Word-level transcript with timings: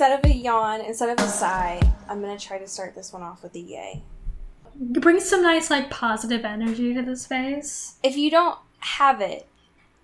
Instead 0.00 0.24
of 0.24 0.30
a 0.30 0.34
yawn, 0.34 0.80
instead 0.80 1.10
of 1.10 1.22
a 1.22 1.28
sigh, 1.28 1.78
I'm 2.08 2.22
gonna 2.22 2.38
try 2.38 2.56
to 2.56 2.66
start 2.66 2.94
this 2.94 3.12
one 3.12 3.20
off 3.20 3.42
with 3.42 3.54
a 3.54 3.58
yay. 3.58 4.02
Bring 4.74 5.20
some 5.20 5.42
nice, 5.42 5.68
like, 5.70 5.90
positive 5.90 6.42
energy 6.42 6.94
to 6.94 7.02
this 7.02 7.24
space. 7.24 7.96
If 8.02 8.16
you 8.16 8.30
don't 8.30 8.58
have 8.78 9.20
it, 9.20 9.46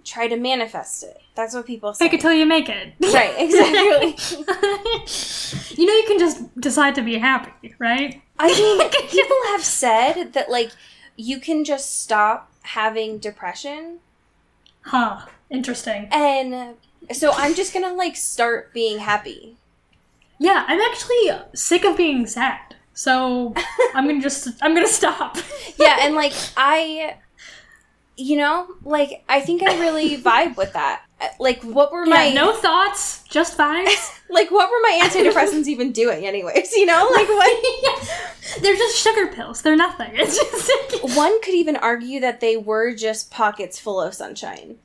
try 0.05 0.29
to 0.29 0.37
manifest 0.37 1.03
it. 1.03 1.23
That's 1.35 1.55
what 1.55 1.65
people 1.65 1.95
say. 1.95 2.05
Fake 2.05 2.13
it 2.13 2.21
till 2.21 2.35
you 2.35 2.45
make 2.45 2.69
it. 2.69 2.93
Right, 3.01 3.37
exactly. 3.39 4.19
you 5.83 5.87
know, 5.87 5.95
you 5.95 6.05
can 6.07 6.19
just 6.19 6.61
decide 6.61 6.95
to 6.97 7.03
be 7.03 7.17
happy, 7.17 7.75
right? 7.79 8.21
I 8.39 8.49
mean, 8.49 8.91
people 9.09 9.37
have 9.47 9.65
said 9.65 10.35
that, 10.35 10.51
like, 10.51 10.73
you 11.17 11.41
can 11.41 11.65
just 11.65 12.03
stop 12.03 12.53
having 12.65 13.17
depression. 13.17 14.01
Huh. 14.83 15.25
Interesting. 15.49 16.09
And 16.11 16.75
so 17.13 17.33
I'm 17.33 17.55
just 17.55 17.73
gonna, 17.73 17.95
like, 17.95 18.15
start 18.15 18.75
being 18.75 18.99
happy. 18.99 19.57
Yeah, 20.39 20.65
I'm 20.67 20.81
actually 20.81 21.31
sick 21.55 21.85
of 21.85 21.97
being 21.97 22.27
sad. 22.27 22.77
So 22.97 23.55
I'm 23.95 24.07
gonna 24.07 24.21
just 24.21 24.49
I'm 24.63 24.75
gonna 24.75 24.89
stop. 24.89 25.37
Yeah, 25.79 25.99
and, 26.01 26.15
like, 26.17 26.33
I, 26.57 27.17
you 28.17 28.37
know, 28.37 28.67
like, 28.83 29.23
I 29.29 29.41
think 29.41 29.63
I 29.63 29.79
really 29.79 30.17
vibe 30.17 30.57
with 30.57 30.73
that. 30.73 31.03
Like, 31.39 31.63
what 31.63 31.93
were 31.93 32.05
my. 32.07 32.27
Yeah, 32.27 32.35
no 32.35 32.55
thoughts, 32.55 33.23
just 33.29 33.57
vibes. 33.57 34.13
Like, 34.29 34.51
what 34.51 34.69
were 34.69 34.81
my 34.83 35.01
antidepressants 35.05 35.69
even 35.69 35.93
doing, 35.93 36.27
anyways? 36.27 36.73
You 36.73 36.85
know, 36.85 37.09
like 37.15 37.29
what? 37.29 38.11
They're 38.61 38.75
just 38.75 38.99
sugar 38.99 39.29
pills. 39.29 39.63
They're 39.63 39.77
nothing. 39.77 40.11
It's 40.15 40.37
just 40.37 41.17
One 41.17 41.41
could 41.43 41.55
even 41.55 41.77
argue 41.77 42.19
that 42.19 42.41
they 42.41 42.57
were 42.57 42.93
just 42.93 43.31
pockets 43.31 43.79
full 43.79 44.01
of 44.01 44.15
sunshine, 44.15 44.79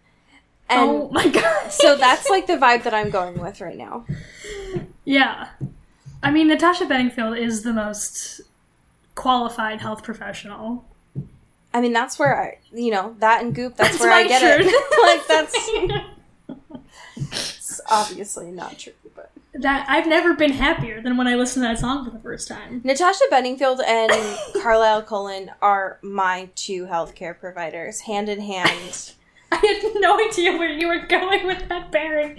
oh 0.69 0.73
and 0.75 0.89
oh 0.89 1.09
my 1.11 1.27
god. 1.27 1.71
so 1.71 1.95
that's 1.95 2.29
like 2.29 2.45
the 2.45 2.53
vibe 2.53 2.83
that 2.83 2.93
I'm 2.93 3.09
going 3.09 3.39
with 3.39 3.61
right 3.61 3.75
now. 3.75 4.05
Yeah. 5.05 5.49
I 6.23 6.31
mean, 6.31 6.47
Natasha 6.47 6.85
Bedingfield 6.85 7.37
is 7.37 7.63
the 7.63 7.73
most 7.73 8.41
qualified 9.15 9.81
health 9.81 10.03
professional. 10.03 10.85
I 11.73 11.81
mean, 11.81 11.93
that's 11.93 12.19
where 12.19 12.39
I, 12.39 12.57
you 12.73 12.91
know, 12.91 13.15
that 13.19 13.41
and 13.43 13.55
Goop. 13.55 13.75
That's, 13.77 13.91
That's 13.91 14.01
where 14.01 14.11
I 14.11 14.27
get 14.27 14.41
truth. 14.41 14.71
it. 14.73 15.01
like 15.01 15.27
that's 15.27 16.07
it's 17.15 17.81
obviously 17.89 18.51
not 18.51 18.77
true, 18.77 18.93
but 19.15 19.31
that 19.53 19.85
I've 19.89 20.07
never 20.07 20.33
been 20.33 20.51
happier 20.53 21.01
than 21.01 21.17
when 21.17 21.27
I 21.27 21.35
listened 21.35 21.63
to 21.63 21.69
that 21.69 21.79
song 21.79 22.03
for 22.03 22.11
the 22.11 22.19
first 22.19 22.47
time. 22.47 22.81
Natasha 22.83 23.23
Bedingfield 23.29 23.81
and 23.85 24.11
Carlisle 24.61 25.03
Cullen 25.03 25.51
are 25.61 25.97
my 26.01 26.49
two 26.55 26.85
healthcare 26.87 27.37
providers, 27.39 28.01
hand 28.01 28.27
in 28.27 28.41
hand. 28.41 29.13
I 29.51 29.57
had 29.57 30.01
no 30.01 30.17
idea 30.25 30.57
where 30.57 30.69
you 30.69 30.87
were 30.87 31.05
going 31.07 31.45
with 31.45 31.67
that 31.67 31.91
pairing. 31.91 32.37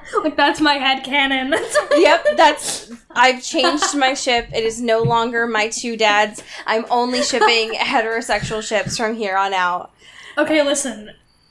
like 0.22 0.36
that's 0.36 0.60
my 0.60 0.74
head. 0.74 1.02
That's 1.02 1.76
yep, 1.96 2.24
that's. 2.36 2.90
I've 3.10 3.42
changed 3.42 3.96
my 3.96 4.14
ship. 4.14 4.48
It 4.54 4.64
is 4.64 4.80
no 4.80 5.02
longer 5.02 5.46
my 5.46 5.68
two 5.68 5.96
dads. 5.96 6.42
I'm 6.66 6.84
only 6.90 7.22
shipping 7.22 7.72
heterosexual 7.78 8.62
ships 8.62 8.96
from 8.96 9.16
here 9.16 9.36
on 9.36 9.52
out. 9.52 9.90
Okay, 10.38 10.62
listen. 10.62 11.10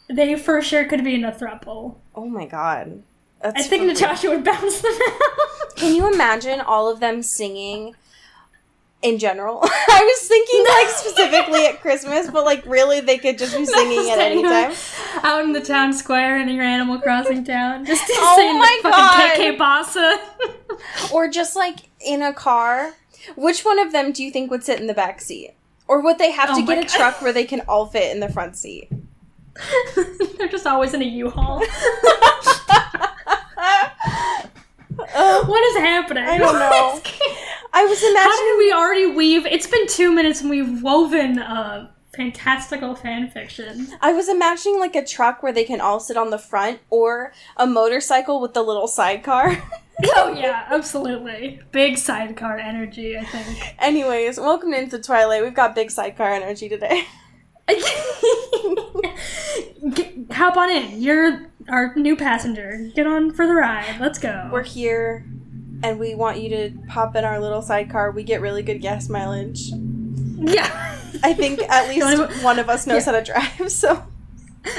They 0.09 0.35
for 0.35 0.61
sure 0.61 0.85
could 0.85 1.03
be 1.03 1.15
in 1.15 1.23
a 1.23 1.31
throuple. 1.31 1.97
Oh 2.15 2.27
my 2.27 2.45
god. 2.45 3.03
That's 3.41 3.65
I 3.65 3.67
think 3.67 3.85
Natasha 3.85 4.29
would 4.29 4.43
bounce 4.43 4.81
them 4.81 4.93
out. 4.93 5.75
Can 5.75 5.95
you 5.95 6.11
imagine 6.11 6.61
all 6.61 6.89
of 6.89 6.99
them 6.99 7.23
singing 7.23 7.95
in 9.01 9.17
general? 9.17 9.59
I 9.63 10.03
was 10.03 10.27
thinking 10.27 10.65
like 10.77 10.89
specifically 10.95 11.65
at 11.67 11.81
Christmas, 11.81 12.29
but 12.29 12.45
like 12.45 12.65
really 12.65 12.99
they 13.01 13.17
could 13.17 13.37
just 13.37 13.55
be 13.55 13.65
singing 13.77 14.09
at 14.09 14.19
any 14.19 14.41
time. 14.43 14.73
Out 15.23 15.43
in 15.43 15.53
the 15.53 15.61
town 15.61 15.93
square 15.93 16.39
in 16.39 16.49
your 16.49 16.63
Animal 16.63 16.99
Crossing 16.99 17.43
town. 17.43 17.85
Just 17.85 18.03
Oh 18.09 18.57
my 18.57 18.79
fucking 18.81 19.55
KK 19.55 19.57
Bossa. 19.57 21.11
Or 21.11 21.27
just 21.27 21.55
like 21.55 21.89
in 21.99 22.21
a 22.21 22.33
car. 22.33 22.93
Which 23.35 23.63
one 23.63 23.77
of 23.77 23.91
them 23.91 24.11
do 24.11 24.23
you 24.23 24.31
think 24.31 24.49
would 24.49 24.63
sit 24.63 24.79
in 24.79 24.87
the 24.87 24.95
back 24.95 25.21
seat? 25.21 25.53
Or 25.87 26.01
would 26.01 26.17
they 26.17 26.31
have 26.31 26.49
Oh 26.51 26.55
to 26.59 26.65
get 26.65 26.83
a 26.83 26.87
truck 26.87 27.21
where 27.21 27.31
they 27.33 27.43
can 27.45 27.61
all 27.67 27.85
fit 27.85 28.11
in 28.11 28.19
the 28.19 28.29
front 28.29 28.55
seat? 28.55 28.89
They're 30.37 30.47
just 30.47 30.65
always 30.65 30.93
in 30.93 31.01
a 31.01 31.05
U-Haul. 31.05 31.61
What 35.47 35.63
is 35.71 35.77
happening? 35.77 36.23
I 36.23 36.37
don't 36.37 36.53
know. 36.53 37.01
I 37.73 37.85
was 37.85 38.01
imagining. 38.01 38.23
How 38.23 38.37
did 38.37 38.57
we 38.57 38.71
already 38.71 39.05
weave? 39.07 39.45
It's 39.45 39.67
been 39.67 39.87
two 39.87 40.11
minutes 40.11 40.41
and 40.41 40.49
we've 40.49 40.83
woven 40.83 41.39
uh, 41.39 41.89
fantastical 42.15 42.95
fan 42.95 43.29
fiction. 43.31 43.87
I 44.01 44.13
was 44.13 44.29
imagining 44.29 44.79
like 44.79 44.95
a 44.95 45.05
truck 45.05 45.41
where 45.41 45.53
they 45.53 45.63
can 45.63 45.79
all 45.81 45.99
sit 45.99 46.17
on 46.17 46.29
the 46.29 46.37
front 46.37 46.79
or 46.89 47.33
a 47.57 47.65
motorcycle 47.65 48.41
with 48.41 48.53
the 48.53 48.61
little 48.63 48.87
sidecar. 48.87 49.57
Oh 50.15 50.33
yeah, 50.33 50.65
absolutely. 50.71 51.59
Big 51.71 51.95
sidecar 51.95 52.57
energy, 52.57 53.15
I 53.15 53.23
think. 53.23 53.75
Anyways, 53.77 54.39
welcome 54.39 54.73
into 54.73 54.97
Twilight. 54.97 55.43
We've 55.43 55.53
got 55.53 55.75
big 55.75 55.91
sidecar 55.91 56.33
energy 56.33 56.69
today. 56.69 57.05
Hop 60.31 60.57
on 60.57 60.71
in. 60.71 60.99
You're 61.01 61.50
our 61.69 61.93
new 61.95 62.15
passenger. 62.15 62.89
Get 62.95 63.07
on 63.07 63.31
for 63.33 63.45
the 63.47 63.53
ride. 63.53 63.99
Let's 63.99 64.19
go. 64.19 64.49
We're 64.51 64.63
here 64.63 65.25
and 65.83 65.99
we 65.99 66.13
want 66.15 66.39
you 66.39 66.49
to 66.49 66.71
pop 66.87 67.15
in 67.15 67.23
our 67.25 67.39
little 67.39 67.61
sidecar. 67.61 68.11
We 68.11 68.23
get 68.23 68.41
really 68.41 68.61
good 68.63 68.81
gas 68.81 69.09
mileage. 69.09 69.69
yeah. 70.37 70.97
I 71.23 71.33
think 71.33 71.61
at 71.69 71.87
least 71.89 72.05
Don't 72.05 72.31
one 72.43 72.59
of 72.59 72.69
us 72.69 72.85
knows 72.87 73.05
Yeah. 73.05 73.11
how 73.13 73.19
to 73.19 73.25
drive, 73.25 73.71
so. 73.71 74.03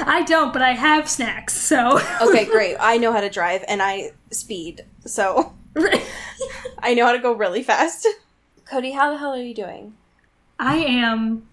I 0.05 0.23
don't, 0.23 0.53
but 0.53 0.61
I 0.61 0.71
have 0.73 1.09
snacks, 1.09 1.53
so. 1.53 1.99
Okay, 2.21 2.45
great. 2.51 2.77
I 2.79 2.97
know 2.97 3.11
how 3.11 3.19
to 3.21 3.29
drive 3.29 3.65
and 3.67 3.81
I 3.81 4.11
speed, 4.31 4.85
so 5.05 5.53
I 6.79 6.93
know 6.93 7.05
how 7.05 7.11
to 7.11 7.19
go 7.19 7.33
really 7.33 7.63
fast. 7.63 8.07
Cody, 8.65 8.91
how 8.91 9.11
the 9.11 9.17
hell 9.17 9.33
are 9.33 9.41
you 9.41 9.53
doing? 9.53 9.93
I 10.57 10.77
am 10.77 11.47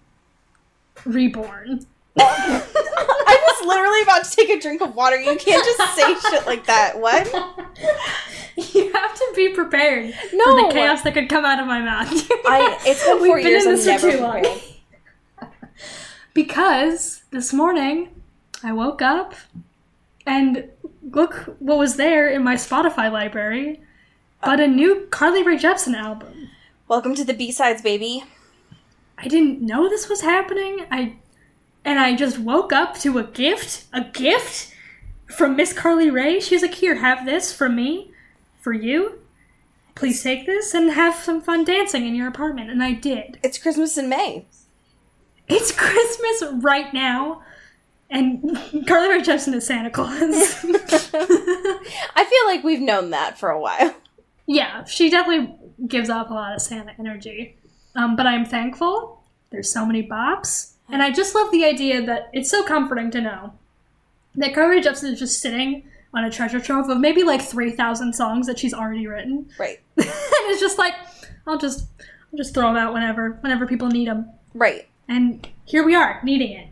reborn. 1.03 1.85
I 2.17 3.37
was 3.59 3.67
literally 3.67 4.01
about 4.03 4.23
to 4.25 4.35
take 4.35 4.49
a 4.49 4.59
drink 4.59 4.81
of 4.81 4.95
water. 4.95 5.15
You 5.17 5.35
can't 5.37 5.65
just 5.65 5.95
say 5.95 6.29
shit 6.29 6.45
like 6.45 6.65
that. 6.67 6.99
What? 6.99 7.27
You 8.73 8.91
have 8.91 9.15
to 9.15 9.33
be 9.35 9.49
prepared 9.49 10.13
No. 10.33 10.43
for 10.43 10.67
the 10.67 10.73
chaos 10.73 11.01
that 11.03 11.13
could 11.13 11.29
come 11.29 11.45
out 11.45 11.59
of 11.59 11.65
my 11.67 11.79
mouth. 11.79 12.09
I 12.45 12.77
it's 12.85 13.03
been 13.03 13.15
We've 13.21 13.27
four 13.29 13.37
been 13.37 13.47
years. 13.47 13.63
in 13.63 13.69
I'm 13.69 13.75
this 13.77 14.01
for 14.01 14.07
never 14.07 14.11
too 14.11 14.21
long. 15.41 15.49
because 16.33 17.23
this 17.31 17.53
morning 17.53 18.09
I 18.61 18.73
woke 18.73 19.01
up 19.01 19.33
and 20.27 20.65
look 21.09 21.55
what 21.59 21.77
was 21.77 21.95
there 21.95 22.29
in 22.29 22.43
my 22.43 22.55
Spotify 22.55 23.11
library 23.11 23.79
but 24.43 24.59
a 24.59 24.67
new 24.67 25.07
Carly 25.11 25.43
Rae 25.43 25.57
Jepsen 25.57 25.95
album. 25.95 26.49
Welcome 26.87 27.15
to 27.15 27.23
the 27.23 27.33
B 27.33 27.51
sides, 27.51 27.81
baby. 27.81 28.23
I 29.17 29.27
didn't 29.29 29.61
know 29.61 29.87
this 29.87 30.09
was 30.09 30.21
happening. 30.21 30.85
I 30.91 31.15
and 31.83 31.99
I 31.99 32.15
just 32.15 32.37
woke 32.39 32.71
up 32.73 32.97
to 32.99 33.17
a 33.17 33.23
gift, 33.23 33.85
a 33.93 34.01
gift 34.03 34.73
from 35.27 35.55
Miss 35.55 35.73
Carly 35.73 36.09
Rae. 36.09 36.39
She's 36.39 36.61
like, 36.61 36.75
"Here, 36.75 36.95
have 36.95 37.25
this 37.25 37.53
from 37.53 37.75
me, 37.75 38.11
for 38.59 38.73
you. 38.73 39.19
Please 39.95 40.23
take 40.23 40.45
this 40.45 40.73
and 40.73 40.91
have 40.91 41.15
some 41.15 41.41
fun 41.41 41.63
dancing 41.63 42.05
in 42.07 42.15
your 42.15 42.27
apartment." 42.27 42.69
And 42.69 42.83
I 42.83 42.93
did. 42.93 43.39
It's 43.43 43.57
Christmas 43.57 43.97
in 43.97 44.09
May. 44.09 44.45
It's 45.47 45.71
Christmas 45.75 46.63
right 46.63 46.93
now, 46.93 47.41
and 48.09 48.41
Carly 48.87 49.09
Rae 49.09 49.21
Jepsen 49.21 49.53
is 49.53 49.65
Santa 49.65 49.89
Claus. 49.89 50.13
I 50.63 52.25
feel 52.25 52.45
like 52.53 52.63
we've 52.63 52.81
known 52.81 53.09
that 53.11 53.37
for 53.39 53.49
a 53.49 53.59
while. 53.59 53.95
yeah, 54.47 54.83
she 54.85 55.09
definitely 55.09 55.55
gives 55.87 56.09
off 56.09 56.29
a 56.29 56.33
lot 56.33 56.53
of 56.55 56.61
Santa 56.61 56.93
energy. 56.99 57.57
Um, 57.95 58.15
but 58.15 58.25
I'm 58.27 58.45
thankful. 58.45 59.21
There's 59.49 59.71
so 59.71 59.85
many 59.85 60.07
bops, 60.07 60.73
and 60.89 61.01
I 61.01 61.11
just 61.11 61.33
love 61.35 61.51
the 61.51 61.65
idea 61.65 62.01
that 62.05 62.29
it's 62.33 62.49
so 62.49 62.63
comforting 62.63 63.11
to 63.11 63.21
know 63.21 63.53
that 64.35 64.53
Carly 64.53 64.81
Jepsen 64.81 65.11
is 65.13 65.19
just 65.19 65.41
sitting 65.41 65.83
on 66.13 66.23
a 66.25 66.31
treasure 66.31 66.59
trove 66.59 66.89
of 66.89 66.99
maybe 66.99 67.23
like 67.23 67.41
three 67.41 67.71
thousand 67.71 68.13
songs 68.13 68.47
that 68.47 68.59
she's 68.59 68.73
already 68.73 69.07
written, 69.07 69.49
Right. 69.59 69.79
and 69.97 70.05
it's 70.07 70.59
just 70.61 70.77
like 70.77 70.93
I'll 71.47 71.57
just 71.57 71.87
I'll 71.99 72.37
just 72.37 72.53
throw 72.53 72.67
them 72.67 72.77
out 72.77 72.93
whenever 72.93 73.31
whenever 73.41 73.65
people 73.67 73.87
need 73.87 74.07
them. 74.07 74.29
Right. 74.53 74.87
And 75.07 75.47
here 75.65 75.83
we 75.85 75.95
are, 75.95 76.19
needing 76.23 76.51
it. 76.53 76.67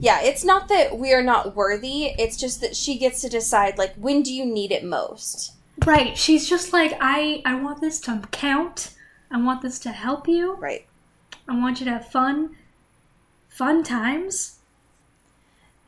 yeah, 0.00 0.20
it's 0.22 0.44
not 0.44 0.68
that 0.68 0.98
we 0.98 1.12
are 1.12 1.22
not 1.22 1.54
worthy. 1.54 2.06
It's 2.18 2.36
just 2.36 2.60
that 2.60 2.74
she 2.74 2.98
gets 2.98 3.20
to 3.22 3.28
decide 3.28 3.78
like 3.78 3.94
when 3.96 4.22
do 4.22 4.32
you 4.32 4.44
need 4.44 4.72
it 4.72 4.84
most. 4.84 5.52
Right. 5.84 6.16
She's 6.16 6.48
just 6.48 6.72
like, 6.72 6.96
I, 7.00 7.42
I 7.44 7.56
want 7.56 7.80
this 7.80 7.98
to 8.02 8.22
count. 8.30 8.94
I 9.30 9.40
want 9.42 9.60
this 9.62 9.78
to 9.80 9.90
help 9.90 10.28
you. 10.28 10.54
Right. 10.54 10.86
I 11.48 11.56
want 11.58 11.80
you 11.80 11.84
to 11.86 11.92
have 11.92 12.08
fun, 12.08 12.54
fun 13.54 13.84
times. 13.84 14.58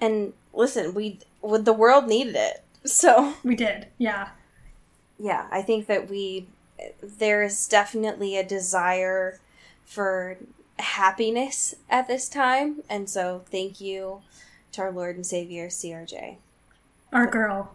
And 0.00 0.32
listen, 0.54 0.94
we 0.94 1.18
the 1.42 1.72
world 1.72 2.06
needed 2.06 2.36
it. 2.36 2.62
So 2.84 3.34
We 3.42 3.56
did. 3.56 3.88
Yeah. 3.98 4.28
yeah, 5.18 5.46
I 5.50 5.62
think 5.62 5.86
that 5.86 6.08
we 6.08 6.46
there 7.02 7.42
is 7.42 7.66
definitely 7.66 8.36
a 8.36 8.44
desire 8.46 9.40
for 9.84 10.36
happiness 10.78 11.74
at 11.90 12.06
this 12.06 12.28
time, 12.28 12.82
and 12.88 13.08
so 13.10 13.42
thank 13.50 13.80
you 13.80 14.20
to 14.72 14.82
our 14.82 14.92
Lord 14.92 15.16
and 15.16 15.26
Savior 15.26 15.68
CRJ. 15.68 16.36
Our 17.12 17.26
girl. 17.26 17.74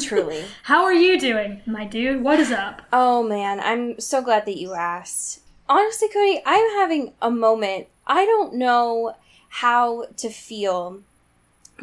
Truly. 0.00 0.44
How 0.62 0.82
are 0.84 0.94
you 0.94 1.20
doing, 1.20 1.60
my 1.66 1.84
dude? 1.84 2.22
What 2.24 2.40
is 2.40 2.50
up? 2.50 2.82
Oh 2.92 3.22
man, 3.22 3.60
I'm 3.60 4.00
so 4.00 4.22
glad 4.22 4.46
that 4.46 4.58
you 4.58 4.74
asked. 4.74 5.40
Honestly, 5.68 6.08
Cody, 6.08 6.40
I'm 6.44 6.70
having 6.70 7.12
a 7.22 7.30
moment. 7.30 7.86
I 8.06 8.24
don't 8.24 8.54
know 8.54 9.14
how 9.48 10.06
to 10.16 10.28
feel 10.30 11.00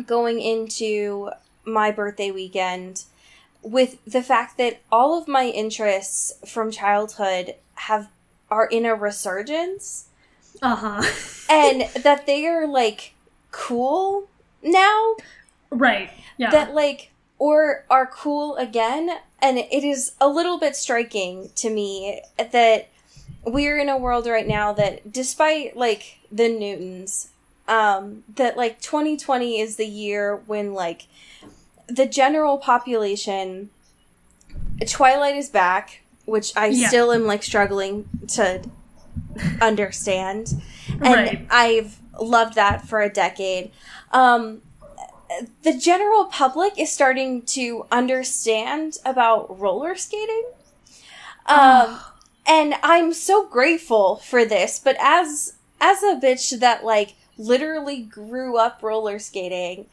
going 0.06 0.39
into 0.42 1.30
my 1.66 1.92
birthday 1.92 2.31
weekend 2.31 3.04
with 3.62 3.98
the 4.06 4.24
fact 4.24 4.57
that 4.57 4.80
all 4.92 5.18
of 5.21 5.27
my 5.27 5.45
interests 5.45 6.33
from 6.48 6.71
childhood 6.71 7.56
have 7.75 8.10
are 8.50 8.66
in 8.66 8.86
a 8.86 8.95
resurgence 8.95 10.07
Uh 10.62 10.75
huh. 10.75 11.04
and 11.50 11.81
that 12.04 12.25
they 12.25 12.48
are 12.48 12.65
like 12.68 13.13
cool 13.51 14.27
now 14.63 15.15
right. 15.69 16.10
Yeah. 16.38 16.50
that 16.51 16.74
like 16.74 17.12
or 17.38 17.86
are 17.89 18.07
cool 18.07 18.56
again 18.56 19.12
and 19.42 19.57
it 19.57 19.83
is 19.83 20.13
a 20.19 20.27
little 20.27 20.57
bit 20.57 20.75
striking 20.75 21.50
to 21.56 21.69
me 21.69 22.22
that 22.38 22.89
we're 23.45 23.77
in 23.80 23.89
a 23.89 23.97
world 23.97 24.27
right 24.27 24.47
now 24.47 24.74
that 24.74 25.12
despite 25.12 25.75
like 25.75 26.19
the 26.31 26.50
newtons 26.50 27.30
um 27.68 28.24
that 28.36 28.57
like 28.57 28.80
2020 28.81 29.59
is 29.59 29.75
the 29.77 29.86
year 29.86 30.38
when 30.47 30.74
like 30.74 31.07
the 31.88 32.06
general 32.06 32.57
population 32.57 33.69
twilight 34.88 35.36
is 35.36 35.50
back 35.50 36.01
which 36.25 36.51
i 36.56 36.68
Yeah. 36.68 36.88
still 36.88 37.12
am 37.12 37.25
like 37.25 37.44
struggling 37.44 38.07
to 38.27 38.62
understand 39.62 40.62
and 40.88 41.00
Right. 41.01 41.47
i've 41.50 42.00
loved 42.19 42.56
that 42.56 42.88
for 42.88 43.01
a 43.01 43.09
decade 43.09 43.71
um 44.12 44.62
the 45.63 45.74
general 45.77 46.25
public 46.25 46.74
is 46.77 46.91
starting 46.91 47.44
to 47.44 47.86
understand 47.91 48.97
about 49.06 49.59
roller 49.59 49.95
skating. 49.95 50.44
Um, 51.45 52.00
and 52.50 52.74
I'm 52.81 53.13
so 53.13 53.46
grateful 53.46 54.16
for 54.16 54.44
this, 54.44 54.80
but 54.80 54.98
as 55.00 55.54
as 55.80 56.01
a 56.01 56.19
bitch 56.22 56.60
that 56.60 56.84
like 56.84 57.13
literally 57.38 58.01
grew 58.01 58.57
up 58.57 58.81
roller 58.81 59.19
skating, 59.19 59.86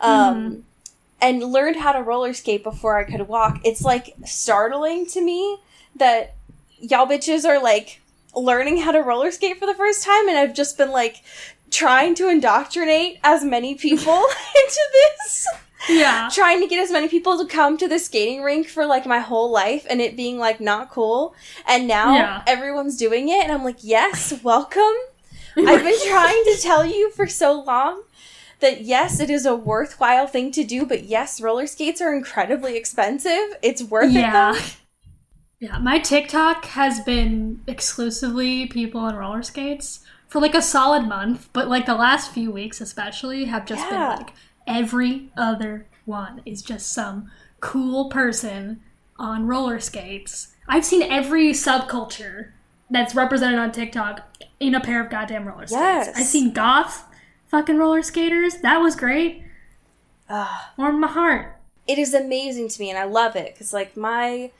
um, 0.00 0.64
and 1.20 1.42
learned 1.42 1.76
how 1.76 1.92
to 1.92 2.02
roller 2.02 2.32
skate 2.32 2.62
before 2.62 2.96
I 2.96 3.04
could 3.04 3.26
walk, 3.26 3.60
it's 3.64 3.82
like 3.82 4.14
startling 4.24 5.06
to 5.06 5.20
me 5.20 5.58
that 5.96 6.36
y'all 6.78 7.06
bitches 7.06 7.44
are 7.44 7.60
like 7.60 8.00
learning 8.36 8.78
how 8.78 8.92
to 8.92 9.00
roller 9.00 9.32
skate 9.32 9.58
for 9.58 9.66
the 9.66 9.74
first 9.74 10.04
time, 10.04 10.28
and 10.28 10.38
I've 10.38 10.54
just 10.54 10.78
been 10.78 10.92
like 10.92 11.24
trying 11.70 12.14
to 12.14 12.28
indoctrinate 12.28 13.18
as 13.24 13.42
many 13.42 13.74
people 13.74 14.14
into 14.62 14.80
this 14.92 15.48
yeah. 15.88 16.28
trying 16.32 16.60
to 16.60 16.66
get 16.66 16.78
as 16.82 16.90
many 16.90 17.08
people 17.08 17.38
to 17.38 17.46
come 17.46 17.76
to 17.78 17.88
the 17.88 17.98
skating 17.98 18.42
rink 18.42 18.68
for 18.68 18.86
like 18.86 19.06
my 19.06 19.18
whole 19.18 19.50
life 19.50 19.86
and 19.88 20.00
it 20.00 20.16
being 20.16 20.38
like 20.38 20.60
not 20.60 20.90
cool 20.90 21.34
and 21.66 21.86
now 21.86 22.14
Yeah. 22.14 22.42
everyone's 22.46 22.96
doing 22.96 23.28
it 23.28 23.42
and 23.44 23.52
i'm 23.52 23.64
like 23.64 23.78
yes 23.82 24.32
welcome 24.44 24.94
i've 25.56 25.82
been 25.84 25.98
trying 26.08 26.44
to 26.44 26.58
tell 26.60 26.84
you 26.84 27.10
for 27.10 27.26
so 27.26 27.60
long 27.62 28.02
that 28.60 28.82
yes 28.82 29.20
it 29.20 29.30
is 29.30 29.44
a 29.46 29.54
worthwhile 29.54 30.26
thing 30.26 30.50
to 30.52 30.64
do 30.64 30.86
but 30.86 31.04
yes 31.04 31.40
roller 31.40 31.66
skates 31.66 32.00
are 32.00 32.14
incredibly 32.14 32.76
expensive 32.76 33.56
it's 33.62 33.82
worth 33.82 34.12
Yeah. 34.12 34.52
it 34.52 34.54
though 34.54 34.60
Yeah, 35.60 35.78
my 35.78 35.98
TikTok 35.98 36.64
has 36.66 37.00
been 37.00 37.62
exclusively 37.66 38.66
people 38.66 39.00
on 39.00 39.14
roller 39.16 39.42
skates 39.42 40.00
for 40.28 40.40
like 40.40 40.54
a 40.54 40.60
solid 40.60 41.06
month, 41.06 41.48
but 41.52 41.68
like 41.68 41.86
the 41.86 41.94
last 41.94 42.32
few 42.32 42.50
weeks 42.50 42.80
especially 42.80 43.44
have 43.46 43.64
just 43.64 43.80
Yeah. 43.82 43.90
been 44.16 44.18
like 44.26 44.34
every 44.66 45.30
other 45.36 45.86
one 46.04 46.42
is 46.44 46.62
just 46.62 46.92
some 46.92 47.30
cool 47.60 48.08
person 48.10 48.80
on 49.18 49.46
roller 49.46 49.80
skates. 49.80 50.48
I've 50.68 50.84
seen 50.84 51.02
every 51.02 51.50
subculture 51.52 52.50
that's 52.90 53.14
represented 53.14 53.58
on 53.58 53.72
TikTok 53.72 54.20
in 54.60 54.74
a 54.74 54.80
pair 54.80 55.02
of 55.02 55.10
goddamn 55.10 55.46
roller 55.46 55.66
skates. 55.66 55.80
Yes. 55.80 56.12
I've 56.16 56.26
seen 56.26 56.52
goth 56.52 57.04
fucking 57.48 57.76
roller 57.78 58.02
skaters. 58.02 58.56
That 58.58 58.78
was 58.78 58.96
great. 58.96 59.42
Ugh. 60.28 60.60
Warmed 60.76 61.00
my 61.00 61.08
heart. 61.08 61.56
it 61.86 61.98
is 61.98 62.14
amazing 62.14 62.68
to 62.68 62.80
me 62.80 62.88
and 62.90 62.98
I 62.98 63.04
love 63.04 63.36
it 63.36 63.54
because 63.54 63.72
like 63.74 63.94
my 63.96 64.50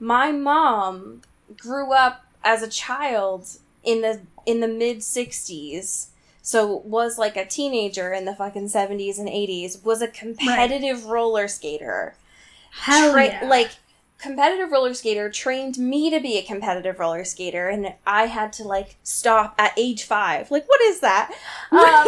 my 0.00 0.32
mom 0.32 1.22
grew 1.56 1.92
up 1.92 2.24
as 2.42 2.60
a 2.62 2.68
child 2.68 3.46
in 3.84 4.00
the 4.00 4.20
in 4.46 4.58
the 4.60 4.66
mid 4.68 4.98
60s 4.98 6.08
so 6.42 6.76
was 6.84 7.16
like 7.18 7.36
a 7.36 7.46
teenager 7.46 8.12
in 8.12 8.24
the 8.24 8.34
fucking 8.34 8.66
70s 8.68 9.18
and 9.18 9.28
80s 9.28 9.84
was 9.84 10.02
a 10.02 10.08
competitive 10.08 11.06
roller 11.06 11.48
skater 11.48 12.14
Hell 12.72 13.12
Tra- 13.12 13.26
yeah. 13.26 13.48
like 13.48 13.70
competitive 14.18 14.70
roller 14.70 14.94
skater 14.94 15.30
trained 15.30 15.78
me 15.78 16.10
to 16.10 16.20
be 16.20 16.36
a 16.38 16.42
competitive 16.42 16.98
roller 17.00 17.24
skater 17.24 17.68
and 17.68 17.92
i 18.06 18.26
had 18.26 18.52
to 18.52 18.62
like 18.62 18.94
stop 19.02 19.52
at 19.58 19.72
age 19.76 20.04
five 20.04 20.48
like 20.50 20.68
what 20.68 20.80
is 20.82 21.00
that 21.00 21.32
um, 21.72 22.04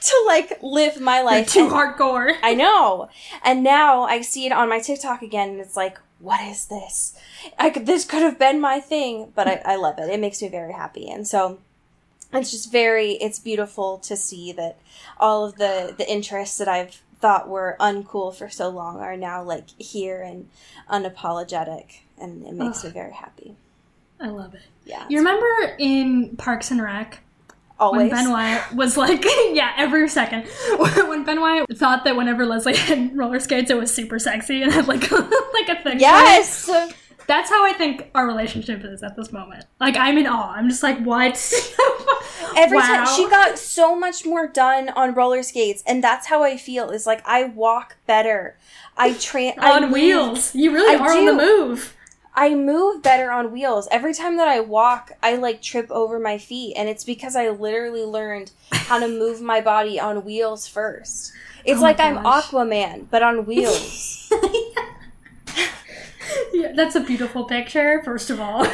to 0.00 0.24
like 0.26 0.58
live 0.62 1.00
my 1.00 1.16
You're 1.16 1.24
life 1.26 1.48
too 1.48 1.60
and- 1.60 1.70
hardcore. 1.70 2.34
I 2.42 2.54
know. 2.54 3.08
And 3.44 3.62
now 3.62 4.02
I 4.02 4.20
see 4.22 4.46
it 4.46 4.52
on 4.52 4.68
my 4.68 4.80
TikTok 4.80 5.22
again, 5.22 5.50
and 5.50 5.60
it's 5.60 5.76
like, 5.76 5.98
what 6.18 6.40
is 6.40 6.66
this? 6.66 7.14
I 7.58 7.70
could, 7.70 7.86
this 7.86 8.04
could 8.04 8.22
have 8.22 8.38
been 8.38 8.60
my 8.60 8.80
thing, 8.80 9.32
but 9.34 9.46
I, 9.48 9.62
I 9.64 9.76
love 9.76 9.98
it. 9.98 10.08
It 10.10 10.20
makes 10.20 10.40
me 10.42 10.48
very 10.48 10.72
happy, 10.72 11.08
and 11.10 11.26
so 11.26 11.58
it's 12.32 12.50
just 12.50 12.70
very. 12.72 13.12
It's 13.12 13.38
beautiful 13.38 13.98
to 13.98 14.16
see 14.16 14.52
that 14.52 14.78
all 15.18 15.44
of 15.44 15.56
the 15.56 15.94
the 15.96 16.08
interests 16.10 16.58
that 16.58 16.68
I've 16.68 17.00
thought 17.20 17.48
were 17.48 17.76
uncool 17.80 18.34
for 18.34 18.48
so 18.48 18.68
long 18.70 18.98
are 19.00 19.16
now 19.16 19.42
like 19.42 19.68
here 19.78 20.22
and 20.22 20.48
unapologetic, 20.90 22.00
and 22.20 22.46
it 22.46 22.54
makes 22.54 22.84
me 22.84 22.90
very 22.90 23.12
happy. 23.12 23.56
I 24.20 24.28
love 24.28 24.54
it. 24.54 24.60
Yeah, 24.84 25.06
You 25.08 25.18
remember 25.18 25.74
in 25.78 26.36
Parks 26.36 26.70
and 26.70 26.82
Rec 26.82 27.20
always. 27.78 28.10
when 28.10 28.24
Ben 28.24 28.30
Wyatt 28.30 28.74
was 28.74 28.96
like, 28.96 29.24
yeah, 29.52 29.72
every 29.76 30.08
second. 30.08 30.46
when 30.78 31.24
Ben 31.24 31.40
Wyatt 31.40 31.76
thought 31.78 32.04
that 32.04 32.16
whenever 32.16 32.44
Leslie 32.44 32.76
had 32.76 33.16
roller 33.16 33.40
skates, 33.40 33.70
it 33.70 33.76
was 33.78 33.92
super 33.94 34.18
sexy 34.18 34.62
and 34.62 34.72
had 34.72 34.88
like 34.88 35.10
like 35.10 35.68
a 35.68 35.82
thing. 35.82 36.00
yes. 36.00 36.68
that's 37.26 37.48
how 37.50 37.64
I 37.64 37.72
think 37.74 38.10
our 38.14 38.26
relationship 38.26 38.84
is 38.84 39.02
at 39.02 39.16
this 39.16 39.32
moment. 39.32 39.64
Like 39.78 39.96
I'm 39.96 40.18
in 40.18 40.26
awe. 40.26 40.52
I'm 40.54 40.68
just 40.68 40.82
like, 40.82 40.98
what? 41.00 41.36
Every 42.56 42.78
Wow. 42.78 42.86
time 42.86 43.06
she 43.16 43.28
got 43.28 43.58
so 43.58 43.94
much 43.96 44.24
more 44.24 44.46
done 44.46 44.88
on 44.90 45.14
roller 45.14 45.42
skates, 45.42 45.82
and 45.86 46.02
that's 46.02 46.26
how 46.26 46.42
I 46.42 46.56
feel. 46.56 46.90
Is 46.90 47.06
like 47.06 47.22
I 47.26 47.44
walk 47.44 47.96
better. 48.06 48.56
I 48.96 49.12
train 49.14 49.58
on 49.58 49.90
wheels. 49.90 50.54
You 50.54 50.72
really 50.72 50.94
I 50.94 50.98
are 50.98 51.12
on 51.12 51.26
the 51.26 51.32
move. 51.34 51.96
I 52.34 52.54
move 52.54 53.02
better 53.02 53.30
on 53.32 53.50
wheels. 53.52 53.88
Every 53.90 54.14
time 54.14 54.36
that 54.36 54.46
I 54.48 54.60
walk, 54.60 55.12
I 55.22 55.34
like 55.36 55.60
trip 55.62 55.90
over 55.90 56.18
my 56.18 56.38
feet, 56.38 56.74
and 56.76 56.88
it's 56.88 57.04
because 57.04 57.34
I 57.34 57.48
literally 57.50 58.04
learned 58.04 58.52
how 58.72 58.98
to 58.98 59.08
move 59.08 59.40
my 59.40 59.60
body 59.60 59.98
on 59.98 60.24
wheels 60.24 60.66
first. 60.68 61.32
It's 61.64 61.80
Oh 61.80 61.82
like 61.82 62.00
I'm. 62.00 62.16
Aquaman, 62.18 63.06
but 63.10 63.22
on 63.22 63.44
wheels. 63.46 64.30
Yeah, 66.52 66.72
that's 66.74 66.94
a 66.96 67.00
beautiful 67.00 67.44
picture, 67.44 68.02
first 68.04 68.30
of 68.30 68.40
all. 68.40 68.64
A 68.64 68.68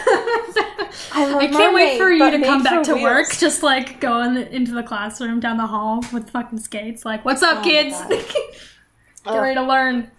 I 1.14 1.48
can't 1.48 1.75
wait 1.75 1.98
for 1.98 2.10
you 2.10 2.30
to 2.30 2.42
come 2.42 2.62
back 2.62 2.82
to 2.84 2.94
work, 2.94 3.30
just 3.36 3.62
like 3.62 4.00
going 4.00 4.36
into 4.36 4.72
the 4.72 4.82
classroom 4.82 5.40
down 5.40 5.56
the 5.56 5.66
hall 5.66 6.02
with 6.12 6.30
fucking 6.30 6.58
skates. 6.60 7.04
Like, 7.04 7.25
what's 7.25 7.42
up, 7.42 7.58
Oh 7.60 7.62
kids? 7.64 7.96
Get 9.25 9.38
ready 9.38 9.54
to 9.56 9.62
learn. 9.62 10.10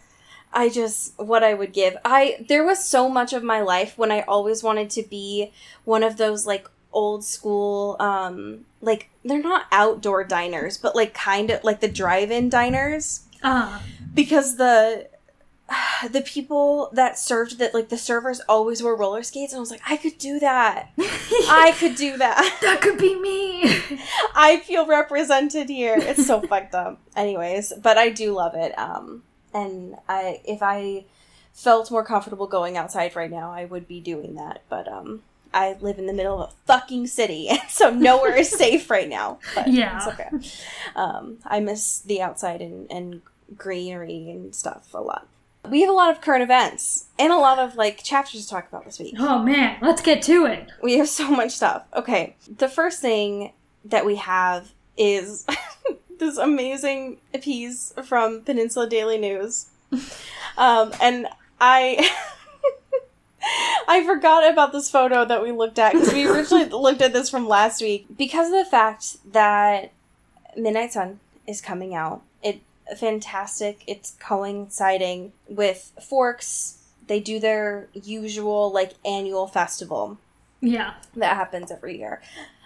I 0.54 0.70
just 0.70 1.14
what 1.18 1.44
I 1.44 1.54
would 1.54 1.74
give. 1.74 1.96
I 2.04 2.46
there 2.48 2.64
was 2.66 2.84
so 2.84 3.10
much 3.10 3.34
of 3.34 3.44
my 3.44 3.62
life 3.62 3.98
when 3.98 4.12
I 4.12 4.22
always 4.22 4.64
wanted 4.64 4.90
to 4.92 5.04
be 5.04 5.52
one 5.84 6.04
of 6.04 6.18
those 6.18 6.46
like 6.48 6.68
old 6.94 7.24
school 7.24 7.96
um 8.00 8.66
like 8.82 9.10
they're 9.24 9.42
not 9.42 9.66
outdoor 9.72 10.24
diners, 10.24 10.78
but 10.78 10.96
like 10.96 11.14
kind 11.14 11.52
of 11.52 11.64
like 11.64 11.80
the 11.82 11.88
drive-in 11.88 12.50
diners 12.50 13.22
Uh, 13.44 13.80
because 14.14 14.56
the 14.58 15.08
the 16.12 16.22
people 16.22 16.90
that 16.94 17.18
served 17.20 17.60
that 17.60 17.74
like 17.74 17.90
the 17.90 17.98
servers 17.98 18.40
always 18.48 18.82
wore 18.82 18.96
roller 18.96 19.24
skates 19.24 19.54
and 19.54 19.58
I 19.58 19.60
was 19.62 19.72
like, 19.72 19.82
I 19.88 19.98
could 19.98 20.18
do 20.18 20.40
that. 20.40 20.90
I 20.98 21.74
could 21.78 21.96
do 21.96 22.18
that. 22.18 22.58
that 22.62 22.82
could 22.82 22.98
be 22.98 23.20
me. 23.20 23.64
I 24.36 24.62
feel 24.66 24.86
represented 24.86 25.70
here. 25.70 25.96
It's 25.98 26.26
so 26.26 26.42
fucked 26.42 26.74
up. 26.76 27.00
Anyways, 27.16 27.74
but 27.82 27.98
I 27.98 28.10
do 28.10 28.34
love 28.34 28.56
it. 28.56 28.78
Um 28.78 29.24
and 29.54 29.96
I 30.08 30.42
if 30.46 30.60
I 30.62 31.06
felt 31.54 31.90
more 31.92 32.04
comfortable 32.06 32.48
going 32.48 32.78
outside 32.78 33.16
right 33.16 33.32
now, 33.32 33.52
I 33.52 33.66
would 33.66 33.88
be 33.88 34.00
doing 34.00 34.36
that. 34.36 34.62
But 34.70 34.88
um 34.88 35.24
I 35.54 35.78
live 35.80 35.98
in 35.98 36.06
the 36.08 36.14
middle 36.14 36.42
of 36.44 36.50
a 36.50 36.54
fucking 36.68 37.08
city, 37.08 37.48
and 37.50 37.62
so 37.70 37.90
nowhere 37.90 38.36
is 38.36 38.50
safe 38.50 38.90
right 38.90 39.08
now. 39.10 39.40
But 39.56 39.70
Yeah. 39.70 39.98
it's 39.98 40.08
okay. 40.08 40.30
Um, 40.96 41.38
I 41.46 41.62
miss 41.62 42.00
the 42.00 42.22
outside 42.22 42.62
and, 42.62 42.92
and 42.92 43.22
greenery 43.58 44.30
and 44.30 44.54
stuff 44.54 44.94
a 44.94 45.00
lot. 45.00 45.26
We 45.70 45.82
have 45.82 45.90
a 45.90 45.94
lot 45.94 46.12
of 46.12 46.22
current 46.22 46.44
events 46.44 47.06
and 47.20 47.32
a 47.32 47.38
lot 47.38 47.60
of 47.60 47.76
like 47.76 48.04
chapters 48.04 48.44
to 48.44 48.50
talk 48.50 48.68
about 48.68 48.86
this 48.86 49.00
week. 49.00 49.16
Oh 49.18 49.44
man, 49.44 49.78
let's 49.82 50.02
get 50.02 50.22
to 50.24 50.46
it. 50.46 50.70
We 50.82 50.98
have 50.98 51.10
so 51.10 51.30
much 51.30 51.52
stuff. 51.52 51.84
Okay, 51.94 52.36
the 52.58 52.70
first 52.70 53.02
thing 53.02 53.54
that 53.86 54.06
we 54.06 54.16
have 54.16 54.72
is 54.98 55.46
this 56.20 56.38
amazing 56.38 57.18
piece 57.42 57.94
from 58.04 58.42
Peninsula 58.42 58.90
Daily 58.90 59.18
News, 59.18 59.68
um, 60.58 60.94
and 61.02 61.28
I. 61.60 62.10
I 63.88 64.04
forgot 64.06 64.52
about 64.52 64.74
this 64.74 64.92
photo 64.92 65.24
that 65.24 65.42
we 65.42 65.54
looked 65.54 65.80
at 65.80 65.94
because 65.94 66.12
we 66.12 66.28
originally 66.28 66.66
looked 66.66 67.02
at 67.02 67.14
this 67.14 67.30
from 67.30 67.48
last 67.48 67.82
week 67.82 68.06
because 68.18 68.48
of 68.48 68.54
the 68.54 68.66
fact 68.70 69.18
that 69.32 69.94
Midnight 70.58 70.92
Sun 70.92 71.22
is 71.48 71.62
coming 71.62 71.96
out. 71.96 72.22
Fantastic. 72.98 73.84
It's 73.88 74.16
coinciding 74.20 75.34
with 75.48 75.92
Forks. 76.02 76.78
They 77.08 77.20
do 77.20 77.40
their 77.40 77.88
usual 77.94 78.72
like 78.72 78.94
annual 79.06 79.48
festival 79.48 80.18
Yeah. 80.62 80.94
that 81.16 81.36
happens 81.36 81.72
every 81.72 81.98
year. 81.98 82.22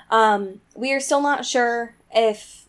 Um, 0.10 0.62
we 0.76 0.92
are 0.94 1.00
still 1.00 1.22
not 1.22 1.46
sure 1.46 1.94
if 2.14 2.66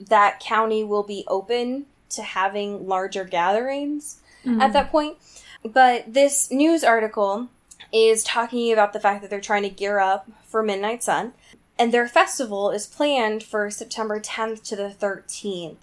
that 0.00 0.40
county 0.40 0.82
will 0.84 1.02
be 1.02 1.24
open 1.28 1.86
to 2.10 2.22
having 2.22 2.86
larger 2.86 3.24
gatherings 3.24 4.20
at 4.60 4.72
that 4.72 4.90
point. 4.92 5.16
But 5.64 6.12
this 6.12 6.50
news 6.52 6.84
article 6.84 7.48
is 7.92 8.22
talking 8.22 8.72
about 8.72 8.92
the 8.92 9.00
fact 9.00 9.22
that 9.22 9.30
they're 9.30 9.40
trying 9.40 9.62
to 9.64 9.68
gear 9.68 9.98
up 9.98 10.28
for 10.46 10.62
Midnight 10.62 11.02
Sun, 11.02 11.32
and 11.78 11.92
their 11.92 12.06
festival 12.08 12.70
is 12.70 12.86
planned 12.86 13.42
for 13.42 13.70
September 13.70 14.20
10th 14.20 14.62
to 14.64 14.76
the 14.76 14.90
13th. 14.90 15.76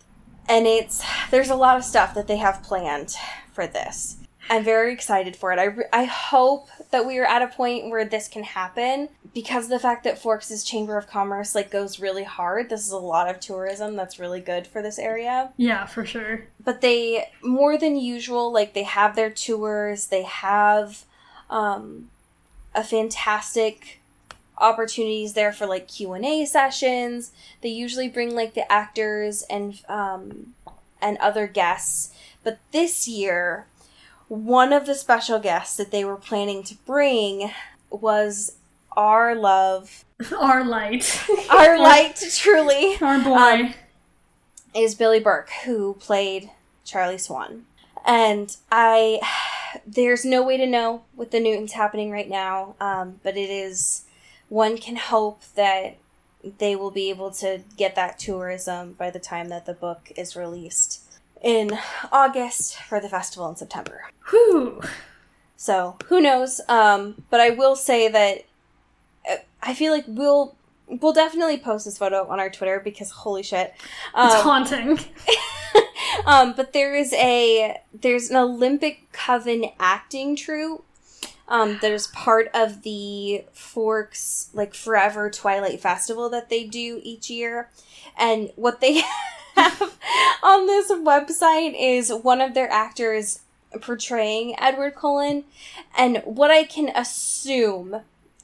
And 0.49 0.67
it's 0.67 1.03
there's 1.31 1.49
a 1.49 1.55
lot 1.55 1.77
of 1.77 1.83
stuff 1.83 2.13
that 2.15 2.27
they 2.27 2.37
have 2.37 2.63
planned 2.63 3.15
for 3.53 3.65
this. 3.67 4.17
I'm 4.49 4.63
very 4.65 4.91
excited 4.91 5.37
for 5.37 5.53
it. 5.53 5.57
I, 5.59 5.63
re- 5.63 5.85
I 5.93 6.03
hope 6.03 6.67
that 6.91 7.05
we 7.05 7.17
are 7.17 7.25
at 7.25 7.41
a 7.41 7.47
point 7.47 7.89
where 7.89 8.03
this 8.03 8.27
can 8.27 8.43
happen 8.43 9.07
because 9.33 9.69
the 9.69 9.79
fact 9.79 10.03
that 10.03 10.19
Forks' 10.19 10.65
Chamber 10.65 10.97
of 10.97 11.07
Commerce 11.07 11.55
like 11.55 11.71
goes 11.71 11.97
really 11.97 12.25
hard. 12.25 12.69
This 12.69 12.85
is 12.85 12.91
a 12.91 12.97
lot 12.97 13.29
of 13.29 13.39
tourism 13.39 13.95
that's 13.95 14.19
really 14.19 14.41
good 14.41 14.67
for 14.67 14.81
this 14.81 14.99
area 14.99 15.53
Yeah, 15.55 15.85
for 15.85 16.05
sure. 16.05 16.43
but 16.61 16.81
they 16.81 17.29
more 17.41 17.77
than 17.77 17.95
usual 17.95 18.51
like 18.51 18.73
they 18.73 18.83
have 18.83 19.15
their 19.15 19.29
tours 19.31 20.07
they 20.07 20.23
have 20.23 21.05
um 21.49 22.09
a 22.75 22.83
fantastic 22.83 24.01
opportunities 24.57 25.33
there 25.33 25.51
for 25.51 25.65
like 25.65 25.87
q&a 25.87 26.45
sessions 26.45 27.31
they 27.61 27.69
usually 27.69 28.07
bring 28.07 28.35
like 28.35 28.53
the 28.53 28.71
actors 28.71 29.43
and 29.49 29.81
um 29.89 30.53
and 31.01 31.17
other 31.17 31.47
guests 31.47 32.13
but 32.43 32.59
this 32.71 33.07
year 33.07 33.65
one 34.27 34.71
of 34.71 34.85
the 34.85 34.95
special 34.95 35.39
guests 35.39 35.75
that 35.77 35.91
they 35.91 36.05
were 36.05 36.15
planning 36.15 36.63
to 36.63 36.75
bring 36.85 37.51
was 37.89 38.55
our 38.95 39.35
love 39.35 40.05
Our 40.39 40.63
light. 40.63 41.23
our 41.49 41.79
light 41.79 42.23
truly 42.37 42.95
Our 43.01 43.19
boy. 43.19 43.35
Um, 43.35 43.73
is 44.75 44.95
Billy 44.95 45.19
Burke, 45.19 45.49
who 45.65 45.95
played 45.95 46.49
Charlie 46.83 47.17
Swan. 47.17 47.65
And 48.05 48.55
I, 48.71 49.19
there's 49.87 50.25
no 50.25 50.43
way 50.43 50.57
to 50.57 50.65
know 50.65 51.03
what 51.15 51.31
the 51.31 51.39
Newton's 51.39 51.73
happening 51.73 52.11
right 52.11 52.29
now, 52.29 52.75
um, 52.79 53.19
but 53.23 53.37
it 53.37 53.49
is, 53.49 54.03
one 54.53 54.77
can 54.77 54.95
hope 54.95 55.41
that 55.55 55.97
they 56.59 56.75
will 56.75 56.91
be 56.91 57.09
able 57.09 57.31
to 57.31 57.63
get 57.75 57.95
that 57.95 58.19
tourism 58.19 58.93
by 58.93 59.09
the 59.09 59.17
time 59.17 59.49
that 59.49 59.65
the 59.65 59.73
book 59.73 60.11
is 60.15 60.35
released 60.35 61.01
in 61.41 61.71
August 62.11 62.77
for 62.77 62.99
the 62.99 63.09
festival 63.09 63.49
in 63.49 63.55
September. 63.55 64.03
Whew. 64.29 64.79
So 65.57 65.97
who 66.05 66.21
knows? 66.21 66.61
Um, 66.69 67.23
but 67.31 67.39
I 67.39 67.49
will 67.49 67.75
say 67.75 68.07
that 68.09 68.45
uh, 69.27 69.37
I 69.63 69.73
feel 69.73 69.91
like 69.91 70.05
we'll 70.07 70.55
we'll 70.87 71.13
definitely 71.13 71.57
post 71.57 71.85
this 71.85 71.97
photo 71.97 72.27
on 72.27 72.39
our 72.39 72.51
Twitter 72.51 72.79
because 72.79 73.09
holy 73.09 73.41
shit. 73.41 73.73
It's 74.15 74.35
Um, 74.35 74.43
haunting. 74.43 74.99
um, 76.27 76.53
but 76.55 76.73
there 76.73 76.93
is 76.93 77.11
a 77.13 77.81
there's 77.91 78.29
an 78.29 78.35
Olympic 78.35 79.11
Coven 79.13 79.71
acting 79.79 80.35
troupe 80.35 80.85
um, 81.47 81.79
that 81.81 81.91
is 81.91 82.07
part 82.07 82.49
of 82.53 82.83
the 82.83 83.43
Forks 83.53 84.49
like 84.53 84.73
Forever 84.73 85.29
Twilight 85.29 85.81
Festival 85.81 86.29
that 86.29 86.49
they 86.49 86.63
do 86.63 86.99
each 87.03 87.29
year, 87.29 87.69
and 88.17 88.51
what 88.55 88.81
they 88.81 89.01
have 89.55 89.93
on 90.43 90.65
this 90.65 90.91
website 90.91 91.75
is 91.77 92.11
one 92.11 92.41
of 92.41 92.53
their 92.53 92.71
actors 92.71 93.39
portraying 93.81 94.55
Edward 94.59 94.95
Cullen, 94.95 95.43
and 95.97 96.21
what 96.25 96.51
I 96.51 96.63
can 96.63 96.89
assume 96.89 98.01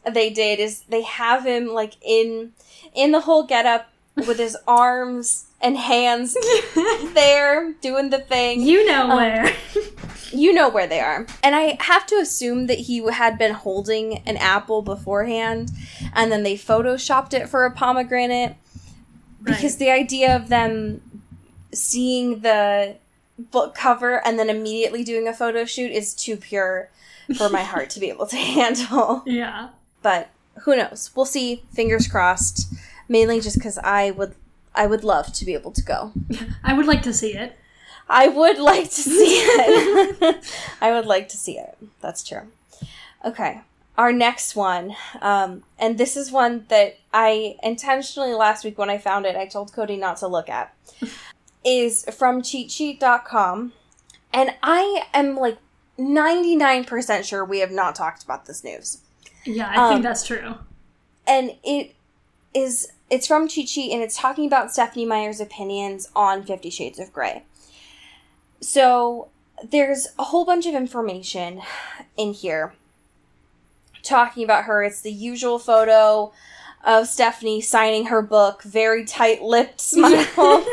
they 0.10 0.30
did 0.30 0.60
is 0.60 0.84
they 0.90 1.04
have 1.04 1.46
him 1.46 1.68
like 1.68 1.96
in 2.02 2.54
in 2.94 3.12
the 3.12 3.22
whole 3.22 3.44
getup 3.44 3.90
with 4.16 4.38
his 4.38 4.58
arms 4.68 5.46
and 5.62 5.78
hands 5.78 6.38
there 7.14 7.74
doing 7.82 8.10
the 8.10 8.20
thing. 8.20 8.62
You 8.62 8.86
know 8.86 9.10
um, 9.10 9.18
where. 9.18 9.56
You 10.32 10.54
know 10.54 10.70
where 10.70 10.86
they 10.86 11.00
are. 11.00 11.26
And 11.42 11.56
I 11.56 11.76
have 11.80 12.06
to 12.06 12.16
assume 12.18 12.68
that 12.68 12.78
he 12.78 13.04
had 13.12 13.40
been 13.40 13.54
holding 13.56 14.20
an 14.28 14.38
apple 14.38 14.84
beforehand 14.84 15.72
and 16.14 16.32
then 16.32 16.44
they 16.44 16.54
photoshopped 16.54 17.34
it 17.34 17.50
for 17.50 17.66
a 17.66 17.72
pomegranate 17.72 18.56
because 19.42 19.78
the 19.78 19.90
idea 19.90 20.36
of 20.36 20.50
them 20.50 21.02
seeing 21.74 22.42
the 22.42 22.98
book 23.38 23.74
cover 23.74 24.26
and 24.26 24.38
then 24.38 24.50
immediately 24.50 25.04
doing 25.04 25.28
a 25.28 25.34
photo 25.34 25.66
shoot 25.66 25.92
is 25.92 26.14
too 26.14 26.38
pure 26.38 26.90
for 27.38 27.50
my 27.50 27.64
heart 27.64 27.90
to 27.92 28.00
be 28.00 28.10
able 28.10 28.28
to 28.28 28.36
handle. 28.38 29.24
yeah. 29.26 29.70
But 30.02 30.30
who 30.64 30.76
knows? 30.76 31.12
We'll 31.16 31.26
see. 31.26 31.64
Fingers 31.74 32.08
crossed. 32.08 32.72
Mainly 33.08 33.42
just 33.42 33.58
because 33.58 33.78
I 33.80 34.12
would, 34.12 34.36
I 34.76 34.86
would 34.88 35.04
love 35.04 35.34
to 35.34 35.46
be 35.46 35.54
able 35.54 35.72
to 35.72 35.82
go. 35.82 36.12
I 36.64 36.74
would 36.74 36.86
like 36.86 37.02
to 37.04 37.14
see 37.14 37.36
it. 37.36 37.58
I 38.08 38.28
would 38.28 38.58
like 38.60 38.86
to 38.86 39.02
see 39.02 39.36
it. 39.36 40.46
I 40.82 40.92
would 40.92 41.06
like 41.06 41.28
to 41.30 41.38
see 41.38 41.58
it. 41.58 41.78
That's 42.02 42.24
true. 42.24 42.44
Okay. 43.26 43.62
Our 43.98 44.14
next 44.14 44.56
one, 44.56 44.96
um, 45.22 45.64
and 45.78 45.98
this 45.98 46.16
is 46.16 46.32
one 46.32 46.66
that 46.70 46.98
I 47.14 47.58
intentionally 47.62 48.34
last 48.34 48.64
week 48.64 48.78
when 48.78 48.90
I 48.90 48.98
found 48.98 49.26
it, 49.26 49.36
I 49.36 49.46
told 49.46 49.74
Cody 49.74 49.98
not 49.98 50.18
to 50.18 50.28
look 50.28 50.48
at, 50.48 50.74
is 51.66 52.06
from 52.06 52.42
cheatsheet.com. 52.42 53.74
And 54.32 54.56
I 54.64 55.04
am 55.14 55.36
like 55.36 55.58
99% 56.00 57.24
sure 57.26 57.44
we 57.44 57.60
have 57.60 57.72
not 57.72 57.96
talked 57.96 58.24
about 58.24 58.46
this 58.46 58.64
news. 58.64 59.02
Yeah, 59.46 59.68
I 59.70 59.76
Um, 59.88 59.90
think 59.92 60.04
that's 60.04 60.26
true. 60.26 60.56
and 61.28 61.52
it 61.64 61.94
is 62.54 62.92
it's 63.10 63.28
from 63.28 63.48
Sheet 63.48 63.92
and 63.92 64.02
it's 64.02 64.18
talking 64.18 64.46
about 64.46 64.72
Stephenie 64.72 65.06
Meyer's 65.06 65.40
opinions 65.40 66.10
on 66.16 66.44
Fifty 66.44 66.70
Shades 66.70 67.00
of 67.00 67.12
Grey. 67.12 67.44
So 68.62 69.30
there's 69.64 70.08
a 70.18 70.26
whole 70.26 70.46
bunch 70.46 70.66
of 70.66 70.74
information 70.74 71.62
in 72.18 72.34
here 72.34 72.74
talking 74.04 74.44
about 74.44 74.66
her. 74.66 74.84
It's 74.84 75.02
the 75.02 75.12
usual 75.12 75.60
photo 75.60 76.32
of 76.84 77.08
Stephenie 77.08 77.62
signing 77.62 78.06
her 78.06 78.22
book, 78.22 78.64
very 78.64 79.06
tight 79.06 79.42
lipped 79.42 79.82
smile. 79.82 80.66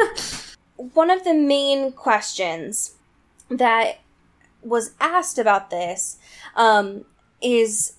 One 0.76 1.10
of 1.10 1.24
the 1.24 1.34
main 1.34 1.92
questions 1.92 2.94
that 3.48 3.98
was 4.62 4.92
asked 5.00 5.38
about 5.38 5.70
this 5.70 6.18
um, 6.54 7.04
is 7.40 7.95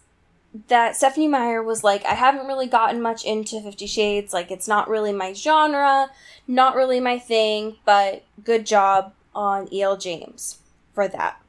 that 0.67 0.95
Stephenie 0.95 1.27
Meyer 1.27 1.61
was 1.61 1.83
like, 1.83 2.05
I 2.05 2.13
haven't 2.13 2.47
really 2.47 2.67
gotten 2.67 3.01
much 3.01 3.23
into 3.25 3.61
Fifty 3.61 3.85
Shades. 3.87 4.33
Like, 4.33 4.49
it's 4.51 4.67
not 4.67 4.89
really 4.89 5.11
my 5.13 5.33
genre, 5.33 6.09
not 6.47 6.75
really 6.75 6.99
my 6.99 7.19
thing, 7.19 7.77
but 7.85 8.23
good 8.43 8.65
job 8.65 9.13
on 9.35 9.71
E.L. 9.71 9.97
James 9.97 10.59
for 10.93 11.07
that. 11.07 11.41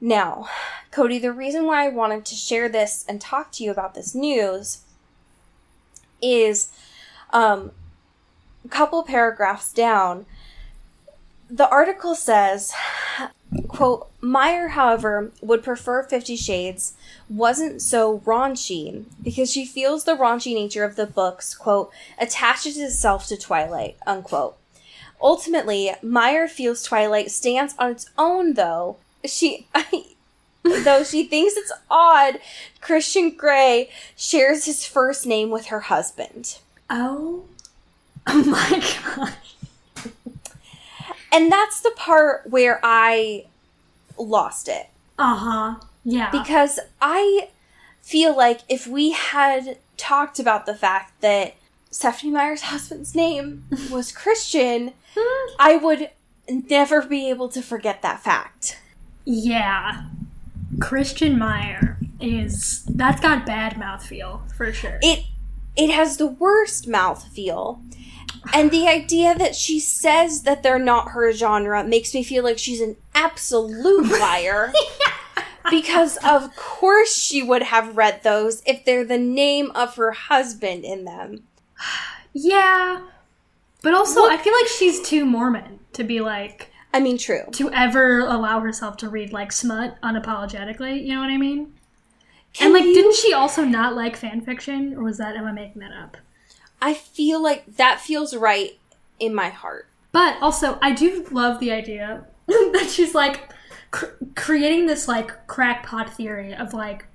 Now, 0.00 0.48
Cody, 0.90 1.18
the 1.18 1.32
reason 1.32 1.64
why 1.66 1.86
I 1.86 1.88
wanted 1.88 2.24
to 2.26 2.34
share 2.34 2.68
this 2.68 3.04
and 3.08 3.20
talk 3.20 3.50
to 3.52 3.64
you 3.64 3.70
about 3.70 3.94
this 3.94 4.14
news 4.14 4.82
is 6.22 6.70
um, 7.32 7.72
a 8.64 8.68
couple 8.68 9.02
paragraphs 9.02 9.72
down. 9.72 10.26
the 11.50 11.68
article 11.68 12.14
says, 12.14 12.72
quote, 13.68 14.08
Meyer, 14.20 14.68
however, 14.68 15.30
would 15.40 15.62
prefer 15.62 16.02
Fifty 16.02 16.36
Shades 16.36 16.94
wasn't 17.28 17.82
so 17.82 18.20
raunchy 18.20 19.04
because 19.22 19.50
she 19.50 19.64
feels 19.64 20.04
the 20.04 20.16
raunchy 20.16 20.54
nature 20.54 20.84
of 20.84 20.96
the 20.96 21.06
books, 21.06 21.54
quote, 21.54 21.90
attaches 22.18 22.78
itself 22.78 23.26
to 23.28 23.36
Twilight, 23.36 23.96
unquote. 24.06 24.56
Ultimately, 25.20 25.92
Meyer 26.02 26.48
feels 26.48 26.82
Twilight 26.82 27.30
stands 27.30 27.74
on 27.78 27.90
its 27.92 28.10
own, 28.18 28.54
though. 28.54 28.96
She, 29.24 29.66
though 30.62 31.02
she 31.04 31.24
thinks 31.24 31.56
it's 31.56 31.72
odd, 31.90 32.40
Christian 32.80 33.30
Grey 33.30 33.88
shares 34.16 34.66
his 34.66 34.84
first 34.84 35.26
name 35.26 35.50
with 35.50 35.66
her 35.66 35.80
husband. 35.80 36.58
Oh. 36.90 37.44
Oh 38.26 38.44
my 38.44 38.82
god. 39.16 39.34
And 41.34 41.50
that's 41.50 41.80
the 41.80 41.92
part 41.96 42.48
where 42.48 42.80
I 42.82 43.46
lost 44.16 44.68
it. 44.68 44.88
Uh 45.18 45.36
huh. 45.36 45.74
Yeah. 46.04 46.30
Because 46.30 46.78
I 47.00 47.48
feel 48.00 48.36
like 48.36 48.60
if 48.68 48.86
we 48.86 49.10
had 49.10 49.78
talked 49.96 50.38
about 50.38 50.66
the 50.66 50.74
fact 50.74 51.20
that 51.22 51.54
Stephenie 51.90 52.32
Meyer's 52.32 52.62
husband's 52.72 53.14
name 53.14 53.64
was 53.90 54.12
Christian, 54.12 54.92
I 55.58 55.76
would 55.76 56.10
never 56.48 57.02
be 57.02 57.28
able 57.30 57.48
to 57.50 57.62
forget 57.62 58.02
that 58.02 58.22
fact. 58.22 58.78
yeah. 59.24 60.04
Christian 60.80 61.38
Meyer 61.38 61.96
is 62.20 62.84
that's 62.88 63.20
got 63.20 63.46
bad 63.46 63.78
mouth 63.78 64.04
feel 64.04 64.42
for 64.56 64.72
sure. 64.72 64.98
It 65.02 65.24
it 65.76 65.90
has 65.90 66.16
the 66.16 66.26
worst 66.26 66.88
mouthfeel. 66.88 67.80
And 68.52 68.70
the 68.70 68.86
idea 68.88 69.34
that 69.36 69.54
she 69.54 69.80
says 69.80 70.42
that 70.42 70.62
they're 70.62 70.78
not 70.78 71.12
her 71.12 71.32
genre 71.32 71.82
makes 71.84 72.12
me 72.14 72.22
feel 72.22 72.44
like 72.44 72.58
she's 72.58 72.80
an 72.80 72.96
absolute 73.14 74.06
liar. 74.20 74.72
because 75.70 76.18
of 76.24 76.54
course 76.56 77.16
she 77.16 77.42
would 77.42 77.62
have 77.62 77.96
read 77.96 78.22
those 78.22 78.62
if 78.66 78.84
they're 78.84 79.04
the 79.04 79.18
name 79.18 79.70
of 79.74 79.96
her 79.96 80.12
husband 80.12 80.84
in 80.84 81.04
them. 81.04 81.44
yeah. 82.32 83.00
But 83.82 83.94
also, 83.94 84.20
I 84.28 84.36
feel 84.38 84.52
like 84.54 84.68
she's 84.68 85.00
too 85.02 85.24
Mormon 85.26 85.78
to 85.92 86.04
be 86.04 86.20
like 86.20 86.70
I 86.92 87.00
mean, 87.00 87.18
true. 87.18 87.42
to 87.52 87.70
ever 87.72 88.20
allow 88.20 88.60
herself 88.60 88.96
to 88.98 89.08
read 89.08 89.32
like 89.32 89.52
smut 89.52 90.00
unapologetically. 90.02 91.02
You 91.04 91.14
know 91.14 91.20
what 91.20 91.30
I 91.30 91.36
mean? 91.36 91.74
Can 92.54 92.66
and 92.66 92.74
like, 92.74 92.84
you- 92.84 92.94
didn't 92.94 93.14
she 93.16 93.32
also 93.34 93.64
not 93.64 93.94
like 93.94 94.16
fan 94.16 94.40
fiction, 94.40 94.94
or 94.94 95.02
was 95.02 95.18
that 95.18 95.36
am 95.36 95.46
I 95.46 95.52
making 95.52 95.80
that 95.82 95.92
up? 95.92 96.16
I 96.80 96.94
feel 96.94 97.42
like 97.42 97.76
that 97.76 98.00
feels 98.00 98.34
right 98.34 98.78
in 99.18 99.34
my 99.34 99.48
heart. 99.48 99.86
But 100.12 100.36
also, 100.40 100.78
I 100.80 100.92
do 100.92 101.26
love 101.30 101.58
the 101.58 101.72
idea 101.72 102.24
that 102.46 102.88
she's 102.90 103.14
like 103.14 103.52
cr- 103.90 104.12
creating 104.36 104.86
this 104.86 105.08
like 105.08 105.46
crackpot 105.46 106.10
theory 106.14 106.54
of 106.54 106.72
like, 106.72 107.06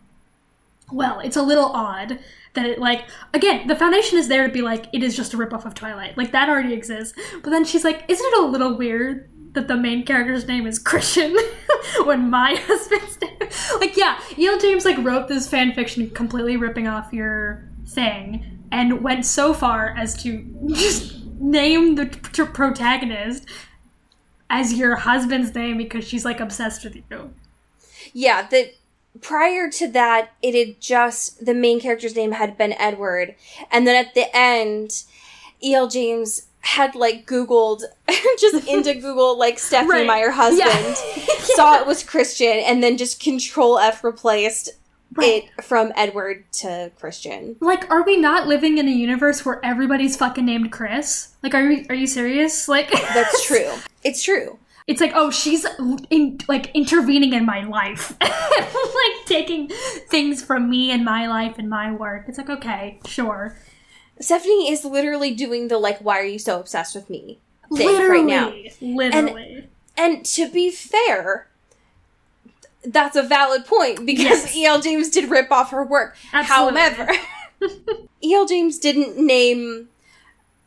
well, 0.92 1.20
it's 1.20 1.38
a 1.38 1.42
little 1.42 1.68
odd 1.68 2.20
that 2.56 2.66
it 2.66 2.80
like 2.80 3.08
again 3.34 3.68
the 3.68 3.76
foundation 3.76 4.18
is 4.18 4.28
there 4.28 4.48
to 4.48 4.52
be 4.52 4.64
like 4.64 4.88
it 4.92 5.04
is 5.04 5.16
just 5.16 5.34
a 5.34 5.38
ripoff 5.38 5.66
of 5.66 5.76
Twilight, 5.76 6.18
like 6.18 6.32
that 6.32 6.50
already 6.50 6.74
exists. 6.74 7.18
But 7.44 7.52
then 7.52 7.64
she's 7.64 7.84
like, 7.84 8.04
isn't 8.08 8.26
it 8.26 8.40
a 8.40 8.46
little 8.46 8.76
weird 8.76 9.30
that 9.54 9.68
the 9.68 9.78
main 9.78 10.06
character's 10.06 10.48
name 10.48 10.68
is 10.68 10.78
Christian 10.78 11.36
when 12.04 12.30
my 12.30 12.56
husband's 12.68 13.20
name? 13.22 13.50
Like, 13.80 13.96
yeah, 13.96 14.20
E.L. 14.38 14.60
James 14.60 14.84
like 14.84 14.98
wrote 14.98 15.28
this 15.28 15.48
fan 15.48 15.74
fiction 15.74 16.10
completely 16.10 16.58
ripping 16.58 16.88
off 16.88 17.14
your 17.14 17.70
thing 17.88 18.59
and 18.72 19.02
went 19.02 19.26
so 19.26 19.54
far 19.54 19.90
as 19.98 20.22
to 20.24 20.46
just 20.74 21.26
name 21.40 21.96
the 21.96 22.06
p- 22.06 22.44
protagonist 22.46 23.46
as 24.50 24.74
your 24.74 24.96
husband's 24.98 25.54
name 25.56 25.78
because 25.78 26.08
she's 26.08 26.26
like 26.26 26.40
obsessed 26.40 26.84
with 26.84 26.96
you. 26.96 27.34
Yeah, 28.14 28.48
that 28.50 28.74
prior 29.22 29.70
to 29.72 29.88
that, 29.90 30.32
it 30.42 30.56
had 30.56 30.80
just 30.82 31.46
the 31.46 31.54
main 31.54 31.80
character's 31.80 32.16
name 32.16 32.32
had 32.34 32.58
been 32.58 32.74
Edward, 32.74 33.36
and 33.72 33.86
then 33.88 33.96
at 33.96 34.14
the 34.16 34.26
end, 34.36 35.04
E.L. 35.64 35.88
James 35.88 36.48
had 36.62 36.94
like 36.96 37.26
Googled 37.26 37.84
just 38.40 38.68
into 38.68 38.94
Google 38.96 39.38
like 39.38 39.60
Stephenie 39.60 39.90
Right. 39.92 40.08
Meyer 40.08 40.32
husband, 40.32 40.98
Yeah. 41.18 41.34
saw 41.56 41.80
it 41.80 41.88
was 41.88 42.04
Christian, 42.04 42.58
and 42.60 42.82
then 42.84 42.98
just 42.98 43.22
Control 43.22 43.78
F 43.80 44.04
replaced 44.04 44.72
Right. 45.14 45.46
it 45.58 45.64
from 45.64 45.92
Edward 45.96 46.52
to 46.54 46.92
Christian. 47.00 47.56
Like, 47.60 47.90
are 47.90 48.04
we 48.04 48.18
not 48.18 48.48
living 48.48 48.78
in 48.78 48.88
a 48.88 48.92
universe 48.92 49.46
where 49.46 49.64
everybody's 49.66 50.16
fucking 50.16 50.46
named 50.46 50.72
Chris? 50.72 51.30
Like, 51.42 51.54
are 51.56 51.70
you 51.70 51.86
are 51.90 51.96
you 51.96 52.08
serious? 52.08 52.68
Like, 52.68 52.92
That's 53.14 53.46
true. 53.46 53.72
It's 54.04 54.24
true. 54.24 54.60
It's 54.88 55.02
like, 55.02 55.12
oh, 55.14 55.30
she's 55.30 55.68
in, 56.10 56.40
like 56.48 56.72
intervening 56.74 57.34
in 57.34 57.46
my 57.46 57.64
life, 57.64 58.18
like 58.22 59.26
taking 59.26 59.68
things 60.08 60.44
from 60.44 60.68
me 60.70 60.90
and 60.90 61.06
my 61.06 61.28
life 61.28 61.60
and 61.60 61.70
my 61.70 61.92
work. 61.92 62.26
It's 62.28 62.40
like, 62.40 62.50
okay, 62.50 63.00
sure. 63.06 63.56
Stephenie 64.20 64.72
is 64.72 64.84
literally 64.84 65.34
doing 65.34 65.68
the 65.68 65.78
like, 65.78 66.00
"Why 66.00 66.20
are 66.20 66.26
you 66.26 66.40
so 66.40 66.60
obsessed 66.60 66.96
with 66.96 67.10
me?" 67.10 67.40
thing 67.76 67.88
literally, 67.88 68.10
right 68.10 68.26
now. 68.26 68.54
literally. 68.82 69.68
And 69.98 70.26
to 70.26 70.50
be 70.50 70.72
fair, 70.72 71.49
that's 72.86 73.16
a 73.16 73.24
valid 73.24 73.66
point 73.66 74.06
because 74.06 74.24
Yes. 74.46 74.56
E.L. 74.56 74.82
James 74.82 75.10
did 75.10 75.30
rip 75.30 75.52
off 75.52 75.72
her 75.72 75.84
work. 75.84 76.16
Absolutely. 76.34 76.80
However, 76.82 77.12
E.L. 78.24 78.46
James 78.46 78.80
didn't 78.80 79.18
name 79.18 79.90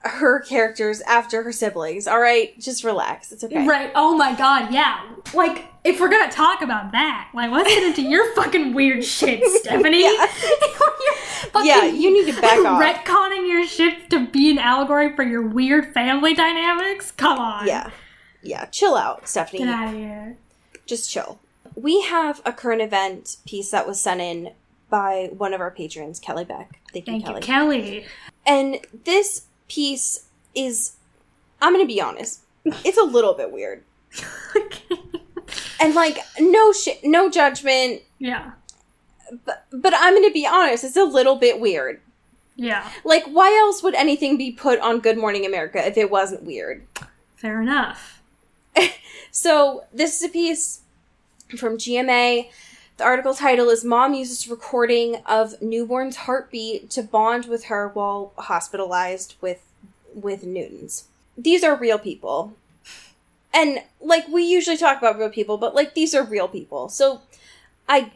her 0.04 0.40
characters 0.40 1.00
after 1.02 1.44
her 1.44 1.52
siblings. 1.52 2.08
All 2.08 2.20
right, 2.20 2.58
just 2.58 2.82
relax. 2.82 3.30
It's 3.30 3.44
okay. 3.44 3.64
Right. 3.66 3.92
Oh 3.94 4.16
my 4.16 4.34
god, 4.34 4.72
yeah. 4.74 5.00
Like, 5.32 5.66
if 5.84 6.00
we're 6.00 6.08
gonna 6.10 6.30
talk 6.30 6.60
about 6.60 6.90
that, 6.92 7.30
like, 7.34 7.50
let's 7.52 7.68
get 7.68 7.84
into 7.84 8.02
your 8.02 8.34
fucking 8.34 8.74
weird 8.74 9.04
shit, 9.04 9.44
Stephenie. 9.62 10.02
Yeah. 10.02 10.26
Yeah, 11.64 11.84
you 11.84 12.12
need 12.12 12.32
to 12.34 12.40
back 12.40 12.58
off. 12.64 12.82
Retconning 12.82 13.48
your 13.48 13.66
shit 13.66 14.08
to 14.10 14.26
be 14.26 14.50
an 14.50 14.58
allegory 14.58 15.14
for 15.14 15.22
your 15.22 15.42
weird 15.42 15.92
family 15.92 16.34
dynamics? 16.34 17.10
Come 17.12 17.38
on. 17.38 17.66
Yeah, 17.66 17.90
yeah. 18.42 18.64
Chill 18.66 18.96
out, 18.96 19.28
Stephenie. 19.28 19.60
Get 19.60 19.68
out 19.68 19.88
of 19.88 19.94
here. 19.94 20.36
Just 20.86 21.10
chill. 21.10 21.38
We 21.74 22.02
have 22.02 22.40
a 22.44 22.52
current 22.52 22.82
event 22.82 23.36
piece 23.46 23.70
that 23.70 23.86
was 23.86 24.00
sent 24.00 24.20
in 24.20 24.52
by 24.90 25.30
one 25.36 25.54
of 25.54 25.60
our 25.60 25.70
patrons, 25.70 26.20
Kelly 26.20 26.44
Beck. 26.44 26.80
Thank, 26.92 27.06
Thank 27.06 27.26
you, 27.26 27.34
you, 27.34 27.40
Kelly. 27.40 27.80
Kelly. 27.80 28.06
And 28.46 28.78
this 29.04 29.46
piece 29.68 30.26
is, 30.54 30.92
I'm 31.60 31.72
gonna 31.72 31.86
be 31.86 32.00
honest, 32.00 32.40
it's 32.64 32.98
a 32.98 33.04
little 33.04 33.34
bit 33.34 33.50
weird. 33.52 33.84
okay. 34.56 34.96
And 35.80 35.96
like, 35.96 36.18
no 36.38 36.72
shit, 36.72 37.00
no 37.02 37.28
judgment, 37.28 38.02
yeah. 38.20 38.52
but 39.44 39.66
but 39.72 39.92
I'm 39.96 40.14
gonna 40.14 40.30
be 40.30 40.46
honest, 40.46 40.84
it's 40.84 40.96
a 40.96 41.02
little 41.02 41.34
bit 41.34 41.58
weird. 41.58 42.00
Yeah. 42.54 42.88
Like, 43.04 43.24
why 43.24 43.48
else 43.60 43.82
would 43.82 43.96
anything 43.96 44.38
be 44.38 44.52
put 44.52 44.78
on 44.78 45.00
Good 45.00 45.18
Morning 45.18 45.44
America 45.44 45.84
if 45.84 45.96
it 45.96 46.08
wasn't 46.08 46.44
weird? 46.44 46.86
Fair 47.34 47.60
enough. 47.60 48.22
So 49.32 49.84
this 49.94 50.18
is 50.18 50.28
a 50.28 50.28
piece 50.28 50.81
from 51.58 51.78
GMA. 51.78 52.48
The 52.96 53.04
article 53.04 53.34
title 53.34 53.68
is 53.70 53.84
"Mom 53.84 54.14
uses 54.14 54.48
recording 54.48 55.16
of 55.26 55.60
newborn's 55.62 56.16
heartbeat 56.16 56.90
to 56.90 57.02
bond 57.02 57.46
with 57.46 57.64
her 57.64 57.88
while 57.88 58.32
hospitalized 58.36 59.34
with 59.40 59.62
with 60.14 60.44
Newtons." 60.44 61.04
These 61.36 61.64
are 61.64 61.74
real 61.74 61.98
people, 61.98 62.54
and 63.52 63.82
like 64.00 64.28
we 64.28 64.44
usually 64.44 64.76
talk 64.76 64.98
about 64.98 65.18
real 65.18 65.30
people, 65.30 65.56
but 65.58 65.74
like 65.74 65.94
these 65.94 66.14
are 66.14 66.24
real 66.24 66.48
people. 66.48 66.88
So, 66.88 67.22
I 67.88 68.12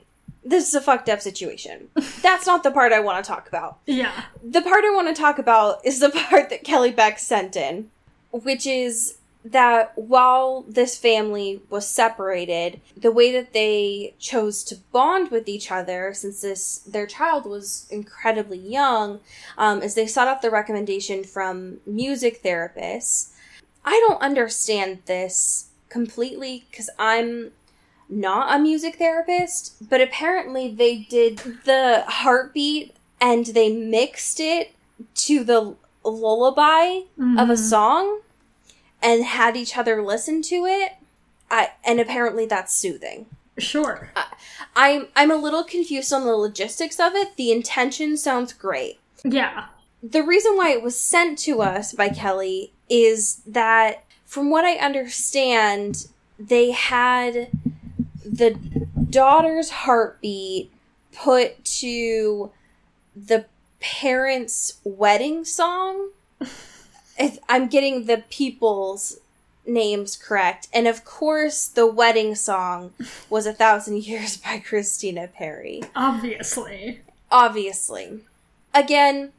this 0.46 0.68
is 0.68 0.74
a 0.74 0.80
fucked 0.80 1.08
up 1.08 1.20
situation. 1.20 1.88
That's 2.22 2.46
not 2.46 2.62
the 2.62 2.70
part 2.70 2.92
I 2.92 3.00
want 3.00 3.22
to 3.22 3.28
talk 3.28 3.48
about. 3.48 3.78
Yeah. 3.86 4.24
The 4.42 4.62
part 4.62 4.84
I 4.84 4.94
want 4.94 5.14
to 5.14 5.20
talk 5.20 5.38
about 5.38 5.84
is 5.84 5.98
the 5.98 6.10
part 6.30 6.50
that 6.50 6.64
Kelly 6.64 6.92
Beck 6.92 7.18
sent 7.18 7.56
in, 7.56 7.90
which 8.30 8.66
is 8.66 9.18
that 9.52 9.92
while 9.96 10.62
this 10.68 10.96
family 10.96 11.60
was 11.70 11.86
separated, 11.86 12.80
the 12.96 13.12
way 13.12 13.30
that 13.32 13.52
they 13.52 14.14
chose 14.18 14.64
to 14.64 14.76
bond 14.92 15.30
with 15.30 15.48
each 15.48 15.70
other, 15.70 16.12
since 16.14 16.40
this 16.40 16.78
their 16.78 17.06
child 17.06 17.46
was 17.46 17.86
incredibly 17.90 18.58
young, 18.58 19.20
um, 19.56 19.82
is 19.82 19.94
they 19.94 20.06
sought 20.06 20.28
out 20.28 20.42
the 20.42 20.50
recommendation 20.50 21.22
from 21.22 21.78
music 21.86 22.42
therapists. 22.42 23.32
I 23.84 24.04
don't 24.08 24.20
understand 24.20 24.98
this 25.06 25.68
completely 25.88 26.64
because 26.70 26.90
I'm 26.98 27.52
not 28.08 28.54
a 28.54 28.58
music 28.58 28.96
therapist, 28.96 29.88
but 29.88 30.00
apparently 30.00 30.68
they 30.72 30.96
did 30.96 31.38
the 31.64 32.04
heartbeat 32.06 32.94
and 33.20 33.46
they 33.46 33.72
mixed 33.72 34.40
it 34.40 34.72
to 35.14 35.44
the 35.44 35.76
lullaby 36.04 37.00
of 37.38 37.50
a 37.50 37.54
Mhm. 37.54 37.58
song 37.58 38.20
and 39.06 39.24
had 39.24 39.56
each 39.56 39.78
other 39.78 40.02
listen 40.02 40.42
to 40.42 40.66
it. 40.66 40.96
I, 41.48 41.70
and 41.84 42.00
apparently 42.00 42.44
that's 42.44 42.74
soothing. 42.74 43.26
Sure. 43.56 44.10
Uh, 44.16 44.24
I'm 44.74 45.06
I'm 45.14 45.30
a 45.30 45.36
little 45.36 45.62
confused 45.62 46.12
on 46.12 46.24
the 46.24 46.34
logistics 46.34 46.98
of 46.98 47.14
it. 47.14 47.36
The 47.36 47.52
intention 47.52 48.16
sounds 48.16 48.52
great. 48.52 48.98
Yeah. 49.22 49.66
The 50.02 50.24
reason 50.24 50.56
why 50.56 50.72
it 50.72 50.82
was 50.82 50.98
sent 50.98 51.38
to 51.40 51.62
us 51.62 51.92
by 51.92 52.08
Kelly 52.08 52.72
is 52.90 53.42
that 53.46 54.04
from 54.24 54.50
what 54.50 54.64
I 54.64 54.74
understand, 54.74 56.08
they 56.36 56.72
had 56.72 57.48
the 58.24 58.58
daughter's 59.08 59.70
heartbeat 59.70 60.72
put 61.12 61.64
to 61.64 62.50
the 63.14 63.46
parents' 63.80 64.80
wedding 64.82 65.44
song. 65.44 66.10
I'm 67.48 67.68
getting 67.68 68.06
the 68.06 68.24
people's 68.30 69.18
names 69.66 70.16
correct. 70.16 70.68
And 70.72 70.86
of 70.86 71.04
course, 71.04 71.66
the 71.66 71.86
wedding 71.86 72.34
song 72.34 72.92
was 73.28 73.46
A 73.46 73.52
Thousand 73.52 74.04
Years 74.04 74.36
by 74.36 74.58
Christina 74.58 75.28
Perri. 75.28 75.82
Obviously. 75.94 77.00
Obviously. 77.30 78.20
Again, 78.74 79.32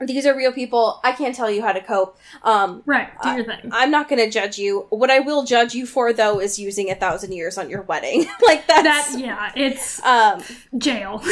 these 0.00 0.26
are 0.26 0.34
real 0.34 0.52
people. 0.52 1.00
I 1.04 1.12
can't 1.12 1.34
tell 1.34 1.50
you 1.50 1.62
how 1.62 1.72
to 1.72 1.80
cope. 1.80 2.18
Um, 2.42 2.82
Right, 2.86 3.10
do 3.22 3.30
your 3.30 3.44
thing. 3.44 3.70
I'm 3.72 3.90
not 3.90 4.08
going 4.08 4.18
to 4.18 4.30
judge 4.30 4.58
you. 4.58 4.86
What 4.90 5.10
I 5.10 5.20
will 5.20 5.44
judge 5.44 5.74
you 5.74 5.86
for, 5.86 6.12
though, 6.12 6.40
is 6.40 6.58
using 6.58 6.90
a 6.90 6.94
thousand 6.94 7.32
years 7.32 7.58
on 7.58 7.68
your 7.68 7.82
wedding. 7.82 8.26
like 8.46 8.66
that's 8.66 9.12
That 9.12 9.20
yeah, 9.20 9.52
it's 9.54 10.02
um, 10.04 10.42
jail. 10.78 11.18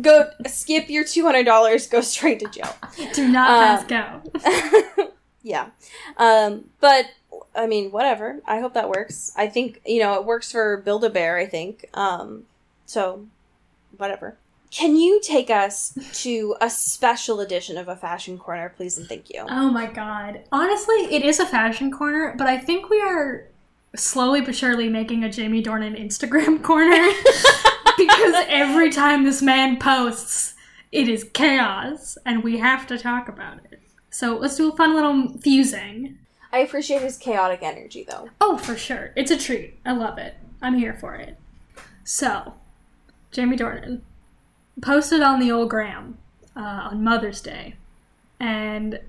go 0.00 0.30
skip 0.46 0.88
your 0.88 1.04
two 1.04 1.24
hundred 1.24 1.44
dollars. 1.44 1.86
Go 1.86 2.00
straight 2.00 2.40
to 2.40 2.48
jail. 2.48 2.74
Do 3.14 3.28
not 3.28 3.88
pass 3.88 3.90
Um, 3.92 4.82
go. 4.96 5.12
yeah, 5.42 5.68
um, 6.16 6.64
but 6.80 7.06
I 7.54 7.66
mean, 7.66 7.90
whatever. 7.90 8.40
I 8.46 8.60
hope 8.60 8.74
that 8.74 8.88
works. 8.88 9.32
I 9.36 9.48
think 9.48 9.80
you 9.84 10.00
know 10.00 10.14
it 10.14 10.24
works 10.24 10.52
for 10.52 10.78
Build 10.78 11.04
a 11.04 11.10
Bear. 11.10 11.36
I 11.36 11.46
think 11.46 11.86
um, 11.94 12.44
so. 12.86 13.26
Whatever. 13.96 14.36
Can 14.70 14.94
you 14.94 15.20
take 15.20 15.50
us 15.50 15.96
to 16.22 16.54
a 16.60 16.70
special 16.70 17.40
edition 17.40 17.76
of 17.76 17.88
a 17.88 17.96
fashion 17.96 18.38
corner, 18.38 18.68
please 18.68 18.96
and 18.96 19.08
thank 19.08 19.28
you? 19.28 19.44
Oh 19.48 19.68
my 19.70 19.86
god. 19.86 20.44
Honestly, 20.52 21.12
it 21.12 21.24
is 21.24 21.40
a 21.40 21.46
fashion 21.46 21.90
corner, 21.90 22.34
but 22.38 22.46
I 22.46 22.56
think 22.56 22.88
we 22.88 23.00
are 23.00 23.48
slowly 23.96 24.40
but 24.40 24.54
surely 24.54 24.88
making 24.88 25.24
a 25.24 25.30
Jamie 25.30 25.62
Dornan 25.62 26.00
Instagram 26.00 26.62
corner 26.62 26.94
because 27.98 28.34
every 28.48 28.90
time 28.90 29.24
this 29.24 29.42
man 29.42 29.76
posts, 29.76 30.54
it 30.92 31.08
is 31.08 31.24
chaos 31.24 32.16
and 32.24 32.44
we 32.44 32.58
have 32.58 32.86
to 32.86 32.98
talk 32.98 33.28
about 33.28 33.58
it. 33.72 33.80
So 34.10 34.36
let's 34.36 34.56
do 34.56 34.70
a 34.70 34.76
fun 34.76 34.94
little 34.94 35.36
fusing. 35.38 36.16
I 36.52 36.58
appreciate 36.58 37.02
his 37.02 37.16
chaotic 37.16 37.60
energy, 37.62 38.04
though. 38.08 38.30
Oh, 38.40 38.56
for 38.58 38.76
sure. 38.76 39.12
It's 39.16 39.30
a 39.30 39.36
treat. 39.36 39.78
I 39.84 39.92
love 39.92 40.18
it. 40.18 40.34
I'm 40.60 40.78
here 40.78 40.94
for 40.94 41.14
it. 41.14 41.38
So, 42.02 42.54
Jamie 43.30 43.56
Dornan 43.56 44.00
posted 44.82 45.20
on 45.20 45.40
the 45.40 45.50
old 45.52 45.70
gram 45.70 46.18
uh, 46.56 46.60
on 46.90 47.02
Mother's 47.04 47.40
Day, 47.40 47.76
and 48.38 49.00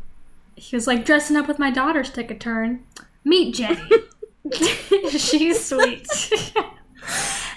he 0.56 0.76
was 0.76 0.86
like, 0.88 1.06
dressing 1.06 1.38
up 1.38 1.48
with 1.48 1.60
my 1.60 1.72
daughters 1.72 2.10
took 2.12 2.30
a 2.32 2.36
turn. 2.38 2.84
Meet 3.24 3.56
Jenny. 3.56 3.90
She's 5.10 5.64
sweet. 5.66 6.08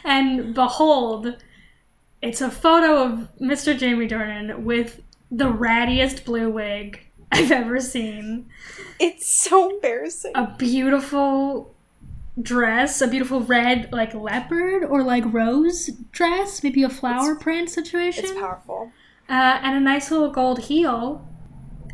and 0.05 0.55
behold, 0.55 1.37
it's 2.23 2.41
a 2.41 2.51
photo 2.51 3.03
of 3.05 3.29
Mr. 3.41 3.77
Jamie 3.77 4.09
Dornan 4.09 4.61
with 4.63 5.03
the 5.31 5.45
rattiest 5.53 6.25
blue 6.25 6.51
wig 6.51 7.01
I've 7.33 7.51
ever 7.51 7.81
seen 7.81 8.47
It's 9.01 9.27
so 9.29 9.71
embarrassing. 9.71 10.33
a 10.35 10.55
beautiful 10.57 11.74
dress, 12.41 13.01
a 13.01 13.07
beautiful 13.09 13.41
red 13.41 13.89
like 13.93 14.15
leopard 14.15 14.85
or 14.85 15.03
like 15.03 15.25
rose 15.33 15.87
dress, 16.11 16.63
maybe 16.63 16.83
a 16.83 16.89
flower 16.89 17.35
print 17.37 17.71
situation, 17.71 18.25
It's 18.25 18.33
powerful. 18.35 18.91
uh, 19.29 19.33
and 19.63 19.77
a 19.77 19.81
nice 19.81 20.11
little 20.11 20.31
gold 20.31 20.59
heel. 20.61 21.27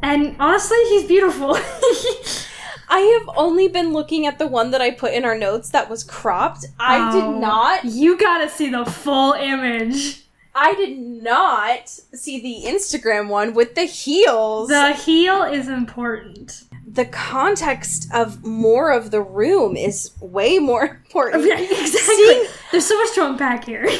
And 0.02 0.34
honestly, 0.40 0.78
he's 0.88 1.04
beautiful. 1.06 1.56
I 2.92 3.00
have 3.20 3.36
only 3.36 3.68
been 3.68 3.92
looking 3.92 4.26
at 4.26 4.38
the 4.38 4.46
one 4.48 4.70
that 4.72 4.80
I 4.80 4.90
put 4.90 5.12
in 5.12 5.24
our 5.24 5.36
notes 5.38 5.70
that 5.70 5.88
was 5.88 6.02
cropped. 6.02 6.66
I 6.78 7.10
Oh. 7.10 7.12
did 7.32 7.40
not. 7.40 7.84
You 7.84 8.16
gotta 8.18 8.48
see 8.48 8.68
the 8.70 8.84
full 8.84 9.34
image. 9.34 10.24
I 10.54 10.74
did 10.74 10.98
not 10.98 11.88
see 11.88 12.40
the 12.40 12.68
Instagram 12.68 13.28
one 13.28 13.54
with 13.54 13.76
the 13.76 13.84
heels. 13.84 14.68
The 14.68 14.92
heel 14.94 15.42
is 15.44 15.68
important. 15.68 16.64
The 16.92 17.04
context 17.06 18.08
of 18.12 18.44
more 18.44 18.90
of 18.90 19.10
the 19.10 19.20
room 19.22 19.76
is 19.76 20.10
way 20.20 20.58
more 20.58 20.82
important. 21.06 21.44
Yeah, 21.46 21.58
exactly. 21.58 21.88
Seeing- 22.16 22.46
There's 22.72 22.86
so 22.86 22.98
much 22.98 23.14
to 23.14 23.26
unpack 23.26 23.64
here. 23.64 23.88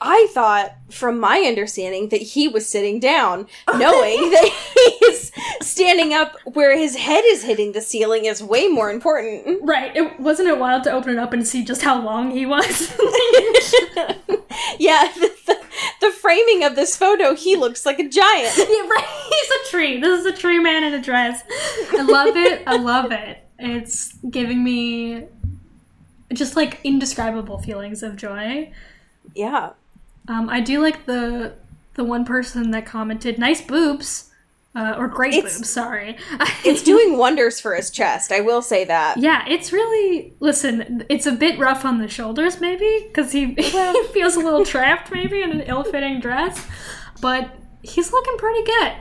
I 0.00 0.28
thought, 0.32 0.74
from 0.90 1.18
my 1.18 1.40
understanding, 1.40 2.08
that 2.10 2.22
he 2.22 2.46
was 2.46 2.66
sitting 2.66 3.00
down, 3.00 3.46
knowing 3.68 4.30
that 4.30 4.98
he's 5.00 5.32
standing 5.60 6.14
up 6.14 6.36
where 6.44 6.76
his 6.76 6.96
head 6.96 7.24
is 7.26 7.42
hitting 7.42 7.72
the 7.72 7.80
ceiling 7.80 8.24
is 8.24 8.42
way 8.42 8.68
more 8.68 8.90
important. 8.90 9.58
right. 9.62 9.94
It 9.96 10.20
wasn't 10.20 10.48
it 10.48 10.58
wild 10.58 10.84
to 10.84 10.92
open 10.92 11.14
it 11.14 11.18
up 11.18 11.32
and 11.32 11.46
see 11.46 11.64
just 11.64 11.82
how 11.82 12.00
long 12.00 12.30
he 12.30 12.46
was. 12.46 12.92
yeah, 14.78 15.12
the, 15.14 15.32
the, 15.46 15.56
the 16.00 16.10
framing 16.12 16.64
of 16.64 16.76
this 16.76 16.96
photo, 16.96 17.34
he 17.34 17.56
looks 17.56 17.84
like 17.84 17.98
a 17.98 18.08
giant. 18.08 18.56
Yeah, 18.68 18.86
right. 18.86 19.06
He's 19.30 19.50
a 19.50 19.70
tree. 19.70 20.00
This 20.00 20.20
is 20.20 20.26
a 20.26 20.32
tree 20.32 20.58
man 20.58 20.84
in 20.84 20.92
a 20.92 21.02
dress. 21.02 21.42
I 21.92 22.02
love 22.02 22.36
it. 22.36 22.62
I 22.66 22.76
love 22.76 23.10
it. 23.12 23.38
It's 23.58 24.12
giving 24.30 24.62
me 24.62 25.26
just 26.32 26.54
like 26.54 26.80
indescribable 26.84 27.58
feelings 27.58 28.02
of 28.02 28.16
joy. 28.16 28.70
Yeah. 29.34 29.70
Um, 30.28 30.48
I 30.48 30.60
do 30.60 30.80
like 30.82 31.06
the 31.06 31.54
the 31.94 32.04
one 32.04 32.24
person 32.24 32.70
that 32.70 32.86
commented, 32.86 33.38
"Nice 33.38 33.60
boobs," 33.60 34.30
uh, 34.76 34.94
or 34.96 35.08
"Great 35.08 35.34
It's- 35.34 35.56
boobs." 35.58 35.70
Sorry, 35.70 36.16
It's 36.64 36.82
doing 36.82 37.16
wonders 37.18 37.60
for 37.60 37.74
his 37.74 37.90
chest, 37.90 38.30
I 38.30 38.40
will 38.40 38.62
say 38.62 38.84
that. 38.84 39.16
Yeah, 39.16 39.44
it's 39.48 39.72
really 39.72 40.34
listen. 40.40 41.04
It's 41.08 41.26
a 41.26 41.32
bit 41.32 41.58
rough 41.58 41.84
on 41.84 41.98
the 41.98 42.08
shoulders, 42.08 42.60
maybe 42.60 43.06
because 43.08 43.32
he, 43.32 43.54
he 43.54 44.04
feels 44.12 44.36
a 44.36 44.40
little 44.40 44.64
trapped, 44.64 45.10
maybe 45.10 45.42
in 45.42 45.50
an 45.50 45.62
ill-fitting 45.62 46.20
dress, 46.20 46.64
but 47.20 47.50
he's 47.82 48.12
looking 48.12 48.36
pretty 48.36 48.64
good. 48.64 48.92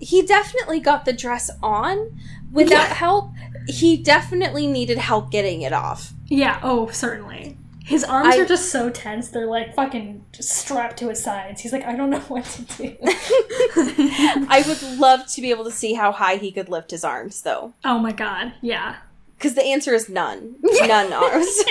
He 0.00 0.22
definitely 0.22 0.80
got 0.80 1.04
the 1.04 1.12
dress 1.12 1.50
on 1.62 2.18
without 2.52 2.88
Yeah. 2.88 2.94
help. 2.94 3.30
He 3.68 3.96
definitely 3.96 4.66
needed 4.66 4.98
help 4.98 5.30
getting 5.30 5.62
it 5.62 5.72
off. 5.72 6.12
Yeah, 6.28 6.60
oh, 6.62 6.88
certainly. 6.90 7.56
His 7.84 8.04
arms 8.04 8.34
I- 8.34 8.38
are 8.38 8.44
just 8.46 8.70
so 8.70 8.90
tense, 8.90 9.28
they're 9.30 9.46
like 9.46 9.74
fucking 9.74 10.24
strapped 10.38 10.98
to 10.98 11.08
his 11.08 11.22
sides. 11.22 11.60
He's 11.60 11.72
like, 11.72 11.84
I 11.84 11.96
don't 11.96 12.10
know 12.10 12.20
what 12.28 12.44
to 12.44 12.62
do. 12.62 12.96
I 14.48 14.64
would 14.66 14.98
love 14.98 15.26
to 15.32 15.40
be 15.40 15.50
able 15.50 15.64
to 15.64 15.70
see 15.72 15.94
how 15.94 16.12
high 16.12 16.36
he 16.36 16.52
could 16.52 16.68
lift 16.68 16.90
his 16.92 17.04
arms, 17.04 17.42
though. 17.42 17.74
oh 17.84 17.98
my 17.98 18.12
god, 18.12 18.52
yeah. 18.60 18.96
Because 19.36 19.54
the 19.54 19.64
answer 19.64 19.92
is 19.92 20.08
none. 20.08 20.54
None 20.62 21.12
arms. 21.12 21.64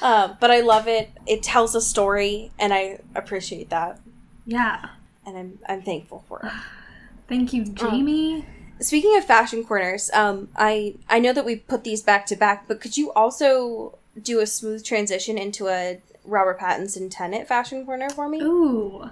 Uh, 0.00 0.34
but 0.38 0.50
I 0.50 0.60
love 0.60 0.86
it. 0.86 1.10
It 1.26 1.42
tells 1.42 1.74
a 1.74 1.80
story, 1.80 2.52
and 2.58 2.72
I 2.74 3.00
appreciate 3.14 3.70
that. 3.70 3.98
Yeah. 4.46 4.90
And 5.26 5.36
I'm, 5.38 5.58
I'm 5.68 5.82
thankful 5.82 6.24
for 6.28 6.40
it. 6.44 6.52
Thank 7.28 7.52
you, 7.54 7.64
Jamie. 7.64 8.44
Speaking 8.80 9.16
of 9.16 9.24
fashion 9.24 9.64
corners, 9.64 10.10
um, 10.12 10.48
I 10.56 10.94
I 11.08 11.18
know 11.18 11.32
that 11.32 11.44
we 11.44 11.56
put 11.56 11.84
these 11.84 12.02
back 12.02 12.26
to 12.26 12.36
back, 12.36 12.66
but 12.66 12.80
could 12.80 12.96
you 12.96 13.12
also 13.12 13.98
do 14.20 14.40
a 14.40 14.46
smooth 14.46 14.84
transition 14.84 15.38
into 15.38 15.68
a 15.68 16.00
Robert 16.24 16.58
Pattinson 16.58 17.08
Tenet 17.10 17.46
fashion 17.46 17.84
corner 17.84 18.10
for 18.10 18.28
me? 18.28 18.40
Ooh. 18.40 19.10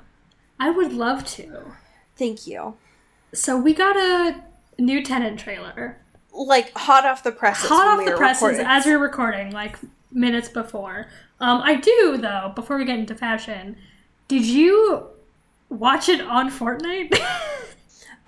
I 0.59 0.71
would 0.71 0.93
love 0.93 1.25
to. 1.27 1.63
Thank 2.17 2.47
you. 2.47 2.75
So 3.33 3.57
we 3.57 3.75
got 3.75 3.97
a 3.97 4.43
new 4.79 5.03
Tenet 5.03 5.39
trailer. 5.39 5.97
Like 6.33 6.77
hot 6.77 7.05
off 7.05 7.23
the 7.23 7.33
presses. 7.33 7.69
hot 7.69 7.87
off 7.87 7.99
we 7.99 8.07
the 8.11 8.17
presses 8.17 8.43
recording. 8.43 8.67
as 8.67 8.87
we 8.87 8.93
are 8.93 8.99
recording, 8.99 9.51
like 9.53 9.77
minutes 10.11 10.49
before. 10.49 11.09
Um, 11.41 11.61
I 11.63 11.77
do 11.77 12.17
though. 12.17 12.53
Before 12.55 12.79
we 12.79 12.85
get 12.85 12.99
into 12.99 13.15
fashion, 13.15 13.77
did 14.29 14.45
you 14.47 15.09
watch 15.69 16.09
it 16.09 16.21
on 16.21 16.51
Fortnite? 16.51 17.19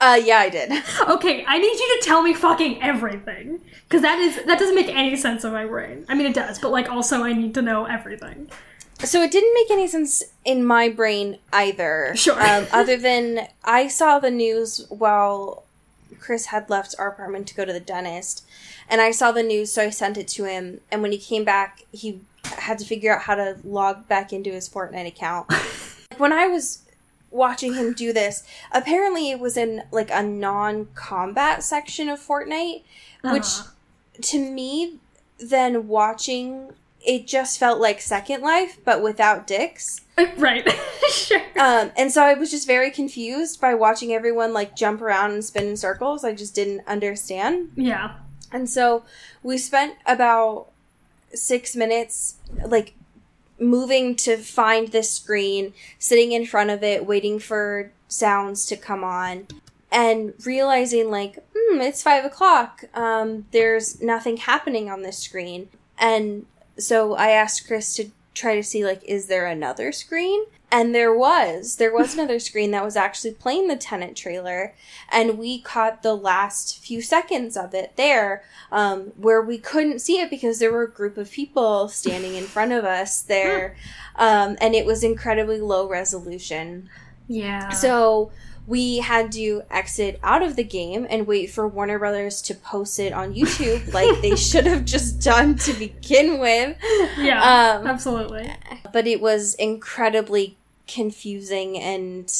Uh, 0.01 0.21
yeah, 0.23 0.39
I 0.39 0.51
did. 0.51 0.71
okay, 1.09 1.45
I 1.47 1.59
need 1.59 1.73
you 1.73 1.99
to 1.99 2.01
tell 2.03 2.23
me 2.23 2.35
fucking 2.35 2.83
everything 2.83 3.61
because 3.89 4.03
that 4.03 4.19
is 4.19 4.37
that 4.45 4.59
doesn't 4.59 4.75
make 4.75 4.89
any 4.89 5.17
sense 5.17 5.45
in 5.45 5.53
my 5.53 5.67
brain. 5.67 6.05
I 6.09 6.15
mean, 6.15 6.27
it 6.27 6.35
does, 6.35 6.59
but 6.59 6.71
like 6.71 6.91
also 6.91 7.23
I 7.23 7.33
need 7.33 7.55
to 7.55 7.63
know 7.63 7.85
everything. 7.85 8.51
So 9.01 9.23
it 9.23 9.31
didn't 9.31 9.55
make 9.55 9.71
any 9.71 9.87
sense 9.87 10.23
in 10.45 10.65
my 10.65 10.89
brain 10.89 11.39
either. 11.53 12.13
Sure. 12.17 12.41
Um, 12.41 12.67
other 12.73 12.97
than 12.97 13.49
I 13.65 13.89
saw 13.89 14.19
the 14.19 14.31
news 14.31 14.87
while 14.89 15.65
Chris 16.21 16.47
had 16.47 16.71
left 16.71 16.95
our 16.99 17.09
apartment 17.09 17.47
to 17.49 17.55
go 17.55 17.65
to 17.65 17.73
the 17.73 17.81
dentist, 17.81 18.47
and 18.89 19.01
I 19.01 19.11
saw 19.11 19.33
the 19.33 19.43
news, 19.43 19.73
so 19.73 19.83
I 19.83 19.91
sent 19.91 20.17
it 20.17 20.29
to 20.29 20.45
him. 20.45 20.81
And 20.91 21.03
when 21.03 21.13
he 21.13 21.19
came 21.19 21.45
back, 21.45 21.83
he 21.93 22.21
had 22.45 22.79
to 22.79 22.85
figure 22.85 23.15
out 23.15 23.23
how 23.23 23.35
to 23.35 23.59
log 23.65 24.07
back 24.09 24.33
into 24.33 24.51
his 24.51 24.69
Fortnite 24.69 25.07
account. 25.07 25.53
when 26.19 26.33
I 26.33 26.47
was 26.47 26.85
watching 27.35 27.75
him 27.75 27.93
do 27.93 28.13
this, 28.13 28.45
apparently 28.73 29.31
it 29.31 29.41
was 29.41 29.57
in 29.57 29.83
like 29.91 30.11
a 30.11 30.23
non-combat 30.23 31.63
section 31.63 32.09
of 32.09 32.21
Fortnite, 32.21 32.83
which 33.23 33.45
Uh-huh. 33.45 33.71
to 34.23 34.39
me, 34.39 34.99
then 35.39 35.89
watching 35.89 36.71
it 37.07 37.27
just 37.27 37.59
felt 37.59 37.81
like 37.81 38.01
Second 38.01 38.41
Life, 38.43 38.79
but 38.83 39.03
without 39.03 39.47
dicks. 39.47 40.01
right. 40.39 40.67
sure. 41.11 41.43
Um, 41.59 41.91
and 41.99 42.11
so 42.11 42.23
I 42.23 42.33
was 42.33 42.51
just 42.51 42.67
very 42.67 42.91
confused 42.91 43.61
by 43.61 43.75
watching 43.75 44.15
everyone 44.15 44.55
like 44.55 44.75
jump 44.75 45.03
around 45.03 45.33
and 45.33 45.45
spin 45.45 45.67
in 45.69 45.77
circles. 45.77 46.25
I 46.25 46.33
just 46.33 46.55
didn't 46.55 46.81
understand. 46.87 47.73
Yeah. 47.77 48.15
And 48.53 48.71
so 48.71 49.05
we 49.43 49.59
spent 49.59 49.97
about 50.07 50.69
six 51.35 51.77
minutes 51.77 52.37
like 52.65 52.95
moving 53.59 54.17
to 54.17 54.37
find 54.37 54.89
this 54.89 55.11
screen, 55.11 55.73
sitting 55.99 56.33
in 56.33 56.47
front 56.47 56.71
of 56.71 56.83
it, 56.83 57.07
waiting 57.07 57.39
for 57.39 57.93
sounds 58.09 58.67
to 58.67 58.77
come 58.77 59.05
on, 59.05 59.47
and 59.91 60.35
realizing 60.45 61.11
like, 61.11 61.39
hmm, 61.55 61.81
it's 61.81 62.03
five 62.03 62.25
o'clock. 62.25 62.85
Um, 62.95 63.47
there's 63.53 64.03
nothing 64.03 64.39
happening 64.39 64.91
on 64.91 65.03
this 65.03 65.19
screen. 65.19 65.69
And 65.99 66.47
so 66.79 67.15
I 67.15 67.31
asked 67.31 67.67
Chris 67.67 67.95
to 67.97 68.11
try 68.35 68.57
to 68.57 68.63
see 68.63 68.85
like, 68.85 69.03
is 69.05 69.27
there 69.27 69.47
another 69.47 69.93
screen? 69.93 70.45
And 70.75 70.93
there 70.93 71.15
was. 71.17 71.77
There 71.77 71.95
was 71.95 72.15
another 72.15 72.41
screen 72.41 72.73
that 72.73 72.85
was 72.85 72.97
actually 72.97 73.35
playing 73.35 73.69
the 73.69 73.77
Tenet 73.77 74.17
trailer, 74.17 74.75
and 75.09 75.39
we 75.39 75.61
caught 75.61 76.03
the 76.03 76.17
last 76.17 76.81
few 76.81 77.01
seconds 77.01 77.57
of 77.57 77.75
it 77.75 77.93
there, 77.95 78.43
um, 78.73 79.13
where 79.17 79.41
we 79.41 79.57
couldn't 79.57 80.01
see 80.01 80.19
it 80.19 80.31
because 80.31 80.59
there 80.59 80.73
were 80.73 80.83
a 80.83 80.91
group 80.91 81.17
of 81.17 81.31
people 81.31 81.87
standing 81.87 82.35
in 82.35 82.43
front 82.43 82.73
of 82.73 82.85
us 82.85 83.23
there, 83.23 83.77
um, 84.17 84.57
and 84.61 84.75
it 84.75 84.85
was 84.85 85.05
incredibly 85.05 85.61
low 85.61 85.89
resolution. 85.89 86.91
Yeah. 87.29 87.69
So 87.69 88.33
we 88.67 88.99
had 88.99 89.31
to 89.31 89.63
exit 89.71 90.19
out 90.25 90.43
of 90.43 90.57
the 90.57 90.65
game 90.65 91.07
and 91.09 91.29
wait 91.29 91.51
for 91.51 91.69
Warner 91.69 92.01
Brothers 92.01 92.43
to 92.43 92.55
post 92.57 92.99
it 92.99 93.13
on 93.13 93.33
YouTube, 93.33 93.93
like 93.93 94.23
they 94.23 94.35
should 94.35 94.67
have 94.67 94.85
just 94.85 95.21
done 95.21 95.55
to 95.59 95.73
begin 95.75 96.41
with. 96.41 96.77
yeah. 97.17 97.79
um, 97.79 97.87
absolutely. 97.87 98.53
But 98.93 99.07
it 99.07 99.21
was 99.21 99.55
incredibly 99.55 100.57
confusing, 100.87 101.79
and 101.79 102.33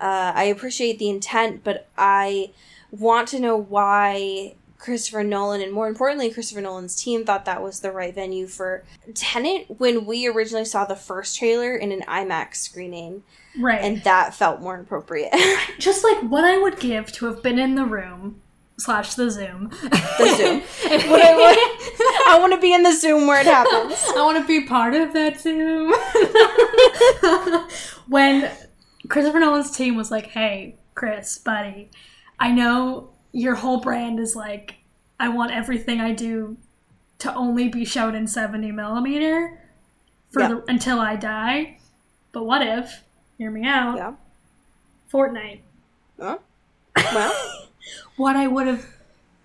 uh, 0.00 0.32
I 0.34 0.44
appreciate 0.44 0.98
the 0.98 1.10
intent, 1.10 1.62
but 1.64 1.88
I 1.96 2.52
want 2.90 3.28
to 3.28 3.40
know 3.40 3.56
why 3.56 4.54
Christopher 4.78 5.22
Nolan 5.22 5.60
and 5.60 5.72
more 5.72 5.88
importantly 5.88 6.30
Christopher 6.30 6.62
Nolan's 6.62 6.96
team 6.96 7.24
thought 7.24 7.44
that 7.44 7.62
was 7.62 7.80
the 7.80 7.92
right 7.92 8.14
venue 8.14 8.46
for 8.46 8.82
Tenet 9.14 9.78
when 9.78 10.06
we 10.06 10.26
originally 10.26 10.64
saw 10.64 10.86
the 10.86 10.96
first 10.96 11.38
trailer 11.38 11.76
in 11.76 11.92
an 11.92 12.00
IMAX 12.08 12.56
screening 12.56 13.22
Right. 13.58 13.80
and 13.82 14.02
that 14.04 14.34
felt 14.34 14.60
more 14.62 14.76
appropriate. 14.80 15.34
just 15.78 16.02
like 16.02 16.18
what 16.22 16.44
I 16.44 16.56
would 16.56 16.80
give 16.80 17.12
to 17.12 17.26
have 17.26 17.42
been 17.42 17.58
in 17.58 17.74
the 17.74 17.84
room 17.84 18.40
slash 18.80 19.14
the 19.14 19.30
Zoom. 19.30 19.68
The 19.70 20.34
Zoom. 20.36 20.60
What 21.10 21.22
I 21.22 21.34
want, 21.36 22.28
I 22.28 22.38
want 22.40 22.52
to 22.54 22.60
be 22.60 22.72
in 22.74 22.82
the 22.82 22.92
Zoom 22.92 23.26
where 23.26 23.40
it 23.40 23.46
happens. 23.46 24.02
I 24.16 24.22
want 24.24 24.38
to 24.38 24.46
be 24.46 24.66
part 24.66 24.94
of 24.94 25.12
that 25.12 25.40
Zoom. 25.40 25.92
when 28.08 28.50
Christopher 29.08 29.40
Nolan's 29.40 29.70
team 29.70 29.96
was 29.96 30.10
like, 30.10 30.26
"Hey, 30.28 30.76
Chris, 30.94 31.38
buddy, 31.38 31.90
I 32.38 32.50
know 32.50 33.10
your 33.32 33.54
whole 33.54 33.80
brand 33.80 34.18
is 34.18 34.34
like, 34.34 34.76
I 35.18 35.28
want 35.28 35.52
everything 35.52 36.00
I 36.00 36.12
do 36.12 36.56
to 37.18 37.34
only 37.34 37.68
be 37.68 37.84
shown 37.84 38.14
in 38.14 38.26
70 38.26 38.72
millimeter 38.72 39.60
for 40.32 40.40
Yeah. 40.42 40.48
the, 40.48 40.64
until 40.68 41.00
I 41.00 41.16
die. 41.16 41.78
But 42.32 42.44
what 42.44 42.62
if? 42.62 43.04
Hear 43.38 43.50
me 43.50 43.66
out. 43.66 43.96
Yeah. 43.96 44.14
Fortnite. 45.12 45.60
Huh? 46.18 46.38
Well, 46.96 47.68
What 48.16 48.36
I 48.36 48.46
would 48.46 48.66
have 48.66 48.86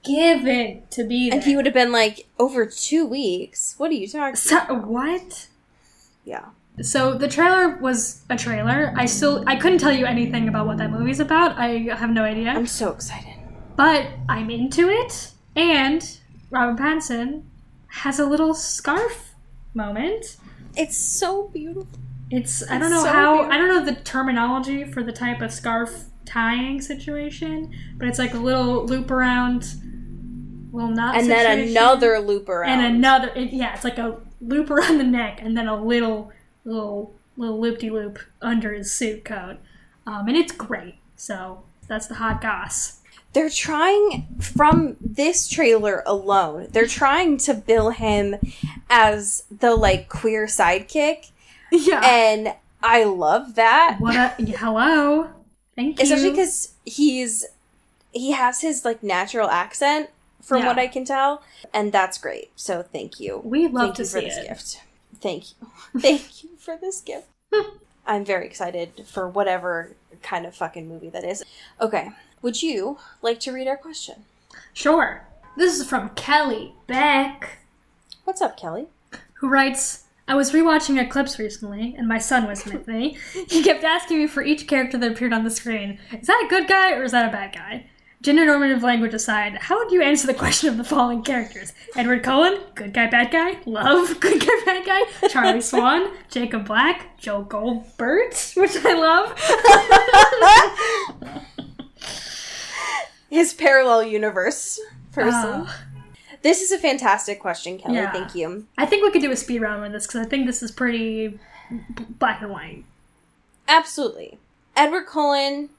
given 0.03 0.83
to 0.91 1.03
be 1.03 1.29
there. 1.29 1.37
and 1.39 1.45
he 1.47 1.55
would 1.55 1.65
have 1.65 1.73
been 1.73 1.91
like 1.91 2.27
over 2.37 2.65
two 2.65 3.05
weeks. 3.05 3.75
What 3.77 3.89
are 3.91 3.95
you 3.95 4.07
talking? 4.07 4.35
So, 4.35 4.57
what? 4.75 5.47
Yeah. 6.23 6.45
So 6.81 7.13
the 7.13 7.27
trailer 7.27 7.77
was 7.77 8.23
a 8.29 8.35
trailer. 8.35 8.93
I 8.97 9.05
still 9.05 9.43
I 9.47 9.55
couldn't 9.55 9.79
tell 9.79 9.93
you 9.93 10.05
anything 10.05 10.47
about 10.49 10.67
what 10.67 10.77
that 10.77 10.91
movie's 10.91 11.19
about. 11.21 11.57
I 11.57 11.87
have 11.95 12.09
no 12.11 12.23
idea. 12.23 12.49
I'm 12.49 12.67
so 12.67 12.91
excited. 12.91 13.33
But 13.75 14.07
I'm 14.27 14.49
into 14.49 14.89
it. 14.89 15.31
And 15.55 16.19
Robin 16.51 16.75
Pattinson 16.77 17.43
has 17.87 18.19
a 18.19 18.25
little 18.25 18.53
scarf 18.53 19.33
moment. 19.73 20.35
It's 20.75 20.97
so 20.97 21.47
beautiful. 21.47 21.87
It's 22.29 22.61
I 22.69 22.77
don't 22.77 22.91
It's 22.91 22.91
know 22.91 23.03
so 23.03 23.09
how 23.09 23.33
beautiful. 23.35 23.53
I 23.53 23.57
don't 23.57 23.67
know 23.69 23.85
the 23.93 24.01
terminology 24.01 24.83
for 24.83 25.01
the 25.01 25.13
type 25.13 25.41
of 25.41 25.51
scarf 25.53 26.05
tying 26.25 26.81
situation, 26.81 27.73
but 27.97 28.07
it's 28.07 28.19
like 28.19 28.33
a 28.33 28.37
little 28.39 28.85
loop 28.85 29.11
around 29.11 29.75
little 30.71 30.89
knot 30.91 31.15
And 31.15 31.29
then 31.29 31.69
another 31.69 32.19
loop 32.19 32.49
around. 32.49 32.79
and 32.81 32.95
another 32.97 33.31
it, 33.35 33.53
yeah, 33.53 33.73
it's 33.73 33.83
like 33.83 33.97
a 33.97 34.17
loop 34.41 34.69
around 34.75 34.97
the 34.97 35.03
neck 35.05 35.39
and 35.41 35.57
then 35.57 35.67
a 35.67 35.81
little 35.81 36.31
little 36.65 37.13
little 37.37 37.59
loop 37.59 37.79
de 37.79 37.89
loop 37.89 38.19
under 38.41 38.73
his 38.73 38.91
suit 38.91 39.23
coat. 39.25 39.57
Um, 40.07 40.27
and 40.27 40.37
it's 40.37 40.51
great. 40.51 40.95
So 41.15 41.63
that's 41.87 42.07
the 42.07 42.15
hot 42.15 42.41
goss. 42.41 42.99
They're 43.33 43.49
trying 43.49 44.27
from 44.39 44.95
this 45.01 45.47
trailer 45.49 46.03
alone. 46.05 46.67
They're 46.71 46.87
trying 46.87 47.37
to 47.39 47.53
bill 47.53 47.89
him 47.89 48.35
as 48.89 49.43
the 49.51 49.75
like 49.75 50.07
queer 50.07 50.45
sidekick, 50.45 51.31
Yeah. 51.71 52.01
and 52.05 52.53
I 52.81 53.03
love 53.03 53.55
that. 53.55 53.97
what 53.99 54.15
a 54.15 54.29
hello. 54.57 55.29
Thank 55.75 55.99
you. 55.99 56.03
especially 56.03 56.31
because 56.31 56.73
he's 56.85 57.45
he 58.11 58.31
has 58.31 58.61
his 58.61 58.85
like 58.85 59.03
natural 59.03 59.49
accent 59.49 60.09
from 60.41 60.61
Yeah. 60.61 60.67
what 60.67 60.79
i 60.79 60.87
can 60.87 61.03
tell 61.05 61.41
and 61.73 61.91
that's 61.91 62.17
great. 62.17 62.51
So 62.55 62.81
thank 62.83 63.19
you. 63.19 63.41
We 63.43 63.67
love 63.67 63.73
thank 63.73 63.95
to 63.95 64.01
you 64.03 64.07
for 64.07 64.19
see 64.19 64.25
this 64.25 64.37
it. 64.37 64.47
gift. 64.47 64.81
Thank 65.21 65.43
you. 65.51 65.67
Thank 65.99 66.43
you 66.43 66.49
for 66.57 66.77
this 66.77 67.01
gift. 67.01 67.27
I'm 68.05 68.23
very 68.25 68.45
excited 68.45 69.05
for 69.07 69.27
whatever 69.27 69.95
kind 70.21 70.45
of 70.45 70.53
fucking 70.55 70.87
movie 70.87 71.09
that 71.09 71.23
is. 71.23 71.43
Okay 71.81 72.09
would 72.41 72.61
you 72.61 72.99
like 73.23 73.39
to 73.39 73.51
read 73.51 73.67
our 73.67 73.75
question? 73.75 74.23
Sure. 74.71 75.25
This 75.57 75.79
is 75.79 75.89
from 75.89 76.09
Kelly 76.09 76.75
Beck, 76.85 77.57
what's 78.23 78.39
up 78.39 78.55
kelly? 78.55 78.85
Who 79.35 79.47
writes 79.49 80.03
I 80.27 80.33
was 80.35 80.51
rewatching 80.51 80.99
Eclipse 81.01 81.37
recently, 81.37 81.93
and 81.97 82.07
my 82.07 82.17
son 82.17 82.47
was 82.47 82.65
with 82.65 82.87
me. 82.87 83.17
He 83.47 83.61
kept 83.63 83.83
asking 83.83 84.17
me 84.17 84.27
for 84.27 84.41
each 84.41 84.67
character 84.67 84.97
that 84.97 85.11
appeared 85.11 85.33
on 85.33 85.43
the 85.43 85.51
screen 85.51 85.99
is 86.19 86.27
that 86.27 86.43
a 86.45 86.49
good 86.49 86.67
guy 86.67 86.93
or 86.93 87.03
is 87.03 87.11
that 87.11 87.29
a 87.29 87.31
bad 87.31 87.53
guy? 87.53 87.85
Gender 88.21 88.43
normative 88.45 88.81
language 88.81 89.13
aside, 89.13 89.55
how 89.55 89.77
would 89.77 89.91
you 89.91 90.01
answer 90.01 90.25
the 90.25 90.33
question 90.43 90.67
of 90.69 90.77
the 90.77 90.83
following 90.83 91.21
characters? 91.21 91.73
Edward 91.95 92.23
Cullen, 92.23 92.59
good 92.73 92.91
guy, 92.93 93.07
bad 93.07 93.29
guy. 93.29 93.59
Love, 93.67 94.19
good 94.19 94.39
guy, 94.39 94.61
bad 94.65 94.83
guy. 94.85 95.27
Charlie 95.29 95.61
Swan, 95.61 96.11
Jacob 96.31 96.65
Black, 96.65 97.17
Joe 97.19 97.43
Goldbert, 97.47 98.55
which 98.57 98.75
I 98.83 98.93
love. 98.93 99.37
his 103.29 103.53
parallel 103.53 104.03
universe 104.03 104.79
person 105.11 105.65
Oh. 105.67 105.75
This 106.45 106.61
is 106.61 106.71
a 106.71 106.77
fantastic 106.77 107.39
question 107.39 107.77
kelly 107.77 107.95
Yeah. 107.95 108.11
thank 108.11 108.35
you 108.35 108.67
I 108.77 108.85
think 108.85 109.03
we 109.03 109.11
could 109.11 109.21
do 109.21 109.31
a 109.31 109.35
speed 109.35 109.61
round 109.61 109.81
with 109.81 109.91
this 109.91 110.05
because 110.07 110.25
I 110.25 110.29
think 110.29 110.45
this 110.45 110.61
is 110.63 110.71
pretty 110.71 111.39
black 112.19 112.41
and 112.41 112.51
white. 112.51 112.83
absolutely 113.67 114.37
edward 114.75 115.05
cullen 115.07 115.69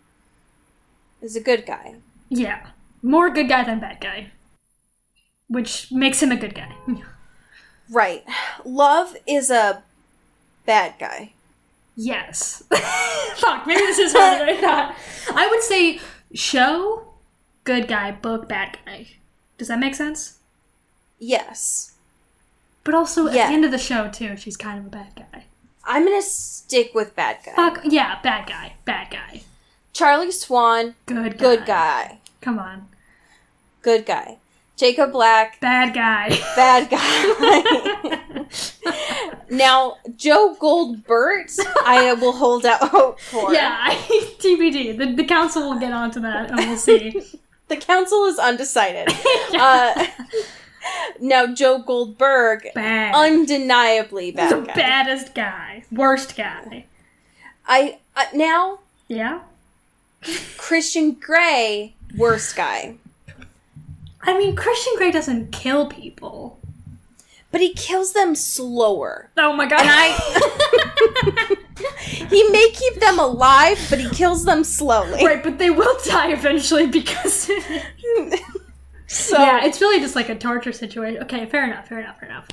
is 1.22 1.36
a 1.36 1.40
good 1.40 1.64
guy 1.66 1.94
Yeah. 2.28 2.66
More 3.02 3.30
good 3.30 3.48
guy 3.48 3.62
than 3.62 3.78
bad 3.78 4.00
guy. 4.00 4.32
Which 5.48 5.92
makes 5.92 6.20
him 6.20 6.32
a 6.32 6.36
good 6.36 6.54
guy. 6.56 6.72
Right. 7.88 8.24
Love 8.64 9.16
is 9.28 9.48
a 9.48 9.84
bad 10.64 10.94
guy. 10.98 11.32
yes. 11.94 12.64
Fuck, 13.36 13.64
maybe 13.66 13.80
this 13.80 13.98
is 14.00 14.12
harder 14.12 14.44
than 14.44 14.48
I 14.56 14.60
thought. 14.60 14.96
I 15.36 15.46
would 15.46 15.62
say 15.62 16.00
show, 16.34 17.06
good 17.62 17.86
guy, 17.86 18.10
book, 18.10 18.48
bad 18.48 18.76
guy. 18.84 19.06
Does 19.56 19.68
that 19.68 19.78
make 19.78 19.94
sense? 19.94 20.35
Yes. 21.18 21.92
But 22.84 22.94
also 22.94 23.26
at 23.26 23.32
the 23.32 23.40
end 23.42 23.64
of 23.64 23.70
the 23.70 23.78
show 23.78 24.08
too, 24.08 24.36
she's 24.36 24.56
kind 24.56 24.78
of 24.78 24.86
a 24.86 24.90
bad 24.90 25.08
guy. 25.16 25.44
I'm 25.84 26.04
gonna 26.04 26.22
stick 26.22 26.92
with 26.94 27.14
bad 27.16 27.38
guy. 27.44 27.54
Fuck 27.54 27.80
yeah, 27.84 28.20
bad 28.22 28.46
guy, 28.48 28.74
bad 28.84 29.10
guy. 29.10 29.42
Charlie 29.92 30.30
Swan, 30.30 30.94
Good 31.06 31.32
guy. 31.32 31.38
good 31.38 31.66
guy. 31.66 32.18
Come 32.40 32.58
on. 32.58 32.88
Good 33.82 34.04
guy. 34.06 34.38
Jacob 34.76 35.10
Black, 35.12 35.58
Bad 35.60 35.94
guy. 35.94 36.28
bad 36.54 36.90
guy. 36.90 38.46
now, 39.50 39.96
Joe 40.16 40.54
Goldbert, 40.60 41.58
I 41.86 42.12
will 42.20 42.32
hold 42.32 42.66
out 42.66 42.80
hope 42.90 43.18
for. 43.18 43.54
yeah, 43.54 43.74
I, 43.80 43.94
TBD. 44.38 44.98
The, 44.98 45.14
the 45.14 45.24
council 45.24 45.70
will 45.70 45.78
get 45.80 45.92
onto 45.94 46.20
that 46.20 46.50
and 46.50 46.58
we'll 46.58 46.76
see. 46.76 47.20
The 47.68 47.76
council 47.76 48.26
is 48.26 48.38
undecided. 48.38 49.08
uh, 49.58 50.06
now, 51.20 51.46
Joe 51.46 51.78
Goldberg, 51.78 52.68
Bad. 52.74 53.14
undeniably 53.14 54.30
the 54.30 54.36
bad 54.36 54.66
guy. 54.66 54.74
baddest 54.74 55.34
guy. 55.34 55.84
Worst 55.90 56.36
guy. 56.36 56.84
I 57.66 57.98
uh, 58.16 58.24
now 58.34 58.78
Yeah? 59.08 59.40
Christian 60.56 61.12
Grey, 61.12 61.94
worst 62.16 62.56
guy. 62.56 62.96
I 64.22 64.36
mean, 64.36 64.56
Christian 64.56 64.94
Grey 64.96 65.10
doesn't 65.12 65.52
kill 65.52 65.86
people. 65.86 66.58
But 67.52 67.58
but 67.58 67.60
he 67.60 67.72
kills 67.74 68.12
them 68.12 68.34
slower. 68.34 69.30
Oh 69.38 69.52
my 69.52 69.66
god. 69.66 69.80
And 69.80 69.88
I 69.90 71.56
He 72.28 72.48
may 72.50 72.70
keep 72.70 73.00
them 73.00 73.18
alive, 73.18 73.78
but 73.88 73.98
he 74.00 74.08
kills 74.10 74.44
them 74.44 74.64
slowly. 74.64 75.24
right, 75.24 75.42
but 75.42 75.58
they 75.58 75.70
will 75.70 75.96
die 76.04 76.32
eventually 76.32 76.86
because 76.86 77.48
So 79.06 79.38
Yeah, 79.38 79.64
it's 79.64 79.80
really 79.80 80.00
just 80.00 80.16
like 80.16 80.28
a 80.28 80.34
torture 80.34 80.72
situation. 80.72 81.22
Okay, 81.22 81.46
fair 81.46 81.64
enough, 81.64 81.88
fair 81.88 82.00
enough, 82.00 82.18
fair 82.20 82.28
enough. 82.28 82.48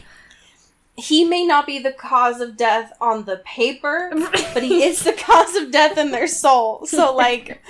he 0.96 1.26
may 1.26 1.46
not 1.46 1.66
be 1.66 1.80
the 1.80 1.92
cause 1.92 2.40
of 2.42 2.56
death 2.56 2.94
on 3.02 3.26
the 3.26 3.38
paper, 3.46 4.12
but 4.54 4.62
he 4.64 4.84
is 4.90 5.04
the 5.04 5.14
cause 5.14 5.56
of 5.56 5.72
death 5.72 5.98
in 5.98 6.12
their 6.12 6.28
soul. 6.28 6.86
So 6.86 7.16
like 7.16 7.62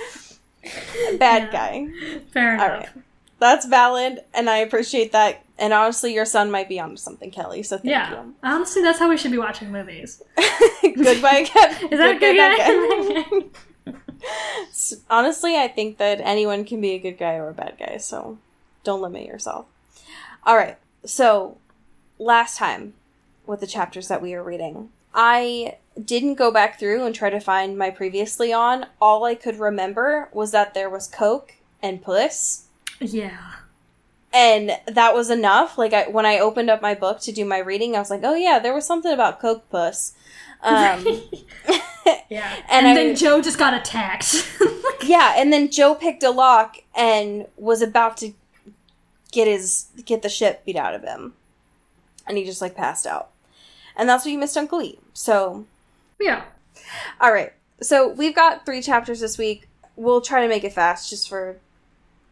bad 1.18 1.44
Yeah. 1.44 1.52
guy. 1.52 1.88
Fair 2.34 2.50
All 2.60 2.66
enough. 2.66 2.80
right. 2.96 3.04
That's 3.40 3.66
valid 3.66 4.20
and 4.34 4.50
I 4.50 4.58
appreciate 4.58 5.12
that. 5.14 5.44
And 5.58 5.72
honestly, 5.72 6.14
your 6.14 6.26
son 6.26 6.50
might 6.52 6.68
be 6.68 6.80
onto 6.80 6.98
something, 6.98 7.30
Kelly. 7.32 7.64
So 7.64 7.78
thank 7.78 7.90
Yeah. 7.90 8.24
Honestly, 8.44 8.82
that's 8.82 9.00
how 9.00 9.08
we 9.10 9.18
should 9.18 9.32
be 9.32 9.38
watching 9.38 9.72
movies. 9.72 10.22
Goodbye. 10.82 11.46
Is 11.92 12.00
that 12.00 12.16
a 12.16 12.20
good 12.20 12.36
Goodbye, 12.36 13.50
guy? 13.86 13.92
Honestly, 15.10 15.56
I 15.58 15.68
think 15.68 15.98
that 15.98 16.20
anyone 16.22 16.66
can 16.66 16.82
be 16.82 16.92
a 16.92 17.00
good 17.00 17.18
guy 17.18 17.36
or 17.36 17.50
a 17.50 17.54
bad 17.54 17.76
guy, 17.78 17.98
so 17.98 18.38
don't 18.84 19.02
limit 19.02 19.26
yourself. 19.26 19.66
All 20.46 20.56
right. 20.58 20.78
So, 21.06 21.58
last 22.20 22.58
time 22.58 22.94
with 23.46 23.60
the 23.60 23.68
chapters 23.68 24.08
that 24.08 24.22
we 24.22 24.34
were 24.36 24.44
reading, 24.44 24.90
I 25.14 25.78
didn't 26.04 26.36
go 26.36 26.52
back 26.52 26.80
through 26.80 27.06
and 27.06 27.14
try 27.14 27.30
to 27.30 27.40
find 27.40 27.78
my 27.78 27.90
previously 27.90 28.52
on. 28.54 28.88
All 29.02 29.26
I 29.26 29.36
could 29.36 29.60
remember 29.60 30.30
was 30.34 30.52
that 30.52 30.74
there 30.74 30.90
was 30.90 31.08
Coke 31.08 31.54
and 31.82 32.02
Puss, 32.02 32.66
yeah. 33.00 33.38
and 34.34 34.72
that 34.88 35.14
was 35.14 35.30
enough. 35.30 35.78
Like 35.78 35.94
I, 35.94 36.08
when 36.08 36.26
I 36.26 36.40
opened 36.40 36.70
up 36.70 36.82
my 36.82 36.96
book 36.96 37.20
to 37.22 37.32
do 37.32 37.46
my 37.46 37.60
reading, 37.60 37.96
I 37.96 38.00
was 38.00 38.10
like, 38.10 38.22
"Oh 38.24 38.36
yeah, 38.36 38.60
there 38.60 38.74
was 38.74 38.86
something 38.86 39.12
about 39.12 39.40
Coke 39.42 39.70
Puss." 39.70 40.14
Um, 40.62 41.06
yeah. 42.30 42.56
And 42.70 42.86
And, 42.88 42.98
then 42.98 43.10
was- 43.12 43.20
Joe 43.22 43.42
just 43.42 43.58
got 43.58 43.74
attacked. 43.74 44.50
Yeah, 45.04 45.34
and 45.36 45.52
then 45.52 45.70
Joe 45.70 45.96
picked 45.96 46.24
a 46.24 46.30
lock 46.32 46.78
and 46.96 47.46
was 47.58 47.82
about 47.82 48.16
to 48.18 48.32
get 49.34 49.48
his 49.48 49.88
get 50.06 50.22
the 50.22 50.30
shit 50.30 50.64
beat 50.64 50.78
out 50.78 50.96
of 50.96 51.04
him. 51.04 51.34
And 52.26 52.38
he 52.38 52.46
just 52.46 52.62
like 52.62 52.76
passed 52.76 53.06
out. 53.06 53.32
And 53.98 54.08
that's 54.08 54.24
what 54.24 54.32
you 54.32 54.38
missed 54.38 54.56
Uncle 54.58 54.82
E. 54.82 55.00
So 55.14 55.66
yeah. 56.20 56.44
all 57.20 57.34
right. 57.34 57.52
So 57.82 58.08
we've 58.08 58.36
got 58.36 58.66
three 58.66 58.82
chapters 58.82 59.20
this 59.20 59.38
week. 59.38 59.68
We'll 59.98 60.22
try 60.22 60.42
to 60.42 60.48
make 60.48 60.64
it 60.64 60.72
fast 60.74 61.10
just 61.10 61.28
for 61.28 61.58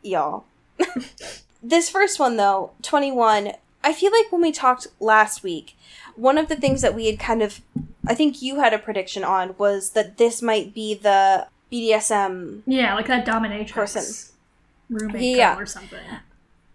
y'all. 0.01 0.45
this 1.63 1.89
first 1.89 2.19
one 2.19 2.37
though, 2.37 2.71
21, 2.83 3.51
I 3.83 3.93
feel 3.93 4.11
like 4.11 4.31
when 4.31 4.41
we 4.41 4.51
talked 4.51 4.87
last 4.99 5.43
week, 5.43 5.75
one 6.15 6.37
of 6.37 6.47
the 6.49 6.55
things 6.55 6.81
that 6.81 6.95
we 6.95 7.07
had 7.07 7.19
kind 7.19 7.41
of 7.41 7.61
I 8.07 8.15
think 8.15 8.41
you 8.41 8.59
had 8.59 8.73
a 8.73 8.79
prediction 8.79 9.23
on 9.23 9.55
was 9.57 9.91
that 9.91 10.17
this 10.17 10.41
might 10.41 10.73
be 10.73 10.93
the 10.95 11.47
BDSM 11.71 12.61
Yeah, 12.65 12.95
like 12.95 13.07
that 13.07 13.25
dominatrix 13.25 13.71
Person. 13.71 14.33
roommate 14.89 15.37
Yeah. 15.37 15.57
or 15.57 15.65
something. 15.65 15.99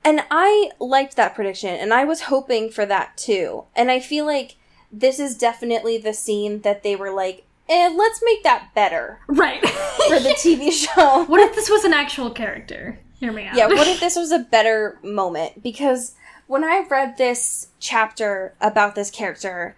And 0.06 0.22
I 0.30 0.70
liked 0.78 1.16
that 1.16 1.34
prediction, 1.34 1.70
and 1.74 1.92
I 1.92 2.04
was 2.04 2.22
hoping 2.22 2.70
for 2.70 2.86
that 2.86 3.16
too. 3.16 3.64
And 3.74 3.90
I 3.90 3.98
feel 4.00 4.24
like 4.24 4.54
this 4.92 5.18
is 5.18 5.36
definitely 5.36 5.98
the 5.98 6.14
scene 6.14 6.60
that 6.62 6.82
they 6.84 6.94
were 6.94 7.10
like, 7.10 7.44
eh, 7.68 7.92
let's 7.94 8.22
make 8.24 8.44
that 8.44 8.68
better 8.74 9.18
Right. 9.26 9.60
for 10.08 10.20
the 10.20 10.30
TV 10.38 10.70
show. 10.70 11.24
what 11.24 11.40
if 11.40 11.54
this 11.56 11.68
was 11.68 11.84
an 11.84 11.92
actual 11.92 12.30
character? 12.30 13.00
Hear 13.18 13.32
me 13.32 13.46
out. 13.46 13.56
yeah, 13.56 13.66
what 13.66 13.88
if 13.88 13.98
this 14.06 14.14
was 14.16 14.30
a 14.30 14.38
better 14.38 14.98
moment? 15.02 15.62
Because 15.62 16.12
when 16.46 16.62
I 16.62 16.86
read 16.88 17.16
this 17.18 17.68
chapter 17.80 18.54
about 18.60 18.94
this 18.94 19.10
character, 19.10 19.74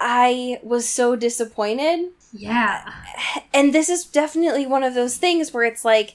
I 0.00 0.58
was 0.62 0.88
so 0.88 1.16
disappointed. 1.16 2.12
yeah. 2.32 2.90
And 3.52 3.74
this 3.74 3.88
is 3.90 4.04
definitely 4.06 4.66
one 4.66 4.82
of 4.82 4.94
those 4.94 5.18
things 5.18 5.52
where 5.52 5.64
it's 5.64 5.84
like, 5.84 6.14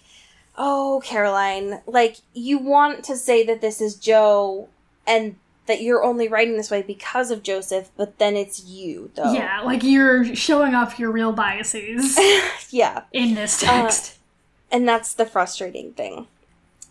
oh, 0.63 1.01
Caroline, 1.03 1.81
like 1.87 2.17
you 2.35 2.59
want 2.59 3.03
to 3.05 3.17
say 3.17 3.43
that 3.45 3.61
this 3.61 3.81
is 3.81 3.95
Joe 3.95 4.69
and 5.07 5.35
that 5.65 5.81
you're 5.81 6.03
only 6.03 6.27
writing 6.27 6.55
this 6.55 6.69
way 6.69 6.81
because 6.83 7.31
of 7.31 7.41
Joseph, 7.41 7.89
but 7.97 8.19
then 8.19 8.35
it's 8.35 8.63
you, 8.65 9.09
though. 9.15 9.33
Yeah, 9.33 9.61
like 9.61 9.81
you're 9.83 10.35
showing 10.35 10.75
off 10.75 10.99
your 10.99 11.11
real 11.11 11.31
biases 11.31 12.17
Yeah. 12.69 13.03
in 13.11 13.33
this 13.33 13.63
Uh, 13.63 13.67
text. 13.67 14.17
And 14.71 14.87
that's 14.87 15.13
the 15.13 15.25
frustrating 15.25 15.93
thing. 15.93 16.27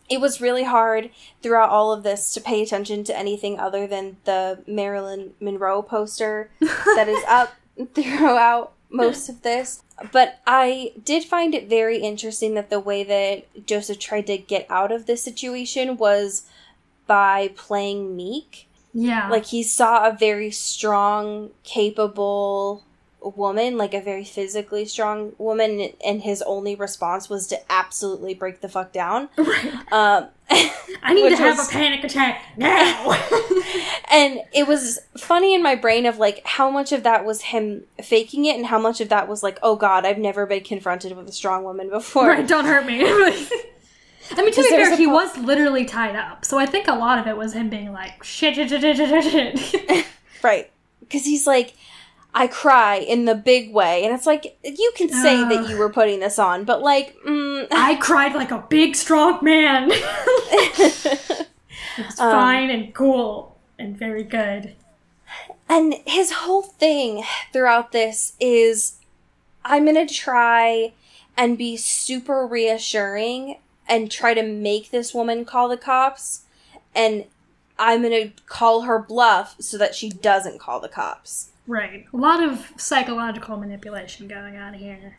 It 0.08 0.20
was 0.20 0.40
really 0.40 0.64
hard 0.64 1.10
throughout 1.42 1.70
all 1.70 1.92
of 1.92 2.02
this 2.02 2.32
to 2.34 2.40
pay 2.40 2.62
attention 2.62 3.04
to 3.04 3.16
anything 3.16 3.60
other 3.60 3.86
than 3.86 4.16
the 4.24 4.62
Marilyn 4.66 5.34
Monroe 5.40 5.82
poster 5.82 6.50
that 6.60 7.06
is 7.08 7.22
up 7.28 7.52
throughout 7.94 8.72
most 8.90 9.28
of 9.28 9.42
this. 9.42 9.82
But 10.12 10.40
I 10.46 10.92
did 11.04 11.24
find 11.24 11.54
it 11.54 11.68
very 11.68 11.98
interesting 11.98 12.54
that 12.54 12.70
the 12.70 12.80
way 12.80 13.04
that 13.04 13.66
Joseph 13.66 13.98
tried 13.98 14.26
to 14.28 14.38
get 14.38 14.66
out 14.70 14.92
of 14.92 15.06
this 15.06 15.22
situation 15.22 15.96
was 15.96 16.46
by 17.06 17.48
playing 17.56 18.16
meek. 18.16 18.68
yeah. 18.92 19.28
Like 19.28 19.46
he 19.46 19.62
saw 19.62 20.08
a 20.08 20.16
very 20.16 20.50
strong, 20.50 21.50
capable 21.64 22.84
woman, 23.20 23.76
like 23.76 23.94
a 23.94 24.00
very 24.00 24.24
physically 24.24 24.84
strong 24.86 25.32
woman, 25.38 25.90
and 26.04 26.22
his 26.22 26.42
only 26.42 26.74
response 26.74 27.28
was 27.28 27.46
to 27.48 27.58
absolutely 27.70 28.34
break 28.34 28.60
the 28.60 28.68
fuck 28.68 28.92
down. 28.92 29.28
right. 29.36 29.92
Um, 29.92 30.28
I 31.02 31.14
need 31.14 31.30
to 31.30 31.36
have 31.36 31.58
was- 31.58 31.68
a 31.68 31.72
panic 31.72 32.04
attack 32.04 32.42
now. 32.56 33.12
and 34.10 34.40
it 34.52 34.66
was 34.66 34.98
funny 35.16 35.54
in 35.54 35.62
my 35.62 35.74
brain 35.74 36.06
of 36.06 36.18
like 36.18 36.42
how 36.44 36.70
much 36.70 36.92
of 36.92 37.02
that 37.04 37.24
was 37.24 37.42
him 37.42 37.84
faking 38.02 38.44
it 38.44 38.56
and 38.56 38.66
how 38.66 38.78
much 38.78 39.00
of 39.00 39.08
that 39.08 39.28
was 39.28 39.42
like 39.42 39.58
oh 39.62 39.76
god 39.76 40.04
i've 40.04 40.18
never 40.18 40.46
been 40.46 40.62
confronted 40.62 41.16
with 41.16 41.28
a 41.28 41.32
strong 41.32 41.64
woman 41.64 41.88
before 41.88 42.28
right, 42.28 42.46
don't 42.46 42.64
hurt 42.64 42.86
me. 42.86 43.00
I 44.32 44.42
mean, 44.42 44.52
to 44.52 44.62
be 44.62 44.68
fair, 44.68 44.96
he 44.96 45.06
po- 45.06 45.14
was 45.14 45.36
literally 45.38 45.84
tied 45.84 46.14
up, 46.14 46.44
so 46.44 46.56
I 46.56 46.64
think 46.64 46.86
a 46.86 46.94
lot 46.94 47.18
of 47.18 47.26
it 47.26 47.36
was 47.36 47.52
him 47.52 47.68
being 47.68 47.92
like, 47.92 48.22
shit, 48.22 48.54
shit, 48.54 48.68
shit, 48.68 48.80
shit, 48.80 48.96
shit, 48.96 49.24
shit, 49.24 49.58
shit. 49.58 50.06
right 50.42 50.70
because 51.00 51.24
he's 51.24 51.46
like 51.46 51.74
i 52.34 52.46
cry 52.46 52.96
in 52.96 53.24
the 53.24 53.34
big 53.34 53.72
way 53.72 54.04
and 54.04 54.14
it's 54.14 54.26
like 54.26 54.58
you 54.62 54.92
can 54.96 55.08
say 55.08 55.36
that 55.44 55.68
you 55.68 55.76
were 55.76 55.90
putting 55.90 56.20
this 56.20 56.38
on 56.38 56.64
but 56.64 56.82
like 56.82 57.16
mm, 57.26 57.66
I 57.72 57.96
cried 57.96 58.34
like 58.34 58.50
a 58.50 58.64
big, 58.68 58.96
strong 58.96 59.38
man. 59.42 59.90
it 59.92 61.46
was 61.98 62.20
Um, 62.20 62.32
fine 62.32 62.70
and 62.70 62.94
cool 62.94 63.56
and 63.78 63.96
very 63.96 64.22
good. 64.22 64.74
And 65.68 65.94
his 66.06 66.32
whole 66.32 66.62
thing 66.62 67.22
throughout 67.52 67.92
this 67.92 68.34
is 68.40 68.98
I'm 69.64 69.84
going 69.84 70.06
to 70.06 70.12
try 70.12 70.92
and 71.36 71.56
be 71.58 71.76
super 71.76 72.46
reassuring 72.46 73.58
and 73.88 74.10
try 74.10 74.34
to 74.34 74.42
make 74.42 74.90
this 74.90 75.12
woman 75.14 75.44
call 75.44 75.68
the 75.68 75.76
cops. 75.76 76.42
And 76.94 77.24
I'm 77.78 78.02
going 78.02 78.30
to 78.30 78.42
call 78.46 78.82
her 78.82 78.98
bluff 78.98 79.56
so 79.60 79.78
that 79.78 79.94
she 79.94 80.08
doesn't 80.10 80.58
call 80.60 80.80
the 80.80 80.88
cops. 80.88 81.49
Right. 81.70 82.06
A 82.12 82.16
lot 82.16 82.42
of 82.42 82.72
psychological 82.76 83.56
manipulation 83.56 84.26
going 84.26 84.56
on 84.56 84.74
here. 84.74 85.18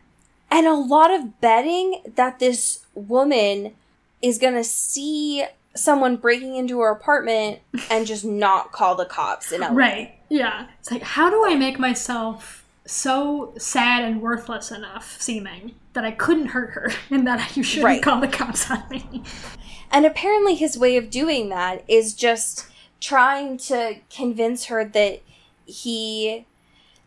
And 0.50 0.66
a 0.66 0.74
lot 0.74 1.10
of 1.10 1.40
betting 1.40 2.02
that 2.14 2.38
this 2.40 2.84
woman 2.94 3.72
is 4.20 4.36
going 4.36 4.52
to 4.54 4.62
see 4.64 5.46
someone 5.74 6.16
breaking 6.16 6.54
into 6.56 6.78
her 6.80 6.90
apartment 6.90 7.60
and 7.90 8.06
just 8.06 8.24
not 8.26 8.70
call 8.70 8.94
the 8.94 9.06
cops 9.06 9.50
in 9.50 9.62
LA. 9.62 9.68
Right. 9.72 10.14
Yeah. 10.28 10.66
It's 10.78 10.90
like, 10.90 11.02
how 11.02 11.30
do 11.30 11.42
I 11.46 11.54
make 11.54 11.78
myself 11.78 12.62
so 12.84 13.54
sad 13.56 14.04
and 14.04 14.20
worthless 14.20 14.70
enough 14.70 15.16
seeming 15.18 15.74
that 15.94 16.04
I 16.04 16.10
couldn't 16.10 16.48
hurt 16.48 16.72
her 16.72 16.92
and 17.10 17.26
that 17.26 17.56
you 17.56 17.62
shouldn't 17.62 17.86
Right. 17.86 18.02
call 18.02 18.20
the 18.20 18.28
cops 18.28 18.70
on 18.70 18.82
me? 18.90 19.22
And 19.90 20.04
apparently, 20.04 20.54
his 20.54 20.76
way 20.78 20.98
of 20.98 21.08
doing 21.08 21.48
that 21.48 21.82
is 21.88 22.12
just 22.12 22.66
trying 23.00 23.56
to 23.58 23.96
convince 24.14 24.66
her 24.66 24.84
that 24.84 25.22
he 25.72 26.44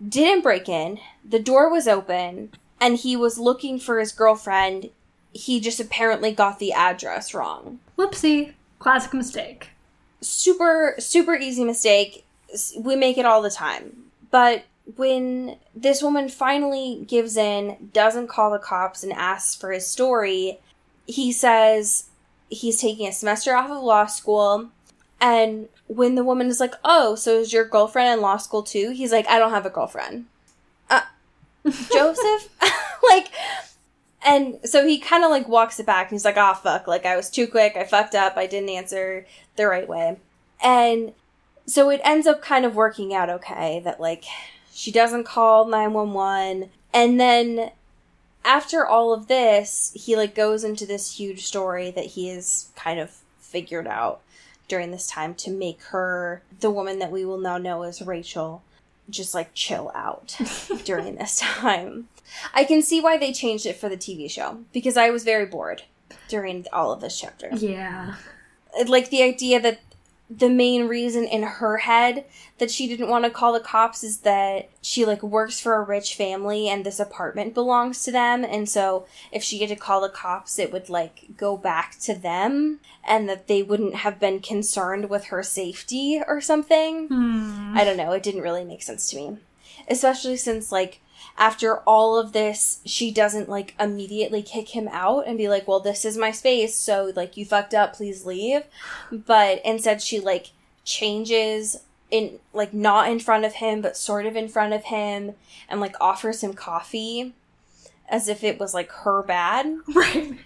didn't 0.08 0.42
break 0.42 0.68
in, 0.68 1.00
the 1.24 1.40
door 1.40 1.70
was 1.70 1.88
open, 1.88 2.52
and 2.82 2.98
he 2.98 3.16
was 3.16 3.38
looking 3.38 3.80
for 3.80 4.00
his 4.00 4.12
girlfriend. 4.12 4.90
He 5.34 5.60
just 5.60 5.80
apparently 5.80 6.32
got 6.32 6.60
the 6.60 6.74
address 6.74 7.34
wrong. 7.34 7.80
Whoopsie. 7.98 8.54
Classic 8.80 9.14
mistake. 9.14 9.70
Super, 10.22 10.96
super 10.98 11.36
easy 11.36 11.64
mistake. 11.64 12.26
We 12.78 12.96
make 12.96 13.18
it 13.18 13.26
all 13.26 13.42
the 13.42 13.50
time. 13.52 14.06
But 14.32 14.64
when 14.96 15.58
this 15.76 16.02
woman 16.02 16.30
finally 16.30 17.06
gives 17.08 17.38
in, 17.38 17.90
doesn't 17.94 18.28
call 18.28 18.52
the 18.52 18.60
cops, 18.60 19.04
and 19.04 19.14
asks 19.14 19.56
for 19.56 19.72
his 19.72 19.88
story, 19.88 20.60
he 21.06 21.32
says 21.32 22.10
he's 22.50 22.82
taking 22.82 23.08
a 23.08 23.12
semester 23.12 23.56
off 23.56 23.70
of 23.70 23.84
law 23.84 24.08
school. 24.08 24.70
And 25.22 25.70
when 25.88 26.16
the 26.16 26.24
woman 26.24 26.48
is 26.48 26.60
like, 26.60 26.74
Oh, 26.84 27.16
so 27.16 27.40
is 27.40 27.54
your 27.54 27.66
girlfriend 27.66 28.14
in 28.14 28.22
law 28.22 28.38
school 28.38 28.64
too? 28.64 28.92
He's 28.92 29.12
like, 29.12 29.28
I 29.28 29.40
don't 29.40 29.52
have 29.52 29.66
a 29.66 29.70
girlfriend. 29.70 30.26
Uh, 30.90 31.02
Joseph? 31.66 32.50
like, 33.10 33.30
and 34.26 34.60
so 34.64 34.88
he 34.88 35.00
kind 35.00 35.24
of 35.24 35.30
like 35.30 35.48
walks 35.48 35.80
it 35.80 35.86
back 35.86 36.08
and 36.08 36.16
he's 36.16 36.26
like, 36.26 36.38
Oh, 36.38 36.54
fuck. 36.54 36.88
Like, 36.88 37.06
I 37.06 37.16
was 37.16 37.30
too 37.30 37.48
quick. 37.48 37.76
I 37.76 37.84
fucked 37.84 38.16
up. 38.16 38.38
I 38.38 38.48
didn't 38.48 38.70
answer 38.70 39.26
the 39.56 39.68
right 39.68 39.88
way. 39.88 40.18
And 40.64 41.14
so 41.66 41.90
it 41.90 42.02
ends 42.04 42.28
up 42.28 42.42
kind 42.42 42.66
of 42.66 42.76
working 42.76 43.14
out 43.14 43.30
okay 43.30 43.82
that 43.84 44.00
like 44.00 44.24
she 44.74 44.92
doesn't 44.92 45.24
call 45.24 45.66
911 45.66 46.70
and 46.94 47.20
then 47.20 47.72
after 48.44 48.86
all 48.86 49.14
of 49.14 49.28
this 49.28 49.92
he 49.96 50.16
like 50.16 50.36
goes 50.36 50.64
into 50.64 50.86
this 50.86 51.18
huge 51.18 51.46
story 51.46 51.92
that 51.92 52.06
he 52.06 52.28
has 52.28 52.70
kind 52.76 53.00
of 53.00 53.22
figured 53.40 53.88
out 53.88 54.22
during 54.68 54.92
this 54.92 55.08
time 55.08 55.34
to 55.36 55.52
make 55.52 55.82
her 55.84 56.42
the 56.60 56.72
woman 56.72 57.00
that 57.00 57.12
we 57.12 57.26
will 57.26 57.38
now 57.38 57.58
know 57.58 57.84
as 57.84 58.02
Rachel 58.02 58.64
just 59.10 59.34
like 59.34 59.54
chill 59.54 59.92
out 59.94 60.38
during 60.84 61.16
this 61.16 61.40
time. 61.40 62.08
I 62.54 62.64
can 62.64 62.82
see 62.82 63.02
why 63.02 63.18
they 63.18 63.32
changed 63.32 63.66
it 63.66 63.76
for 63.76 63.90
the 63.90 63.98
TV 63.98 64.30
show 64.30 64.60
because 64.74 64.98
I 64.98 65.10
was 65.10 65.24
very 65.24 65.46
bored 65.46 65.84
during 66.28 66.66
all 66.74 66.92
of 66.92 67.02
this 67.02 67.20
chapter. 67.20 67.50
Yeah. 67.54 68.16
Like 68.88 69.10
the 69.10 69.24
idea 69.24 69.62
that 69.62 69.80
the 70.30 70.50
main 70.50 70.88
reason 70.88 71.24
in 71.24 71.44
her 71.44 71.78
head 71.78 72.26
that 72.58 72.72
she 72.72 72.88
didn't 72.88 73.10
want 73.10 73.24
to 73.26 73.30
call 73.30 73.54
the 73.54 73.60
cops 73.60 74.04
is 74.04 74.20
that 74.20 74.70
she 74.82 75.06
like 75.06 75.22
works 75.22 75.60
for 75.60 75.76
a 75.76 75.84
rich 75.84 76.16
family 76.16 76.68
and 76.68 76.84
this 76.84 77.00
apartment 77.00 77.54
belongs 77.54 78.04
to 78.04 78.12
them 78.12 78.44
and 78.44 78.68
so 78.68 79.06
if 79.32 79.44
she 79.44 79.60
had 79.60 79.70
to 79.70 79.76
call 79.76 80.02
the 80.02 80.10
cops 80.10 80.58
it 80.58 80.74
would 80.74 80.90
like 80.90 81.26
go 81.38 81.56
back 81.56 82.00
to 82.00 82.16
them 82.16 82.80
and 83.08 83.30
that 83.30 83.48
they 83.48 83.62
wouldn't 83.62 83.96
have 83.98 84.20
been 84.20 84.40
concerned 84.40 85.10
with 85.12 85.26
her 85.26 85.44
safety 85.44 86.20
or 86.28 86.42
something 86.42 87.08
Hmm. 87.08 87.74
i 87.78 87.84
don't 87.84 87.98
know 87.98 88.12
it 88.14 88.24
didn't 88.24 88.42
really 88.42 88.66
make 88.66 88.82
sense 88.82 89.08
to 89.12 89.18
me 89.18 89.38
especially 89.88 90.38
since 90.38 90.72
like 90.72 91.02
after 91.38 91.78
all 91.80 92.18
of 92.18 92.32
this 92.32 92.80
she 92.86 93.12
doesn't 93.12 93.50
like 93.50 93.74
immediately 93.80 94.42
kick 94.42 94.70
him 94.70 94.88
out 94.92 95.28
and 95.28 95.38
be 95.38 95.50
like 95.50 95.68
well 95.68 95.80
this 95.82 96.06
is 96.06 96.18
my 96.18 96.32
space 96.32 96.76
so 96.76 97.12
like 97.16 97.36
you 97.36 97.44
fucked 97.46 97.74
up 97.74 97.94
please 97.94 98.26
leave 98.26 98.64
but 99.12 99.60
instead 99.66 100.02
she 100.02 100.20
like 100.20 100.52
changes 100.86 101.78
in 102.12 102.40
like 102.54 102.74
not 102.74 103.10
in 103.10 103.20
front 103.20 103.44
of 103.44 103.54
him 103.56 103.82
but 103.82 103.98
sort 103.98 104.26
of 104.26 104.36
in 104.36 104.48
front 104.48 104.74
of 104.74 104.86
him 104.86 105.34
and 105.68 105.82
like 105.82 105.96
offers 106.00 106.42
him 106.42 106.54
coffee 106.54 107.34
as 108.08 108.28
if 108.30 108.44
it 108.44 108.60
was 108.60 108.74
like 108.74 108.90
her 108.92 109.24
bad 109.24 109.66
Right. 109.96 110.38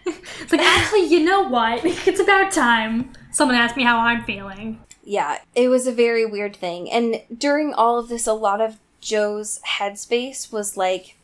It's 0.41 0.51
like, 0.51 0.61
actually, 0.61 1.07
you 1.07 1.19
know 1.25 1.43
what? 1.49 1.83
It's 2.07 2.19
about 2.21 2.51
time 2.51 3.11
someone 3.31 3.57
asked 3.57 3.75
me 3.77 3.83
how 3.83 3.99
I'm 3.99 4.23
feeling. 4.23 4.79
yeah 5.03 5.39
it 5.53 5.67
was 5.69 5.85
a 5.85 5.91
very 5.91 6.25
weird 6.25 6.55
thing 6.55 6.89
and 6.89 7.21
during 7.37 7.73
all 7.73 7.99
of 7.99 8.07
this 8.09 8.25
a 8.25 8.33
lot 8.33 8.59
of 8.61 8.79
joe's 9.01 9.59
headspace 9.65 10.51
was 10.51 10.77
like 10.77 11.15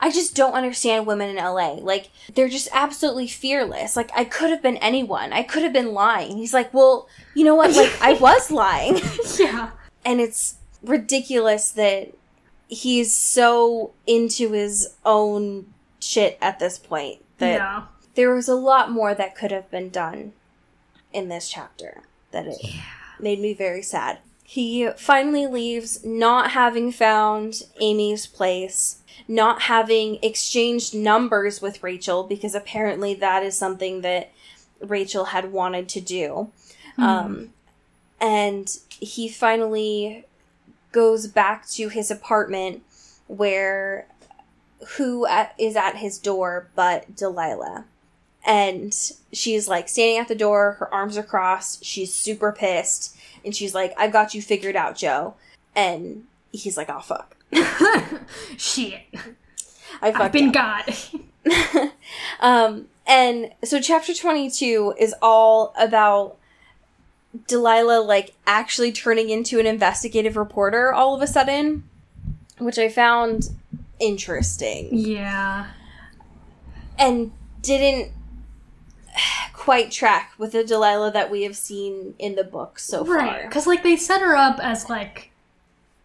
I 0.00 0.10
just 0.10 0.34
don't 0.34 0.54
understand 0.54 1.06
women 1.06 1.30
in 1.30 1.36
LA. 1.36 1.74
Like, 1.74 2.10
they're 2.34 2.48
just 2.48 2.68
absolutely 2.72 3.28
fearless. 3.28 3.96
Like, 3.96 4.10
I 4.14 4.24
could 4.24 4.50
have 4.50 4.60
been 4.60 4.76
anyone. 4.78 5.32
I 5.32 5.42
could 5.42 5.62
have 5.62 5.72
been 5.72 5.94
lying. 5.94 6.36
He's 6.36 6.52
like, 6.52 6.74
well, 6.74 7.08
you 7.32 7.44
know 7.44 7.54
what? 7.54 7.74
Like, 7.74 7.92
I 8.02 8.12
was 8.20 8.50
lying. 8.50 9.00
Yeah. 9.38 9.70
and 10.04 10.20
it's 10.20 10.56
ridiculous 10.82 11.70
that 11.70 12.12
he's 12.68 13.16
so 13.16 13.92
into 14.06 14.52
his 14.52 14.94
own 15.04 15.72
shit 16.00 16.36
at 16.40 16.58
this 16.58 16.78
point 16.78 17.24
that 17.38 17.56
yeah. 17.56 17.84
there 18.14 18.34
was 18.34 18.48
a 18.48 18.54
lot 18.54 18.90
more 18.90 19.14
that 19.14 19.34
could 19.34 19.50
have 19.50 19.70
been 19.70 19.88
done 19.88 20.32
in 21.12 21.28
this 21.28 21.48
chapter 21.48 22.02
that 22.30 22.46
it 22.46 22.58
made 23.20 23.40
me 23.40 23.54
very 23.54 23.82
sad. 23.82 24.18
He 24.44 24.88
finally 24.96 25.46
leaves 25.46 26.04
not 26.04 26.52
having 26.52 26.92
found 26.92 27.62
Amy's 27.80 28.26
place, 28.26 28.98
not 29.26 29.62
having 29.62 30.18
exchanged 30.22 30.94
numbers 30.94 31.60
with 31.60 31.82
Rachel 31.82 32.22
because 32.22 32.54
apparently 32.54 33.14
that 33.14 33.42
is 33.42 33.56
something 33.56 34.02
that 34.02 34.30
Rachel 34.80 35.26
had 35.26 35.50
wanted 35.50 35.88
to 35.88 36.00
do. 36.00 36.50
Um, 36.98 37.52
and 38.20 38.78
he 38.88 39.28
finally 39.28 40.24
goes 40.92 41.26
back 41.26 41.66
to 41.68 41.88
his 41.88 42.10
apartment 42.10 42.82
where 43.26 44.06
who 44.96 45.26
at, 45.26 45.54
is 45.58 45.74
at 45.74 45.96
his 45.96 46.18
door 46.18 46.68
but 46.76 47.16
Delilah. 47.16 47.86
And 48.46 48.94
she's 49.32 49.68
like 49.68 49.88
standing 49.88 50.18
at 50.18 50.28
the 50.28 50.34
door, 50.34 50.72
her 50.78 50.92
arms 50.92 51.16
are 51.16 51.22
crossed, 51.22 51.84
she's 51.84 52.14
super 52.14 52.52
pissed, 52.52 53.13
and 53.44 53.54
she's 53.54 53.74
like, 53.74 53.94
I've 53.96 54.12
got 54.12 54.34
you 54.34 54.42
figured 54.42 54.76
out, 54.76 54.96
Joe. 54.96 55.34
And 55.74 56.24
he's 56.52 56.76
like, 56.76 56.88
oh 56.88 57.00
fuck. 57.00 57.36
Shit. 58.56 59.02
I 60.02 60.12
I've 60.12 60.32
been 60.32 60.48
up. 60.48 60.86
God. 60.86 60.94
Um, 62.40 62.86
and 63.06 63.50
so 63.64 63.80
chapter 63.80 64.14
22 64.14 64.94
is 64.98 65.14
all 65.20 65.74
about 65.78 66.36
Delilah 67.46 68.00
like 68.00 68.34
actually 68.46 68.92
turning 68.92 69.30
into 69.30 69.58
an 69.58 69.66
investigative 69.66 70.36
reporter 70.36 70.92
all 70.92 71.14
of 71.14 71.22
a 71.22 71.26
sudden, 71.26 71.84
which 72.58 72.78
I 72.78 72.88
found 72.88 73.50
interesting 74.00 74.88
yeah. 74.92 75.66
and 76.98 77.32
didn't 77.62 78.12
quite 79.52 79.90
track 79.90 80.32
with 80.38 80.52
the 80.52 80.64
Delilah 80.64 81.12
that 81.12 81.30
we 81.30 81.42
have 81.42 81.56
seen 81.56 82.14
in 82.18 82.34
the 82.34 82.44
book 82.44 82.78
so 82.78 83.04
Right. 83.04 83.30
far. 83.30 83.42
Because, 83.48 83.66
like, 83.66 83.82
they 83.82 83.96
set 83.96 84.20
her 84.20 84.36
up 84.36 84.58
as, 84.62 84.88
like, 84.88 85.30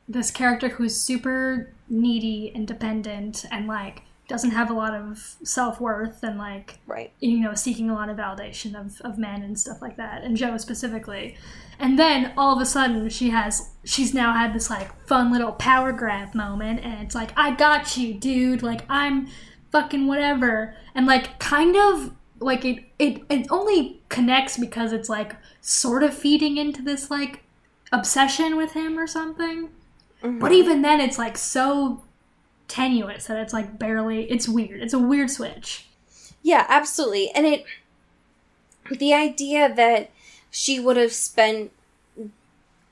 this 0.08 0.32
character 0.32 0.70
who's 0.70 0.96
super 0.96 1.72
needy 1.90 2.52
and 2.56 2.68
dependent 2.68 3.46
and, 3.52 3.68
like, 3.68 4.04
doesn't 4.28 4.52
have 4.52 4.70
a 4.70 4.74
lot 4.74 4.94
of 4.94 5.36
self 5.44 5.82
worth 5.82 6.22
and, 6.24 6.38
like, 6.38 6.78
Right. 6.86 7.12
you 7.20 7.40
know, 7.40 7.54
seeking 7.56 7.90
a 7.90 7.96
lot 7.96 8.10
of 8.10 8.18
validation 8.18 8.76
of, 8.80 9.02
of 9.02 9.18
men 9.18 9.42
and 9.42 9.60
stuff 9.60 9.82
like 9.82 9.98
that, 9.98 10.24
and 10.24 10.38
Joe 10.38 10.58
specifically. 10.58 11.36
And 11.80 11.98
then 11.98 12.34
all 12.38 12.56
of 12.56 12.62
a 12.62 12.66
sudden, 12.66 13.10
she 13.10 13.30
has, 13.32 13.70
she's 13.86 14.14
now 14.14 14.34
had 14.34 14.54
this 14.54 14.70
like 14.70 14.92
fun 15.08 15.32
little 15.32 15.54
power 15.54 15.92
grab 15.92 16.36
moment, 16.36 16.82
and 16.84 17.02
it's 17.04 17.16
like, 17.16 17.32
I 17.38 17.56
got 17.56 17.98
you, 17.98 18.14
dude. 18.14 18.62
Like, 18.62 18.82
I'm 18.90 19.28
fucking 19.72 20.06
whatever. 20.08 20.76
And 20.94 21.06
like, 21.08 21.40
kind 21.40 21.76
of, 21.76 22.12
like, 22.40 22.66
it, 22.66 22.84
it, 22.98 23.22
it 23.30 23.48
only 23.50 24.02
connects 24.10 24.58
because 24.58 24.94
it's 24.94 25.10
like 25.10 25.36
sort 25.62 26.04
of 26.04 26.14
feeding 26.14 26.58
into 26.58 26.82
this 26.82 27.12
like 27.12 27.44
obsession 27.92 28.56
with 28.56 28.74
him 28.74 28.98
or 28.98 29.08
something. 29.08 29.70
Mm-hmm. 30.24 30.40
But 30.40 30.52
even 30.52 30.82
then, 30.82 31.00
it's 31.00 31.18
like 31.18 31.38
so 31.38 32.04
tenuous 32.68 33.28
that 33.28 33.38
it's 33.38 33.54
like 33.54 33.80
barely, 33.80 34.30
it's 34.30 34.48
weird. 34.48 34.82
It's 34.82 34.94
a 34.94 35.00
weird 35.00 35.30
switch. 35.30 35.88
Yeah, 36.42 36.66
absolutely. 36.70 37.32
And 37.32 37.46
it 37.46 37.66
the 38.98 39.14
idea 39.14 39.74
that 39.74 40.10
she 40.50 40.80
would 40.80 40.98
have 40.98 41.12
spent 41.12 41.72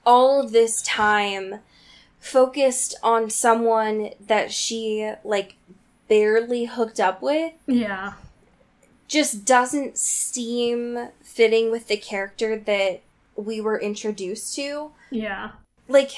all 0.06 0.42
of 0.42 0.52
this 0.52 0.82
time 0.84 1.60
focused 2.20 2.96
on 3.02 3.30
someone 3.30 4.12
that 4.26 4.52
she 4.52 5.12
like 5.24 5.56
barely 6.08 6.66
hooked 6.66 7.00
up 7.00 7.22
with 7.22 7.54
Yeah. 7.66 8.14
Just 9.08 9.46
doesn't 9.46 9.98
seem 9.98 11.10
fitting 11.22 11.72
with 11.72 11.88
the 11.88 11.98
character 11.98 12.58
that 12.58 13.02
we 13.36 13.62
were 13.62 13.80
introduced 13.80 14.56
to. 14.56 14.92
Yeah. 15.10 15.52
Like 15.88 16.12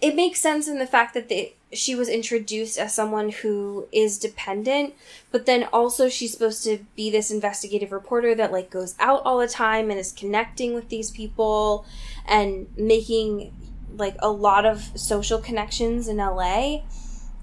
it 0.00 0.14
makes 0.14 0.40
sense 0.40 0.68
in 0.68 0.78
the 0.78 0.86
fact 0.86 1.14
that 1.14 1.28
they 1.28 1.54
she 1.72 1.94
was 1.94 2.08
introduced 2.08 2.78
as 2.78 2.94
someone 2.94 3.28
who 3.28 3.88
is 3.92 4.18
dependent, 4.18 4.94
but 5.30 5.44
then 5.44 5.68
also 5.72 6.08
she's 6.08 6.32
supposed 6.32 6.64
to 6.64 6.78
be 6.96 7.10
this 7.10 7.30
investigative 7.30 7.92
reporter 7.92 8.34
that 8.34 8.52
like 8.52 8.70
goes 8.70 8.94
out 8.98 9.22
all 9.24 9.38
the 9.38 9.48
time 9.48 9.90
and 9.90 9.98
is 9.98 10.12
connecting 10.12 10.72
with 10.74 10.88
these 10.88 11.10
people 11.10 11.84
and 12.26 12.66
making 12.76 13.52
like 13.94 14.16
a 14.20 14.30
lot 14.30 14.64
of 14.64 14.92
social 14.98 15.38
connections 15.38 16.08
in 16.08 16.16
LA. 16.16 16.82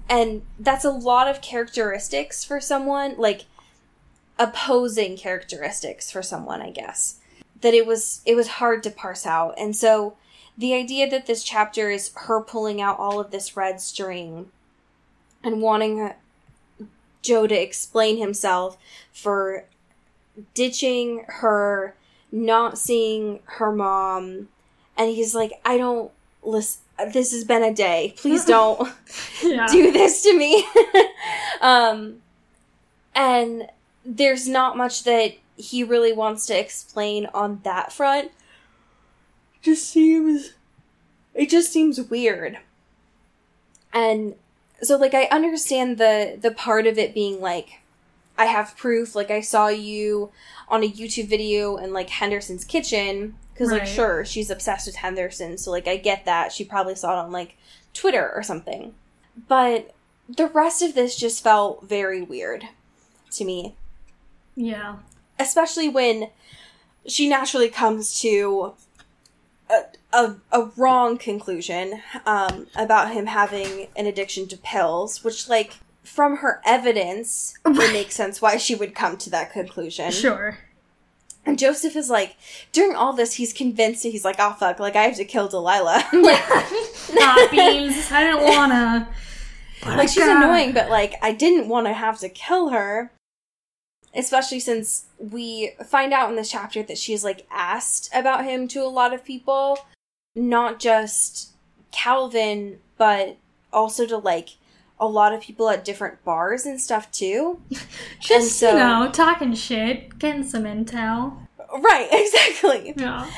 And 0.08 0.42
that's 0.58 0.84
a 0.84 0.90
lot 0.90 1.28
of 1.28 1.40
characteristics 1.40 2.44
for 2.44 2.60
someone 2.60 3.16
like 3.18 3.44
opposing 4.38 5.16
characteristics 5.16 6.10
for 6.10 6.22
someone, 6.22 6.60
I 6.62 6.70
guess. 6.70 7.18
That 7.62 7.74
it 7.74 7.86
was 7.86 8.20
it 8.26 8.34
was 8.34 8.48
hard 8.48 8.82
to 8.84 8.90
parse 8.90 9.26
out. 9.26 9.54
And 9.58 9.74
so 9.74 10.16
the 10.58 10.74
idea 10.74 11.08
that 11.10 11.26
this 11.26 11.42
chapter 11.42 11.90
is 11.90 12.12
her 12.14 12.40
pulling 12.40 12.80
out 12.80 12.98
all 12.98 13.18
of 13.20 13.30
this 13.30 13.56
red 13.56 13.80
string 13.80 14.50
and 15.42 15.60
wanting 15.62 16.12
Joe 17.22 17.46
to 17.46 17.54
explain 17.54 18.18
himself 18.18 18.76
for 19.12 19.64
ditching 20.54 21.24
her, 21.28 21.94
not 22.30 22.78
seeing 22.78 23.40
her 23.44 23.72
mom, 23.72 24.48
and 24.96 25.10
he's 25.10 25.34
like, 25.34 25.52
I 25.64 25.76
don't 25.78 26.10
listen. 26.42 26.82
This 27.12 27.32
has 27.32 27.44
been 27.44 27.62
a 27.62 27.74
day. 27.74 28.14
Please 28.16 28.44
don't 28.46 28.90
Yeah. 29.42 29.66
do 29.66 29.92
this 29.92 30.22
to 30.22 30.34
me. 30.36 30.66
um, 31.60 32.22
and 33.14 33.68
there's 34.06 34.46
not 34.46 34.76
much 34.76 35.02
that 35.02 35.34
he 35.56 35.82
really 35.82 36.12
wants 36.12 36.46
to 36.46 36.58
explain 36.58 37.26
on 37.34 37.60
that 37.64 37.92
front. 37.92 38.30
Just 39.62 39.90
seems, 39.90 40.52
it 41.34 41.50
just 41.50 41.72
seems 41.72 42.00
weird. 42.00 42.58
And 43.92 44.36
so, 44.82 44.96
like, 44.96 45.14
I 45.14 45.24
understand 45.24 45.98
the 45.98 46.38
the 46.40 46.52
part 46.52 46.86
of 46.86 46.98
it 46.98 47.14
being 47.14 47.40
like, 47.40 47.80
I 48.38 48.44
have 48.44 48.76
proof. 48.76 49.14
Like, 49.14 49.30
I 49.30 49.40
saw 49.40 49.68
you 49.68 50.30
on 50.68 50.84
a 50.84 50.88
YouTube 50.88 51.28
video 51.28 51.76
in 51.78 51.92
like 51.92 52.10
Henderson's 52.10 52.64
kitchen 52.64 53.34
Because, 53.56 53.72
like, 53.72 53.86
sure, 53.86 54.22
she's 54.22 54.50
obsessed 54.50 54.86
with 54.86 54.96
Henderson, 54.96 55.56
so, 55.56 55.70
like, 55.70 55.88
I 55.88 55.96
get 55.96 56.26
that. 56.26 56.52
She 56.52 56.62
probably 56.62 56.94
saw 56.94 57.14
it 57.14 57.24
on, 57.24 57.32
like, 57.32 57.56
Twitter 57.94 58.30
or 58.34 58.42
something. 58.42 58.94
But 59.48 59.94
the 60.28 60.48
rest 60.48 60.82
of 60.82 60.94
this 60.94 61.16
just 61.16 61.42
felt 61.42 61.82
very 61.82 62.20
weird 62.20 62.64
to 63.30 63.44
me. 63.46 63.74
Yeah. 64.56 64.96
Especially 65.38 65.88
when 65.88 66.30
she 67.06 67.28
naturally 67.28 67.68
comes 67.68 68.18
to 68.20 68.72
a, 69.70 69.84
a, 70.12 70.36
a 70.50 70.70
wrong 70.76 71.18
conclusion 71.18 72.02
um, 72.24 72.66
about 72.74 73.12
him 73.12 73.26
having 73.26 73.88
an 73.96 74.06
addiction 74.06 74.48
to 74.48 74.56
pills, 74.56 75.22
which, 75.22 75.48
like, 75.48 75.74
from 76.02 76.38
her 76.38 76.60
evidence, 76.64 77.54
it 77.66 77.92
makes 77.92 78.14
sense 78.16 78.40
why 78.40 78.56
she 78.56 78.74
would 78.74 78.94
come 78.94 79.16
to 79.18 79.30
that 79.30 79.52
conclusion. 79.52 80.10
Sure. 80.10 80.58
And 81.44 81.58
Joseph 81.58 81.94
is 81.94 82.10
like, 82.10 82.36
during 82.72 82.96
all 82.96 83.12
this, 83.12 83.34
he's 83.34 83.52
convinced 83.52 84.02
that 84.02 84.08
he's 84.08 84.24
like, 84.24 84.36
oh 84.40 84.54
fuck, 84.54 84.80
like 84.80 84.96
I 84.96 85.04
have 85.04 85.16
to 85.16 85.24
kill 85.24 85.46
Delilah. 85.46 86.04
like, 86.12 86.42
Ah, 87.20 87.48
beans. 87.50 88.10
I 88.10 88.24
didn't 88.24 88.42
wanna. 88.42 89.08
Like 89.84 90.08
she's 90.08 90.14
she's 90.14 90.26
annoying, 90.26 90.72
but 90.72 90.90
like 90.90 91.14
I 91.22 91.32
didn't 91.32 91.68
want 91.68 91.86
to 91.86 91.92
have 91.92 92.18
to 92.20 92.28
kill 92.28 92.70
her. 92.70 93.12
Especially 94.16 94.60
since 94.60 95.06
we 95.18 95.72
find 95.86 96.12
out 96.12 96.30
in 96.30 96.36
this 96.36 96.50
chapter 96.50 96.82
that 96.84 96.98
she's 96.98 97.22
like 97.22 97.46
asked 97.50 98.08
about 98.14 98.44
him 98.44 98.66
to 98.68 98.80
a 98.82 98.88
lot 98.88 99.12
of 99.12 99.24
people, 99.24 99.78
not 100.34 100.80
just 100.80 101.50
Calvin, 101.92 102.78
but 102.96 103.36
also 103.72 104.06
to 104.06 104.16
like 104.16 104.50
a 104.98 105.06
lot 105.06 105.34
of 105.34 105.40
people 105.42 105.68
at 105.68 105.84
different 105.84 106.24
bars 106.24 106.64
and 106.64 106.80
stuff 106.80 107.10
too. 107.12 107.60
Just 108.20 108.58
so- 108.58 108.70
you 108.72 108.78
know, 108.78 109.10
talking 109.12 109.54
shit, 109.54 110.18
getting 110.18 110.42
some 110.42 110.64
intel. 110.64 111.36
Right, 111.70 112.08
exactly. 112.12 112.94
Yeah. 112.96 113.30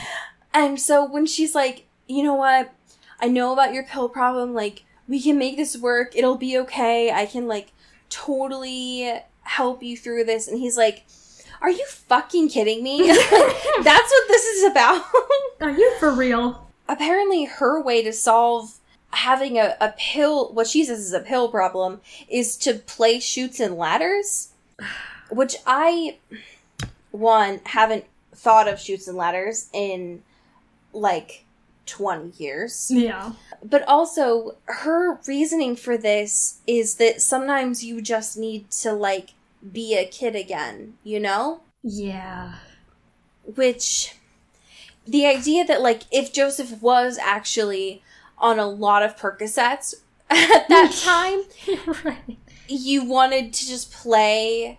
And 0.54 0.80
so 0.80 1.04
when 1.04 1.26
she's 1.26 1.54
like, 1.54 1.86
you 2.06 2.22
know 2.22 2.34
what? 2.34 2.72
I 3.20 3.26
know 3.26 3.52
about 3.52 3.74
your 3.74 3.82
pill 3.82 4.08
problem. 4.08 4.54
Like, 4.54 4.84
we 5.08 5.20
can 5.20 5.36
make 5.38 5.56
this 5.56 5.76
work. 5.76 6.14
It'll 6.14 6.36
be 6.36 6.56
okay. 6.58 7.10
I 7.10 7.26
can, 7.26 7.48
like, 7.48 7.72
totally 8.08 9.12
help 9.48 9.82
you 9.82 9.96
through 9.96 10.24
this. 10.24 10.46
And 10.46 10.58
he's 10.58 10.76
like, 10.76 11.04
are 11.60 11.70
you 11.70 11.84
fucking 11.86 12.50
kidding 12.50 12.82
me? 12.82 12.98
That's 13.08 14.12
what 14.12 14.28
this 14.28 14.44
is 14.44 14.64
about. 14.70 15.04
Are 15.60 15.70
you 15.70 15.94
for 15.98 16.12
real? 16.12 16.68
Apparently, 16.88 17.44
her 17.44 17.82
way 17.82 18.02
to 18.02 18.12
solve 18.12 18.78
having 19.10 19.58
a, 19.58 19.76
a 19.80 19.94
pill, 19.98 20.52
what 20.52 20.66
she 20.66 20.84
says 20.84 21.00
is 21.00 21.12
a 21.12 21.20
pill 21.20 21.48
problem, 21.48 22.00
is 22.28 22.56
to 22.58 22.74
play 22.74 23.18
Chutes 23.18 23.58
and 23.58 23.76
Ladders. 23.76 24.50
Which 25.30 25.56
I, 25.66 26.18
one, 27.10 27.60
haven't 27.64 28.04
thought 28.34 28.68
of 28.68 28.80
Chutes 28.80 29.08
and 29.08 29.16
Ladders 29.16 29.68
in 29.74 30.22
like 30.92 31.44
20 31.84 32.32
years. 32.42 32.90
Yeah. 32.90 33.32
But 33.62 33.86
also, 33.88 34.56
her 34.66 35.18
reasoning 35.26 35.76
for 35.76 35.98
this 35.98 36.60
is 36.66 36.94
that 36.94 37.20
sometimes 37.20 37.84
you 37.84 38.00
just 38.00 38.38
need 38.38 38.70
to 38.70 38.92
like 38.92 39.30
be 39.72 39.96
a 39.96 40.06
kid 40.06 40.36
again, 40.36 40.94
you 41.04 41.20
know? 41.20 41.60
Yeah. 41.82 42.54
Which, 43.44 44.14
the 45.06 45.26
idea 45.26 45.64
that 45.64 45.80
like 45.80 46.02
if 46.10 46.32
Joseph 46.32 46.82
was 46.82 47.18
actually 47.18 48.02
on 48.36 48.58
a 48.58 48.66
lot 48.66 49.02
of 49.02 49.16
Percocets 49.16 49.94
at 50.30 50.68
that 50.68 50.92
time, 51.02 51.42
right. 52.04 52.36
you 52.68 53.04
wanted 53.04 53.52
to 53.54 53.66
just 53.66 53.92
play 53.92 54.78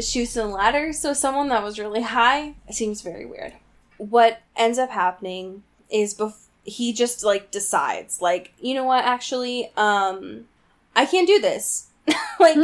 Chutes 0.00 0.36
and 0.36 0.52
Ladders 0.52 0.98
so 0.98 1.12
someone 1.12 1.48
that 1.48 1.62
was 1.62 1.78
really 1.78 2.02
high 2.02 2.54
seems 2.70 3.02
very 3.02 3.26
weird 3.26 3.54
what 3.98 4.40
ends 4.56 4.78
up 4.78 4.90
happening 4.90 5.62
is 5.90 6.14
bef- 6.14 6.46
he 6.62 6.92
just 6.92 7.24
like 7.24 7.50
decides 7.50 8.22
like 8.22 8.52
you 8.60 8.74
know 8.74 8.84
what 8.84 9.04
actually 9.04 9.70
um 9.76 10.46
i 10.94 11.04
can't 11.04 11.26
do 11.26 11.40
this 11.40 11.87
like 12.40 12.56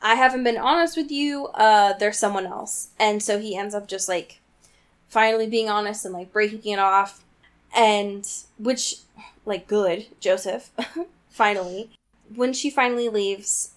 i 0.00 0.14
haven't 0.14 0.44
been 0.44 0.58
honest 0.58 0.96
with 0.96 1.10
you 1.10 1.46
uh 1.54 1.92
there's 1.94 2.18
someone 2.18 2.46
else. 2.46 2.88
And 2.98 3.22
so 3.22 3.38
he 3.38 3.56
ends 3.56 3.74
up 3.74 3.88
just 3.88 4.08
like 4.08 4.40
finally 5.08 5.46
being 5.46 5.68
honest 5.68 6.04
and 6.04 6.14
like 6.14 6.32
breaking 6.32 6.72
it 6.72 6.78
off. 6.78 7.24
And 7.74 8.28
which 8.58 8.96
like 9.46 9.66
good 9.66 10.06
joseph 10.20 10.70
finally. 11.30 11.90
When 12.34 12.52
she 12.52 12.70
finally 12.70 13.08
leaves 13.08 13.72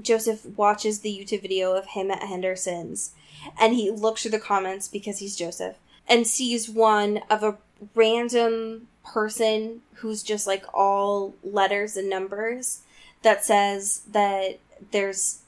Joseph 0.00 0.44
watches 0.44 1.00
the 1.00 1.16
YouTube 1.16 1.42
video 1.42 1.72
of 1.74 1.86
him 1.86 2.10
at 2.10 2.22
Henderson's. 2.22 3.12
And 3.60 3.74
he 3.74 3.90
looks 3.90 4.22
through 4.22 4.32
the 4.32 4.38
comments 4.38 4.88
because 4.88 5.18
he's 5.18 5.36
Joseph 5.36 5.76
and 6.08 6.26
sees 6.26 6.68
one 6.68 7.20
of 7.30 7.42
a 7.42 7.56
random 7.94 8.88
person 9.04 9.82
who's 9.94 10.22
just 10.22 10.46
like 10.46 10.64
all 10.74 11.34
letters 11.44 11.96
and 11.96 12.10
numbers 12.10 12.82
that 13.26 13.44
says 13.44 14.02
that 14.12 14.60
there's 14.92 15.40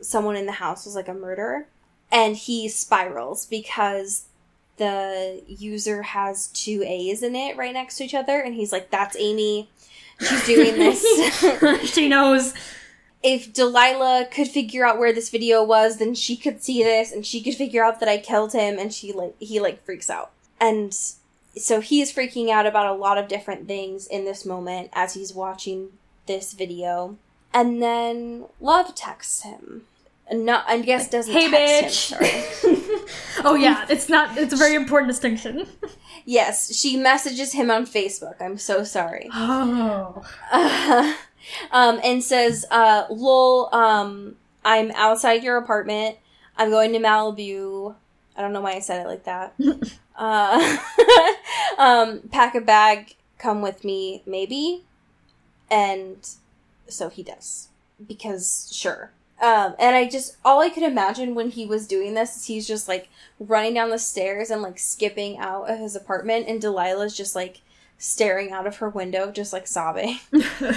someone 0.00 0.34
in 0.34 0.44
the 0.44 0.52
house 0.52 0.84
was 0.84 0.96
like 0.96 1.06
a 1.06 1.14
murderer 1.14 1.68
and 2.10 2.36
he 2.36 2.68
spirals 2.68 3.46
because 3.46 4.24
the 4.76 5.40
user 5.46 6.02
has 6.02 6.48
two 6.48 6.82
A's 6.84 7.22
in 7.22 7.36
it 7.36 7.56
right 7.56 7.72
next 7.72 7.96
to 7.98 8.04
each 8.04 8.14
other 8.14 8.40
and 8.40 8.56
he's 8.56 8.72
like 8.72 8.90
that's 8.90 9.14
Amy 9.16 9.70
she's 10.18 10.44
doing 10.46 10.74
this 10.74 11.00
she 11.94 12.08
knows. 12.08 12.54
if 13.22 13.52
Delilah 13.52 14.26
could 14.32 14.48
figure 14.48 14.84
out 14.84 14.98
where 14.98 15.12
this 15.12 15.30
video 15.30 15.62
was, 15.62 15.98
then 15.98 16.12
she 16.16 16.36
could 16.36 16.60
see 16.60 16.82
this 16.82 17.12
and 17.12 17.24
she 17.24 17.40
could 17.40 17.54
figure 17.54 17.84
out 17.84 18.00
that 18.00 18.08
I 18.08 18.18
killed 18.18 18.52
him 18.52 18.80
and 18.80 18.92
she 18.92 19.12
like 19.12 19.36
he 19.38 19.60
like 19.60 19.84
freaks 19.84 20.10
out. 20.10 20.32
And 20.60 20.92
so 21.56 21.80
he's 21.80 22.12
freaking 22.12 22.50
out 22.50 22.66
about 22.66 22.86
a 22.86 22.98
lot 22.98 23.16
of 23.16 23.28
different 23.28 23.68
things 23.68 24.08
in 24.08 24.24
this 24.24 24.44
moment 24.44 24.90
as 24.92 25.14
he's 25.14 25.32
watching 25.32 25.90
this 26.26 26.52
video. 26.52 27.16
And 27.54 27.82
then 27.82 28.46
Love 28.60 28.94
texts 28.94 29.42
him. 29.42 29.82
And 30.30 30.46
not 30.46 30.64
I 30.66 30.80
guess 30.80 31.10
doesn't 31.10 31.32
Hey, 31.32 31.50
text 31.50 32.12
bitch. 32.12 32.18
him, 32.18 32.76
sorry. 32.76 33.04
oh 33.44 33.54
yeah, 33.54 33.84
it's 33.90 34.08
not. 34.08 34.38
It's 34.38 34.52
a 34.52 34.56
very 34.56 34.74
important 34.74 35.10
distinction. 35.10 35.66
yes, 36.24 36.74
she 36.74 36.96
messages 36.96 37.52
him 37.52 37.70
on 37.70 37.84
Facebook. 37.84 38.40
I'm 38.40 38.56
so 38.56 38.84
sorry. 38.84 39.28
Oh. 39.32 40.24
Uh, 40.50 41.14
um, 41.72 42.00
and 42.02 42.22
says, 42.22 42.64
uh, 42.70 43.04
lol, 43.10 43.68
um, 43.74 44.36
I'm 44.64 44.90
outside 44.92 45.42
your 45.42 45.58
apartment. 45.58 46.16
I'm 46.56 46.70
going 46.70 46.92
to 46.92 46.98
Malibu. 46.98 47.94
I 48.36 48.40
don't 48.40 48.52
know 48.52 48.60
why 48.62 48.72
I 48.72 48.78
said 48.78 49.04
it 49.04 49.08
like 49.08 49.24
that. 49.24 49.54
uh, 50.16 50.76
um, 51.78 52.20
pack 52.30 52.54
a 52.54 52.60
bag, 52.60 53.16
come 53.38 53.60
with 53.60 53.84
me, 53.84 54.22
maybe. 54.24 54.84
And 55.72 56.28
so 56.86 57.08
he 57.08 57.22
does. 57.22 57.68
Because, 58.06 58.70
sure. 58.72 59.10
Um, 59.40 59.74
and 59.78 59.96
I 59.96 60.08
just, 60.08 60.36
all 60.44 60.60
I 60.60 60.68
could 60.68 60.84
imagine 60.84 61.34
when 61.34 61.50
he 61.50 61.66
was 61.66 61.88
doing 61.88 62.14
this 62.14 62.36
is 62.36 62.46
he's 62.46 62.68
just 62.68 62.86
like 62.86 63.08
running 63.40 63.74
down 63.74 63.90
the 63.90 63.98
stairs 63.98 64.50
and 64.50 64.62
like 64.62 64.78
skipping 64.78 65.38
out 65.38 65.68
of 65.68 65.80
his 65.80 65.96
apartment, 65.96 66.46
and 66.46 66.62
Delilah's 66.62 67.16
just 67.16 67.34
like 67.34 67.62
staring 67.98 68.52
out 68.52 68.66
of 68.66 68.76
her 68.76 68.88
window, 68.88 69.32
just 69.32 69.52
like 69.52 69.66
sobbing. 69.66 70.18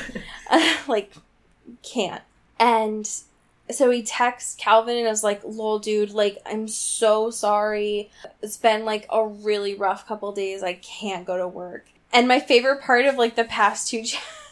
like, 0.87 1.11
can't. 1.83 2.23
And 2.59 3.07
so 3.69 3.89
he 3.91 4.01
texts 4.01 4.55
Calvin 4.55 4.97
and 4.97 5.07
is 5.07 5.23
like, 5.23 5.41
lol, 5.43 5.79
dude, 5.79 6.11
like, 6.11 6.37
I'm 6.45 6.67
so 6.67 7.29
sorry. 7.29 8.09
It's 8.41 8.57
been 8.57 8.85
like 8.85 9.05
a 9.11 9.25
really 9.25 9.75
rough 9.75 10.07
couple 10.07 10.31
days. 10.31 10.63
I 10.63 10.73
can't 10.73 11.25
go 11.25 11.37
to 11.37 11.47
work. 11.47 11.87
And 12.13 12.27
my 12.27 12.39
favorite 12.39 12.81
part 12.81 13.05
of 13.05 13.15
like 13.15 13.35
the 13.35 13.43
past 13.43 13.89
two 13.89 14.03
chapters 14.03 14.44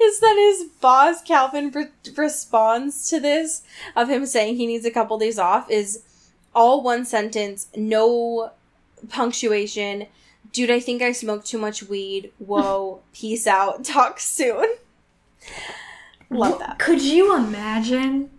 is 0.00 0.20
that 0.20 0.36
his 0.36 0.68
boss, 0.80 1.22
Calvin, 1.22 1.70
re- 1.70 1.88
responds 2.16 3.08
to 3.10 3.20
this 3.20 3.62
of 3.96 4.08
him 4.08 4.26
saying 4.26 4.56
he 4.56 4.66
needs 4.66 4.84
a 4.86 4.90
couple 4.90 5.18
days 5.18 5.38
off 5.38 5.70
is 5.70 6.02
all 6.54 6.82
one 6.82 7.04
sentence, 7.04 7.68
no 7.76 8.50
punctuation. 9.08 10.06
Dude, 10.52 10.70
I 10.70 10.80
think 10.80 11.02
I 11.02 11.12
smoked 11.12 11.46
too 11.46 11.58
much 11.58 11.82
weed. 11.84 12.32
Whoa, 12.38 13.00
peace 13.12 13.46
out. 13.46 13.84
Talk 13.84 14.20
soon. 14.20 14.66
Love 16.28 16.58
that. 16.60 16.78
Could 16.78 17.02
you 17.02 17.34
imagine? 17.36 18.30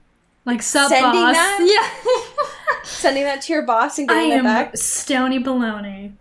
Like 0.45 0.61
sub 0.61 0.89
Sending 0.89 1.11
boss. 1.21 1.35
that? 1.35 1.59
Yeah. 2.03 2.83
Sending 2.83 3.23
that 3.25 3.41
to 3.43 3.53
your 3.53 3.61
boss 3.61 3.99
and 3.99 4.09
I 4.09 4.15
getting 4.15 4.31
it 4.31 4.35
am 4.37 4.43
back. 4.45 4.75
stony 4.77 5.39
baloney. 5.41 6.13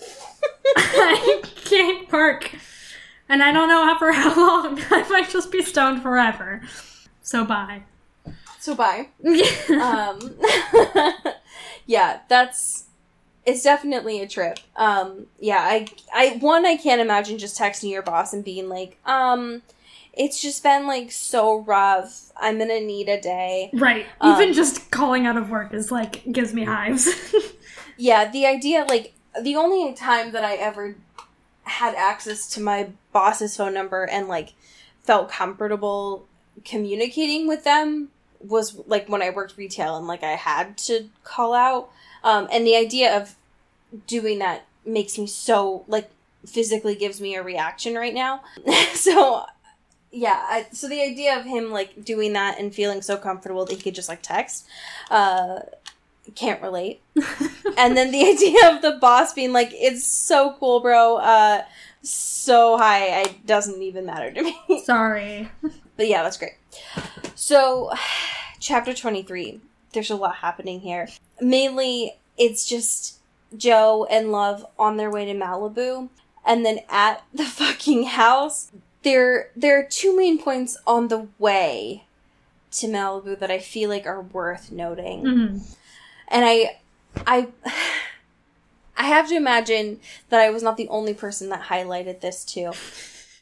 I 0.76 1.42
can't 1.64 2.10
work. 2.12 2.50
And 3.32 3.42
I 3.42 3.50
don't 3.50 3.68
know 3.68 3.94
for 3.98 4.12
how 4.12 4.36
long. 4.36 4.78
I 4.90 5.08
might 5.08 5.30
just 5.30 5.50
be 5.50 5.62
stoned 5.62 6.02
forever. 6.02 6.60
So 7.22 7.44
bye. 7.44 7.82
So 8.60 8.74
bye. 8.76 9.08
um 9.70 10.36
yeah 11.86 12.20
that's 12.28 12.84
it's 13.44 13.64
definitely 13.64 14.20
a 14.20 14.28
trip 14.28 14.60
um 14.76 15.26
yeah 15.40 15.58
i 15.58 15.84
i 16.14 16.36
one 16.40 16.64
i 16.64 16.76
can't 16.76 17.00
imagine 17.00 17.38
just 17.38 17.58
texting 17.58 17.90
your 17.90 18.02
boss 18.02 18.32
and 18.32 18.44
being 18.44 18.68
like 18.68 18.96
um 19.04 19.62
it's 20.12 20.40
just 20.40 20.62
been 20.62 20.86
like 20.86 21.10
so 21.10 21.58
rough 21.62 22.30
i'm 22.36 22.56
gonna 22.56 22.80
need 22.80 23.08
a 23.08 23.20
day 23.20 23.68
right. 23.72 24.06
Um, 24.20 24.40
Even 24.40 24.54
just 24.54 24.92
calling 24.92 25.26
out 25.26 25.36
of 25.36 25.50
work 25.50 25.74
is 25.74 25.90
like 25.90 26.22
gives 26.30 26.54
me 26.54 26.64
hives. 26.64 27.08
yeah, 27.96 28.30
the 28.30 28.46
idea, 28.46 28.84
like, 28.88 29.12
the 29.40 29.56
only 29.56 29.94
time 29.94 30.32
that 30.32 30.44
I 30.44 30.54
ever 30.56 30.96
had 31.64 31.94
access 31.94 32.48
to 32.50 32.60
my 32.60 32.90
boss's 33.12 33.56
phone 33.56 33.74
number 33.74 34.04
and, 34.04 34.28
like, 34.28 34.52
felt 35.04 35.30
comfortable 35.30 36.26
communicating 36.64 37.48
with 37.48 37.64
them 37.64 38.08
was, 38.40 38.76
like, 38.86 39.08
when 39.08 39.22
I 39.22 39.30
worked 39.30 39.56
retail 39.56 39.96
and, 39.96 40.06
like, 40.06 40.22
I 40.22 40.32
had 40.32 40.76
to 40.78 41.08
call 41.24 41.54
out. 41.54 41.90
Um, 42.24 42.48
and 42.52 42.66
the 42.66 42.76
idea 42.76 43.16
of 43.16 43.36
doing 44.06 44.38
that 44.40 44.66
makes 44.84 45.18
me 45.18 45.26
so, 45.26 45.84
like, 45.86 46.10
physically 46.46 46.94
gives 46.94 47.20
me 47.20 47.34
a 47.36 47.42
reaction 47.42 47.94
right 47.94 48.14
now. 48.14 48.42
so, 48.94 49.44
yeah, 50.10 50.44
I, 50.48 50.66
so 50.72 50.88
the 50.88 51.00
idea 51.00 51.38
of 51.38 51.44
him, 51.44 51.70
like, 51.70 52.04
doing 52.04 52.32
that 52.34 52.58
and 52.58 52.74
feeling 52.74 53.02
so 53.02 53.16
comfortable 53.16 53.64
that 53.64 53.74
he 53.74 53.80
could 53.80 53.94
just, 53.94 54.08
like, 54.08 54.22
text, 54.22 54.66
uh, 55.10 55.60
can't 56.34 56.62
relate. 56.62 57.02
and 57.76 57.96
then 57.96 58.10
the 58.12 58.24
idea 58.28 58.74
of 58.74 58.82
the 58.82 58.98
boss 59.00 59.32
being 59.32 59.52
like, 59.52 59.70
"It's 59.72 60.06
so 60.06 60.56
cool, 60.58 60.80
bro. 60.80 61.16
Uh, 61.16 61.64
so 62.02 62.76
high, 62.76 63.22
it 63.22 63.46
doesn't 63.46 63.82
even 63.82 64.06
matter 64.06 64.32
to 64.32 64.42
me." 64.42 64.56
Sorry. 64.84 65.50
but 65.96 66.08
yeah, 66.08 66.22
that's 66.22 66.36
great. 66.36 66.54
So, 67.34 67.92
chapter 68.60 68.94
twenty 68.94 69.22
three. 69.22 69.60
There's 69.92 70.10
a 70.10 70.16
lot 70.16 70.36
happening 70.36 70.80
here. 70.80 71.08
Mainly, 71.40 72.16
it's 72.38 72.66
just 72.66 73.18
Joe 73.56 74.06
and 74.10 74.32
Love 74.32 74.64
on 74.78 74.96
their 74.96 75.10
way 75.10 75.26
to 75.26 75.34
Malibu, 75.34 76.08
and 76.46 76.64
then 76.64 76.80
at 76.88 77.22
the 77.34 77.44
fucking 77.44 78.04
house, 78.04 78.70
there 79.02 79.50
there 79.54 79.78
are 79.78 79.84
two 79.84 80.16
main 80.16 80.40
points 80.42 80.78
on 80.86 81.08
the 81.08 81.28
way 81.38 82.04
to 82.70 82.86
Malibu 82.86 83.38
that 83.38 83.50
I 83.50 83.58
feel 83.58 83.90
like 83.90 84.06
are 84.06 84.22
worth 84.22 84.72
noting 84.72 85.20
hmm 85.20 85.58
and 86.32 86.44
I, 86.44 86.78
I, 87.26 87.48
I 88.96 89.04
have 89.04 89.28
to 89.28 89.36
imagine 89.36 90.00
that 90.28 90.40
I 90.40 90.50
was 90.50 90.62
not 90.62 90.76
the 90.76 90.88
only 90.88 91.14
person 91.14 91.48
that 91.50 91.64
highlighted 91.64 92.20
this 92.20 92.44
too. 92.44 92.72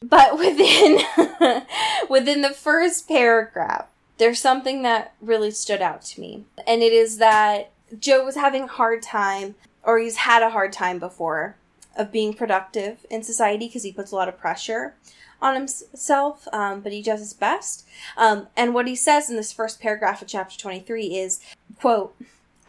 But 0.03 0.39
within 0.39 1.01
within 2.09 2.43
the 2.43 2.55
first 2.55 3.09
paragraph, 3.09 3.87
there's 4.19 4.41
something 4.41 4.83
that 4.83 5.15
really 5.21 5.51
stood 5.51 5.81
out 5.81 6.03
to 6.03 6.21
me, 6.21 6.45
and 6.67 6.83
it 6.83 6.93
is 6.93 7.19
that 7.19 7.71
Joe 7.99 8.25
was 8.25 8.37
having 8.37 8.65
a 8.65 8.69
hard 8.69 9.03
time, 9.03 9.55
or 9.83 9.99
he's 9.99 10.17
had 10.17 10.43
a 10.43 10.51
hard 10.51 10.73
time 10.73 10.99
before, 10.99 11.57
of 11.97 12.13
being 12.13 12.35
productive 12.35 13.05
in 13.11 13.23
society 13.23 13.67
because 13.67 13.83
he 13.83 13.93
puts 13.93 14.13
a 14.13 14.17
lot 14.17 14.29
of 14.29 14.39
pressure 14.39 14.95
on 15.43 15.55
himself, 15.55 16.47
um, 16.53 16.81
but 16.81 16.93
he 16.93 17.03
does 17.03 17.21
his 17.21 17.33
best. 17.33 17.87
Um, 18.17 18.49
and 18.57 18.75
what 18.75 18.87
he 18.87 18.95
says 18.95 19.31
in 19.31 19.37
this 19.37 19.53
first 19.53 19.81
paragraph 19.81 20.23
of 20.23 20.29
chapter 20.29 20.59
23 20.59 21.17
is, 21.17 21.41
quote, 21.81 22.15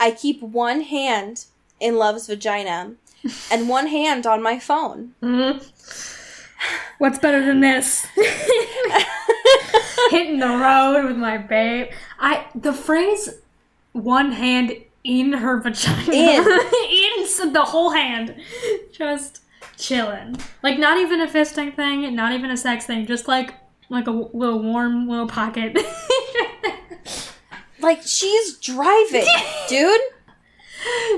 I 0.02 0.10
keep 0.10 0.42
one 0.42 0.82
hand 0.82 1.46
in 1.80 1.96
Love's 1.96 2.26
vagina 2.26 2.96
and 3.52 3.70
one 3.70 3.86
hand 3.86 4.26
on 4.26 4.42
my 4.42 4.58
phone. 4.58 5.14
Mm-hmm. 5.22 5.64
What's 6.98 7.20
better 7.20 7.46
than 7.46 7.60
this? 7.60 8.08
Hitting 10.10 10.40
the 10.40 10.48
road 10.48 11.06
with 11.06 11.18
my 11.18 11.38
babe. 11.38 11.90
I 12.20 12.48
the 12.56 12.74
phrase 12.74 13.30
"one 13.94 14.32
hand 14.32 14.74
in 15.04 15.34
her 15.34 15.60
vagina" 15.60 16.12
In. 16.12 16.44
in 17.44 17.54
the 17.54 17.64
whole 17.64 17.92
hand, 17.92 18.36
just 18.92 19.42
chilling. 19.78 20.38
Like 20.64 20.80
not 20.80 20.98
even 20.98 21.22
a 21.22 21.28
fisting 21.28 21.76
thing, 21.76 22.16
not 22.16 22.34
even 22.34 22.50
a 22.50 22.58
sex 22.58 22.88
thing, 22.88 23.06
just 23.06 23.28
like 23.28 23.54
like 23.90 24.08
a 24.08 24.12
little 24.12 24.64
warm 24.64 25.08
little 25.08 25.28
pocket. 25.28 25.74
Like 27.82 28.02
she's 28.04 28.58
driving, 28.58 29.26
dude. 29.70 30.02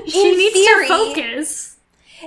she 0.06 0.30
In 0.32 0.38
needs 0.38 0.54
theory- 0.54 0.86
to 0.88 0.94
focus. 0.94 1.70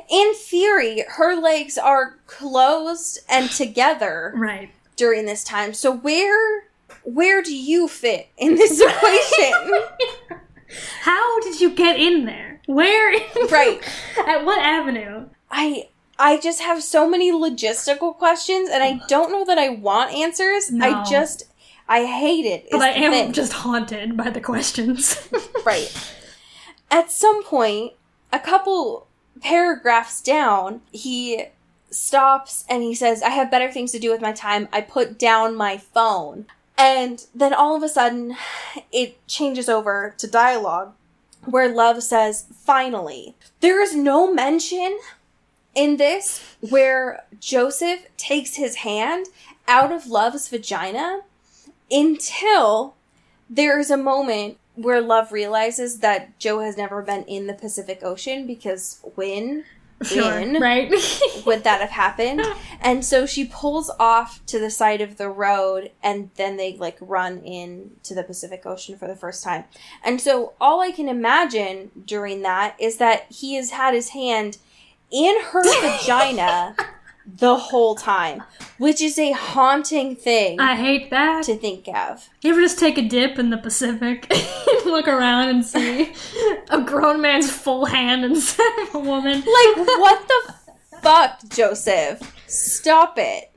In 0.09 0.35
theory, 0.35 1.03
her 1.07 1.35
legs 1.35 1.77
are 1.77 2.17
closed 2.27 3.19
and 3.27 3.49
together 3.61 4.31
Right. 4.35 4.69
during 4.95 5.25
this 5.25 5.43
time. 5.43 5.73
So 5.73 5.91
where 5.91 6.63
where 7.03 7.41
do 7.41 7.55
you 7.55 7.88
fit 7.88 8.27
in 8.38 8.55
this 8.55 8.79
equation? 8.81 9.53
How 11.01 11.39
did 11.41 11.61
you 11.61 11.69
get 11.71 11.99
in 11.99 12.25
there? 12.25 12.61
Where? 12.65 13.11
Right. 13.49 13.81
At 14.27 14.45
what 14.45 14.59
avenue? 14.59 15.27
I 15.49 15.88
I 16.19 16.38
just 16.39 16.61
have 16.61 16.83
so 16.83 17.07
many 17.09 17.31
logistical 17.31 18.15
questions 18.15 18.69
and 18.69 18.83
I 18.83 18.99
don't 19.07 19.31
know 19.31 19.45
that 19.45 19.57
I 19.57 19.69
want 19.69 20.13
answers. 20.13 20.69
No. 20.71 20.85
I 20.85 21.03
just 21.09 21.45
I 21.89 22.05
hate 22.05 22.45
it. 22.45 22.67
But 22.71 22.81
I 22.81 22.89
am 22.89 23.11
thing. 23.11 23.31
just 23.33 23.53
haunted 23.53 24.17
by 24.17 24.29
the 24.29 24.41
questions. 24.41 25.27
Right. 25.65 25.91
At 26.89 27.11
some 27.11 27.43
point, 27.43 27.91
a 28.31 28.39
couple 28.39 29.07
paragraphs 29.41 30.21
down, 30.21 30.79
he 30.93 31.47
stops 31.89 32.63
and 32.69 32.81
he 32.83 32.95
says, 32.95 33.21
I 33.21 33.31
have 33.31 33.51
better 33.51 33.69
things 33.69 33.91
to 33.91 33.99
do 33.99 34.09
with 34.09 34.21
my 34.21 34.31
time. 34.31 34.69
I 34.71 34.79
put 34.79 35.19
down 35.19 35.57
my 35.57 35.77
phone. 35.77 36.45
And 36.77 37.25
then 37.35 37.53
all 37.53 37.75
of 37.75 37.83
a 37.83 37.89
sudden, 37.89 38.38
it 38.93 39.27
changes 39.27 39.67
over 39.67 40.15
to 40.19 40.27
dialogue 40.27 40.93
where 41.43 41.67
Love 41.67 42.01
says, 42.01 42.45
Finally. 42.53 43.35
There 43.59 43.81
is 43.81 43.93
no 43.93 44.33
mention 44.33 44.97
in 45.75 45.97
this 45.97 46.55
where 46.61 47.25
Joseph 47.41 48.05
takes 48.15 48.55
his 48.55 48.77
hand 48.77 49.27
out 49.67 49.91
of 49.91 50.07
Love's 50.07 50.47
vagina 50.47 51.21
until 51.89 52.95
there 53.49 53.79
is 53.79 53.89
a 53.89 53.97
moment 53.97 54.57
where 54.75 55.01
Love 55.01 55.31
realizes 55.31 55.99
that 55.99 56.38
Joe 56.39 56.59
has 56.59 56.77
never 56.77 57.01
been 57.01 57.23
in 57.23 57.47
the 57.47 57.53
Pacific 57.53 58.03
Ocean 58.03 58.45
because 58.45 58.99
when 59.15 59.65
when 60.13 60.59
right? 60.61 60.91
would 61.45 61.63
that 61.63 61.81
have 61.81 61.89
happened? 61.89 62.41
And 62.81 63.03
so 63.03 63.25
she 63.25 63.45
pulls 63.45 63.89
off 63.99 64.45
to 64.45 64.59
the 64.59 64.69
side 64.69 65.01
of 65.01 65.17
the 65.17 65.29
road 65.29 65.91
and 66.03 66.29
then 66.35 66.57
they 66.57 66.77
like 66.77 66.97
run 67.01 67.39
in 67.39 67.91
to 68.03 68.13
the 68.13 68.23
Pacific 68.23 68.65
Ocean 68.65 68.97
for 68.97 69.07
the 69.07 69.15
first 69.15 69.43
time. 69.43 69.63
And 70.03 70.21
so 70.21 70.53
all 70.61 70.81
I 70.81 70.91
can 70.91 71.09
imagine 71.09 71.89
during 72.05 72.43
that 72.43 72.75
is 72.79 72.97
that 72.97 73.25
he 73.29 73.55
has 73.55 73.71
had 73.71 73.95
his 73.95 74.09
hand 74.09 74.59
in 75.09 75.41
her 75.41 75.63
vagina 75.81 76.75
the 77.36 77.55
whole 77.57 77.95
time, 77.95 78.41
which 78.78 79.01
is 79.01 79.19
a 79.19 79.32
haunting 79.34 80.15
thing 80.15 80.59
I 80.59 80.75
hate 80.75 81.09
that. 81.11 81.43
to 81.43 81.55
think 81.57 81.88
of. 81.89 82.28
You 82.41 82.51
ever 82.51 82.61
just 82.61 82.80
take 82.80 82.97
a 82.97 83.01
dip 83.01 83.38
in 83.38 83.49
the 83.49 83.57
Pacific 83.57 84.25
and 84.34 84.47
look 84.86 85.07
around 85.07 85.49
and 85.49 85.65
see 85.65 86.13
a 86.69 86.82
grown 86.82 87.21
man's 87.21 87.51
full 87.51 87.86
hand 87.86 88.23
instead 88.23 88.71
of 88.88 88.95
a 88.95 88.99
woman? 88.99 89.34
Like, 89.39 89.45
what 89.78 90.28
the 90.28 90.53
fuck, 91.01 91.39
Joseph? 91.49 92.21
Stop 92.47 93.15
it. 93.17 93.51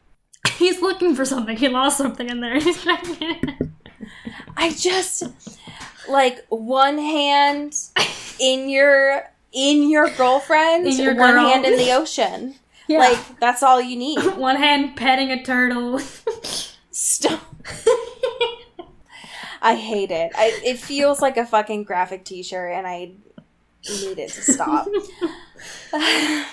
He's 0.57 0.83
looking 0.83 1.14
for 1.14 1.25
something. 1.25 1.57
He 1.57 1.68
lost 1.68 1.97
something 1.99 2.29
in 2.29 2.41
there. 2.41 2.55
He's 2.61 2.83
trying 2.83 3.05
to 3.05 3.14
get 3.14 3.45
it. 3.45 3.68
I 4.57 4.73
just 4.73 5.23
like 6.09 6.45
one 6.49 6.99
hand 6.99 7.75
in 8.41 8.68
your 8.68 9.31
in 9.53 9.89
your 9.91 10.09
girlfriend, 10.11 10.87
In 10.87 10.97
your 10.99 11.14
one 11.14 11.35
girl. 11.35 11.49
hand 11.49 11.64
in 11.64 11.77
the 11.77 11.93
ocean. 11.93 12.55
Yeah. 12.91 12.99
Like 12.99 13.38
that's 13.38 13.62
all 13.62 13.80
you 13.80 13.97
need. 13.97 14.18
one 14.36 14.57
hand 14.57 14.97
petting 14.97 15.30
a 15.30 15.41
turtle. 15.45 16.01
Stop. 16.91 17.41
I 19.62 19.76
hate 19.76 20.11
it. 20.11 20.32
I, 20.34 20.59
it 20.64 20.78
feels 20.78 21.22
like 21.22 21.36
a 21.36 21.47
fucking 21.47 21.84
graphic 21.84 22.24
T-shirt, 22.24 22.72
and 22.72 22.86
I 22.88 23.12
need 23.88 24.18
it 24.18 24.30
to 24.30 24.43
stop. 24.43 24.88
I 25.93 26.47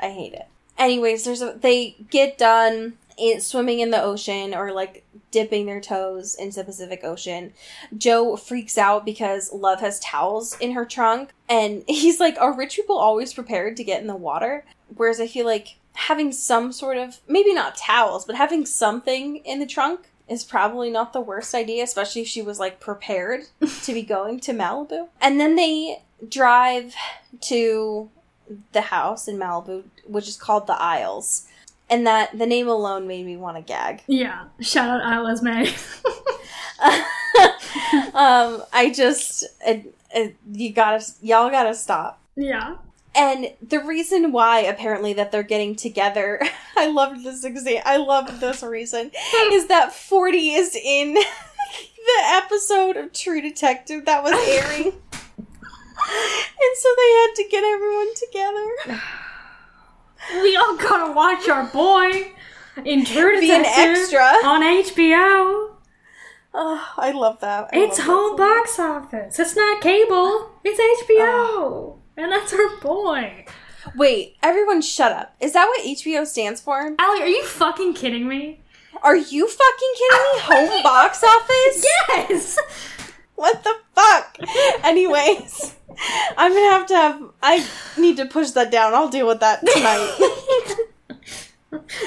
hate 0.00 0.32
it. 0.32 0.48
Anyways, 0.78 1.24
there's 1.24 1.42
a, 1.42 1.52
they 1.52 1.94
get 2.10 2.38
done 2.38 2.94
swimming 3.40 3.80
in 3.80 3.90
the 3.90 4.02
ocean 4.02 4.54
or 4.54 4.72
like 4.72 5.04
dipping 5.30 5.66
their 5.66 5.80
toes 5.80 6.34
into 6.34 6.58
the 6.58 6.64
Pacific 6.64 7.02
Ocean. 7.04 7.52
Joe 7.96 8.36
freaks 8.36 8.76
out 8.78 9.04
because 9.04 9.52
Love 9.52 9.80
has 9.80 10.00
towels 10.00 10.56
in 10.60 10.72
her 10.72 10.84
trunk, 10.84 11.30
and 11.48 11.84
he's 11.88 12.20
like, 12.20 12.36
"Are 12.38 12.56
rich 12.56 12.76
people 12.76 12.98
always 12.98 13.34
prepared 13.34 13.76
to 13.76 13.84
get 13.84 14.00
in 14.00 14.06
the 14.06 14.16
water?" 14.16 14.64
Whereas 14.94 15.20
I 15.20 15.26
feel 15.26 15.46
like 15.46 15.76
having 15.94 16.32
some 16.32 16.72
sort 16.72 16.96
of 16.96 17.20
maybe 17.28 17.54
not 17.54 17.76
towels, 17.76 18.24
but 18.24 18.36
having 18.36 18.66
something 18.66 19.36
in 19.36 19.60
the 19.60 19.66
trunk 19.66 20.08
is 20.28 20.44
probably 20.44 20.90
not 20.90 21.12
the 21.12 21.20
worst 21.20 21.54
idea, 21.54 21.84
especially 21.84 22.22
if 22.22 22.28
she 22.28 22.42
was 22.42 22.58
like 22.58 22.80
prepared 22.80 23.42
to 23.82 23.92
be 23.92 24.02
going 24.02 24.40
to 24.40 24.52
Malibu. 24.52 25.08
And 25.20 25.38
then 25.38 25.56
they 25.56 26.02
drive 26.28 26.94
to 27.42 28.10
the 28.72 28.80
house 28.80 29.28
in 29.28 29.38
Malibu, 29.38 29.84
which 30.06 30.28
is 30.28 30.36
called 30.36 30.66
the 30.66 30.80
Isles. 30.80 31.46
And 31.92 32.06
that 32.06 32.38
the 32.38 32.46
name 32.46 32.68
alone 32.68 33.06
made 33.06 33.26
me 33.26 33.36
want 33.36 33.58
to 33.58 33.62
gag. 33.62 34.02
yeah. 34.06 34.44
Shout 34.60 34.88
out 34.88 35.02
Islas 35.02 35.42
May. 35.42 35.68
um, 38.14 38.62
I 38.72 38.90
just, 38.94 39.44
it, 39.66 39.94
it, 40.14 40.36
you 40.50 40.72
gotta, 40.72 41.04
y'all 41.20 41.50
gotta 41.50 41.74
stop. 41.74 42.18
yeah. 42.34 42.76
And 43.14 43.52
the 43.60 43.80
reason 43.80 44.32
why, 44.32 44.60
apparently, 44.60 45.12
that 45.12 45.32
they're 45.32 45.42
getting 45.42 45.76
together, 45.76 46.40
I 46.78 46.86
loved 46.86 47.24
this 47.24 47.44
example. 47.44 47.82
I 47.84 47.98
love 47.98 48.40
this 48.40 48.62
reason, 48.62 49.10
is 49.52 49.66
that 49.66 49.92
Forty 49.92 50.52
is 50.52 50.74
in 50.74 51.12
the 51.14 52.22
episode 52.24 52.96
of 52.96 53.12
True 53.12 53.42
Detective 53.42 54.06
that 54.06 54.22
was 54.22 54.32
airing, 54.48 54.86
and 54.86 56.74
so 56.74 56.88
they 56.96 57.12
had 57.12 57.34
to 57.34 57.44
get 57.50 57.64
everyone 57.64 58.14
together. 58.14 59.00
We 60.42 60.56
all 60.56 60.76
gotta 60.76 61.12
watch 61.12 61.48
our 61.48 61.64
boy 61.64 62.32
in 62.84 63.04
True 63.04 63.40
Be 63.40 63.50
an 63.52 63.64
extra. 63.64 64.22
on 64.44 64.62
HBO. 64.62 65.70
Oh, 66.54 66.92
I 66.98 67.10
love 67.12 67.40
that. 67.40 67.70
I 67.72 67.78
It's 67.78 67.98
love 67.98 68.06
home 68.06 68.36
that 68.36 68.60
box 68.60 68.78
office. 68.78 69.38
It's 69.38 69.56
not 69.56 69.80
cable. 69.80 70.50
It's 70.64 70.78
HBO. 71.04 71.16
Oh. 71.20 71.98
And 72.16 72.30
that's 72.30 72.52
our 72.52 72.76
boy. 72.80 73.46
Wait, 73.96 74.36
everyone 74.42 74.80
shut 74.82 75.12
up. 75.12 75.34
Is 75.40 75.54
that 75.54 75.66
what 75.66 75.80
HBO 75.84 76.26
stands 76.26 76.60
for? 76.60 76.94
Allie, 76.98 77.22
are 77.22 77.26
you 77.26 77.42
fucking 77.44 77.94
kidding 77.94 78.28
me? 78.28 78.60
Are 79.02 79.16
you 79.16 79.48
fucking 79.48 79.92
kidding 79.98 80.26
me? 80.34 80.40
Home 80.70 80.82
box 80.82 81.24
office? 81.24 81.86
Yes! 82.30 82.58
What 83.42 83.64
the 83.64 83.74
fuck? 83.96 84.36
Anyways, 84.84 85.74
I'm 86.36 86.52
gonna 86.52 86.70
have 86.70 86.86
to 86.86 86.94
have. 86.94 87.22
I 87.42 87.66
need 87.98 88.16
to 88.18 88.26
push 88.26 88.50
that 88.52 88.70
down. 88.70 88.94
I'll 88.94 89.08
deal 89.08 89.26
with 89.26 89.40
that 89.40 89.66
tonight. 89.66 90.16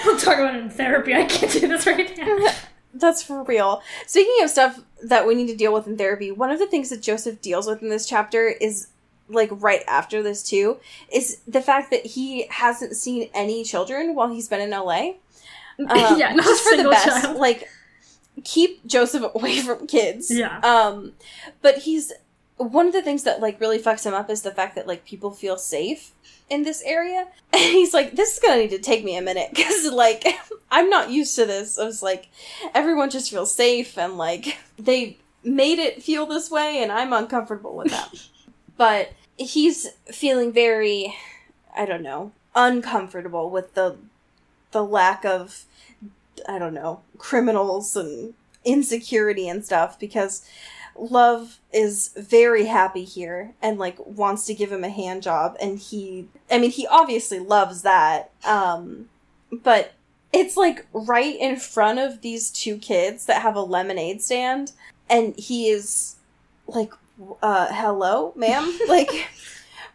we'll 0.05 0.17
talk 0.17 0.37
about 0.37 0.55
it 0.55 0.63
in 0.63 0.69
therapy. 0.69 1.13
I 1.13 1.25
can't 1.25 1.51
do 1.51 1.67
this 1.67 1.85
right 1.85 2.17
now. 2.17 2.37
That's 2.93 3.21
for 3.21 3.43
real. 3.43 3.81
Speaking 4.07 4.45
of 4.45 4.49
stuff 4.49 4.79
that 5.03 5.27
we 5.27 5.35
need 5.35 5.47
to 5.47 5.57
deal 5.57 5.73
with 5.73 5.87
in 5.87 5.97
therapy, 5.97 6.31
one 6.31 6.51
of 6.51 6.59
the 6.59 6.67
things 6.67 6.89
that 6.89 7.01
Joseph 7.01 7.41
deals 7.41 7.67
with 7.67 7.81
in 7.83 7.89
this 7.89 8.05
chapter 8.05 8.47
is 8.47 8.87
like 9.27 9.49
right 9.51 9.81
after 9.89 10.23
this 10.23 10.41
too 10.41 10.77
is 11.11 11.41
the 11.45 11.61
fact 11.61 11.91
that 11.91 12.05
he 12.05 12.47
hasn't 12.47 12.95
seen 12.95 13.29
any 13.33 13.65
children 13.65 14.15
while 14.15 14.29
he's 14.29 14.47
been 14.47 14.61
in 14.61 14.69
LA. 14.69 15.15
Um, 15.77 16.17
yeah, 16.17 16.33
not 16.33 16.45
just 16.45 16.63
for 16.63 16.77
the 16.77 16.89
best. 16.89 17.05
child. 17.05 17.37
Like 17.37 17.67
keep 18.45 18.85
Joseph 18.87 19.25
away 19.35 19.59
from 19.59 19.87
kids. 19.87 20.31
Yeah. 20.31 20.59
Um, 20.59 21.13
but 21.61 21.79
he's 21.79 22.13
one 22.57 22.87
of 22.87 22.93
the 22.93 23.01
things 23.01 23.23
that 23.23 23.41
like 23.41 23.59
really 23.59 23.79
fucks 23.79 24.05
him 24.05 24.13
up 24.13 24.29
is 24.29 24.43
the 24.43 24.51
fact 24.51 24.75
that 24.75 24.87
like 24.87 25.05
people 25.05 25.31
feel 25.31 25.57
safe 25.57 26.11
in 26.49 26.63
this 26.63 26.81
area, 26.85 27.27
and 27.53 27.61
he's 27.61 27.93
like, 27.93 28.15
"This 28.15 28.35
is 28.35 28.39
gonna 28.39 28.61
need 28.61 28.69
to 28.69 28.79
take 28.79 29.03
me 29.03 29.17
a 29.17 29.21
minute 29.21 29.49
because 29.53 29.91
like 29.91 30.25
I'm 30.71 30.89
not 30.89 31.09
used 31.09 31.35
to 31.35 31.45
this." 31.45 31.77
I 31.77 31.85
was 31.85 32.01
like, 32.01 32.29
everyone 32.73 33.09
just 33.09 33.29
feels 33.29 33.53
safe 33.53 33.97
and 33.97 34.17
like 34.17 34.57
they 34.79 35.17
made 35.43 35.79
it 35.79 36.01
feel 36.01 36.25
this 36.25 36.49
way, 36.49 36.81
and 36.81 36.91
I'm 36.91 37.11
uncomfortable 37.13 37.75
with 37.75 37.91
that. 37.91 38.13
but 38.77 39.11
he's 39.37 39.89
feeling 40.11 40.53
very, 40.53 41.13
I 41.75 41.85
don't 41.85 42.01
know, 42.03 42.31
uncomfortable 42.55 43.49
with 43.49 43.73
the 43.73 43.97
the 44.71 44.83
lack 44.83 45.23
of 45.25 45.65
I 46.47 46.59
don't 46.59 46.73
know, 46.73 47.01
criminals 47.17 47.95
and 47.95 48.33
insecurity 48.63 49.47
and 49.47 49.63
stuff 49.63 49.99
because 49.99 50.43
Love 50.97 51.59
is 51.73 52.11
very 52.15 52.65
happy 52.65 53.03
here 53.03 53.53
and 53.61 53.77
like 53.77 53.97
wants 54.05 54.45
to 54.45 54.53
give 54.53 54.71
him 54.71 54.83
a 54.83 54.89
hand 54.89 55.21
job 55.21 55.57
and 55.61 55.77
he 55.77 56.27
I 56.49 56.57
mean 56.57 56.71
he 56.71 56.87
obviously 56.87 57.37
loves 57.37 57.81
that 57.81 58.31
um 58.45 59.09
but 59.51 59.91
it's 60.31 60.55
like 60.55 60.87
right 60.93 61.35
in 61.37 61.57
front 61.57 61.99
of 61.99 62.21
these 62.21 62.49
two 62.49 62.77
kids 62.77 63.25
that 63.25 63.41
have 63.41 63.57
a 63.57 63.61
lemonade 63.61 64.21
stand 64.21 64.71
and 65.09 65.37
he 65.37 65.67
is 65.67 66.15
like 66.65 66.93
uh 67.43 67.67
hello 67.71 68.31
ma'am? 68.37 68.79
Like 68.87 69.27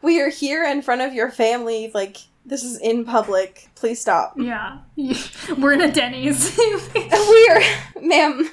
we 0.03 0.21
are 0.21 0.31
here 0.31 0.65
in 0.65 0.83
front 0.83 1.01
of 1.01 1.15
your 1.15 1.31
family 1.31 1.91
like 1.95 2.19
this 2.51 2.63
is 2.63 2.79
in 2.81 3.05
public 3.05 3.71
please 3.75 4.01
stop 4.01 4.35
Yeah. 4.37 4.79
We're 5.59 5.73
in 5.73 5.81
a 5.81 5.91
Denny's. 5.91 6.57
we 6.95 7.49
are, 7.51 7.63
ma'am, 8.03 8.51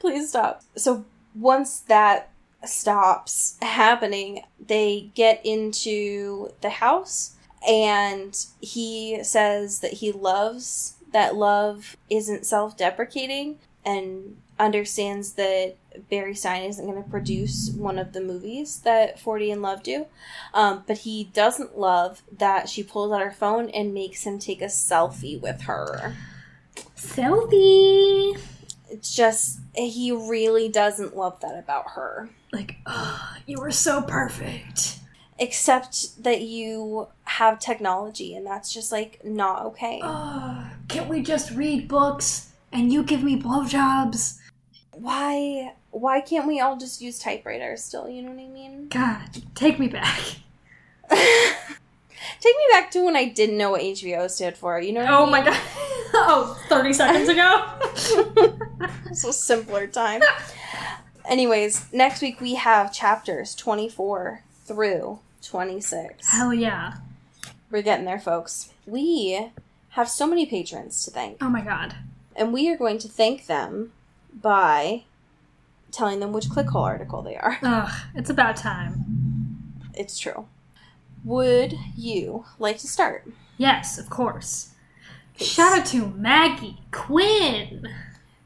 please 0.00 0.28
stop. 0.28 0.62
So 0.76 1.04
once 1.34 1.80
that 1.80 2.30
stops 2.64 3.56
happening, 3.62 4.42
they 4.64 5.10
get 5.14 5.40
into 5.44 6.50
the 6.60 6.70
house 6.70 7.36
and 7.66 8.36
he 8.60 9.22
says 9.22 9.80
that 9.80 9.94
he 9.94 10.12
loves 10.12 10.96
that 11.12 11.34
love 11.34 11.96
isn't 12.10 12.44
self 12.44 12.76
deprecating 12.76 13.58
and 13.84 14.36
understands 14.58 15.32
that 15.32 15.76
Barry 16.10 16.34
Stein 16.34 16.62
isn't 16.64 16.84
going 16.86 17.02
to 17.02 17.08
produce 17.10 17.70
one 17.70 17.98
of 17.98 18.12
the 18.12 18.20
movies 18.20 18.80
that 18.80 19.18
40 19.18 19.50
in 19.52 19.62
Love 19.62 19.82
do. 19.82 20.06
Um, 20.54 20.84
but 20.86 20.98
he 20.98 21.30
doesn't 21.32 21.78
love 21.78 22.22
that 22.38 22.68
she 22.68 22.82
pulls 22.82 23.12
out 23.12 23.20
her 23.22 23.30
phone 23.32 23.68
and 23.70 23.94
makes 23.94 24.24
him 24.24 24.38
take 24.38 24.60
a 24.62 24.66
selfie 24.66 25.40
with 25.40 25.62
her 25.62 26.14
Selfie. 26.96 28.38
it's 28.90 29.14
just 29.14 29.60
he 29.74 30.12
really 30.12 30.68
doesn't 30.68 31.16
love 31.16 31.40
that 31.40 31.56
about 31.58 31.90
her 31.90 32.28
Like, 32.52 32.76
oh, 32.86 33.36
you 33.46 33.58
were 33.60 33.70
so 33.70 34.02
perfect. 34.02 34.98
except 35.38 36.22
that 36.22 36.42
you 36.42 37.08
have 37.24 37.58
technology 37.58 38.34
and 38.34 38.46
that's 38.46 38.72
just 38.72 38.90
like 38.92 39.20
not 39.24 39.64
okay 39.66 40.00
Oh, 40.02 40.66
can't 40.88 41.08
we 41.08 41.22
just 41.22 41.50
read 41.52 41.88
books 41.88 42.50
and 42.72 42.92
you 42.92 43.02
give 43.02 43.22
me 43.22 43.40
blowjobs? 43.40 44.38
Why 45.00 45.72
why 45.90 46.20
can't 46.20 46.46
we 46.46 46.60
all 46.60 46.76
just 46.76 47.00
use 47.00 47.18
typewriters 47.18 47.82
still 47.82 48.08
you 48.08 48.22
know 48.22 48.30
what 48.30 48.40
i 48.42 48.46
mean 48.46 48.88
God, 48.88 49.28
take 49.54 49.78
me 49.78 49.88
back. 49.88 50.18
take 51.10 52.54
me 52.56 52.64
back 52.72 52.90
to 52.92 53.04
when 53.04 53.16
i 53.16 53.24
didn't 53.26 53.56
know 53.58 53.70
what 53.70 53.80
hbo 53.82 54.30
stood 54.30 54.56
for 54.56 54.80
you 54.80 54.92
know 54.92 55.00
what 55.00 55.10
oh 55.10 55.14
I 55.14 55.18
Oh 55.18 55.22
mean? 55.24 55.32
my 55.32 55.44
god. 55.44 55.60
Oh, 56.14 56.58
30 56.70 56.92
seconds 56.94 57.28
ago? 57.28 57.66
so 59.12 59.30
simpler 59.30 59.86
time 59.86 60.22
anyways 61.28 61.92
next 61.92 62.22
week 62.22 62.40
we 62.40 62.54
have 62.54 62.92
chapters 62.94 63.54
24 63.54 64.42
through 64.64 65.18
26 65.42 66.32
Hell 66.32 66.54
yeah. 66.54 66.94
we're 67.70 67.82
getting 67.82 68.06
there 68.06 68.18
folks 68.18 68.72
we 68.86 69.50
have 69.90 70.08
so 70.08 70.26
many 70.26 70.46
patrons 70.46 71.04
to 71.04 71.10
thank 71.10 71.36
Oh 71.42 71.50
my 71.50 71.60
god. 71.60 71.94
and 72.34 72.52
we 72.54 72.70
are 72.70 72.76
going 72.76 72.98
to 72.98 73.08
thank 73.08 73.46
them 73.46 73.92
by 74.32 75.04
telling 75.90 76.20
them 76.20 76.32
which 76.32 76.46
clickhole 76.46 76.82
article 76.84 77.22
they 77.22 77.36
are. 77.36 77.58
Ugh, 77.62 77.92
it's 78.14 78.30
about 78.30 78.56
time. 78.56 79.62
It's 79.94 80.18
true. 80.18 80.46
Would 81.24 81.74
you 81.96 82.44
like 82.58 82.78
to 82.78 82.86
start? 82.86 83.26
Yes, 83.56 83.98
of 83.98 84.08
course. 84.08 84.74
Shout 85.36 85.80
out 85.80 85.86
to 85.86 86.06
Maggie 86.06 86.78
Quinn. 86.90 87.88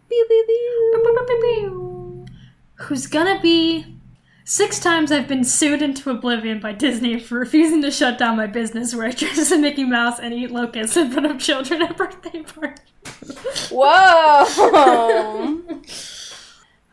Pew, 0.09 0.27
pew, 0.29 0.45
pew. 0.47 2.27
Who's 2.75 3.07
gonna 3.07 3.41
be 3.41 3.97
six 4.45 4.79
times 4.79 5.13
I've 5.13 5.29
been 5.29 5.45
sued 5.45 5.83
into 5.83 6.11
oblivion 6.11 6.61
by 6.61 6.73
Disney 6.73 7.19
for 7.19 7.39
refusing 7.39 7.83
to 7.83 7.91
shut 7.91 8.19
down 8.19 8.37
my 8.37 8.47
business 8.47 8.95
where 8.95 9.07
I 9.07 9.13
dress 9.13 9.39
as 9.39 9.53
a 9.53 9.59
Mickey 9.59 9.85
Mouse 9.85 10.19
and 10.19 10.35
eat 10.35 10.51
locusts 10.51 10.97
in 10.97 11.11
front 11.11 11.27
of 11.27 11.39
children 11.39 11.83
at 11.83 11.97
birthday 11.97 12.43
parties. 12.43 13.69
Whoa! 13.71 14.45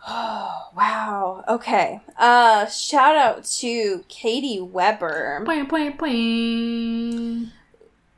oh, 0.08 0.70
wow. 0.76 1.44
Okay. 1.48 2.02
Uh, 2.18 2.66
shout 2.68 3.16
out 3.16 3.46
to 3.46 4.04
Katie 4.08 4.62
Weber, 4.62 5.44
Boing, 5.46 5.68
boing, 5.68 5.98
boing. 5.98 7.52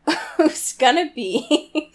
who's 0.37 0.73
gonna 0.73 1.11
be 1.13 1.93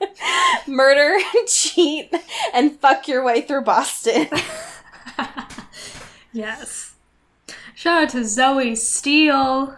murder, 0.66 1.18
cheat, 1.46 2.12
and 2.52 2.78
fuck 2.80 3.08
your 3.08 3.24
way 3.24 3.42
through 3.42 3.62
Boston. 3.62 4.28
Yes. 6.34 6.94
Shout 7.74 8.02
out 8.04 8.08
to 8.10 8.24
Zoe 8.24 8.74
Steele, 8.74 9.66
Pew, 9.66 9.74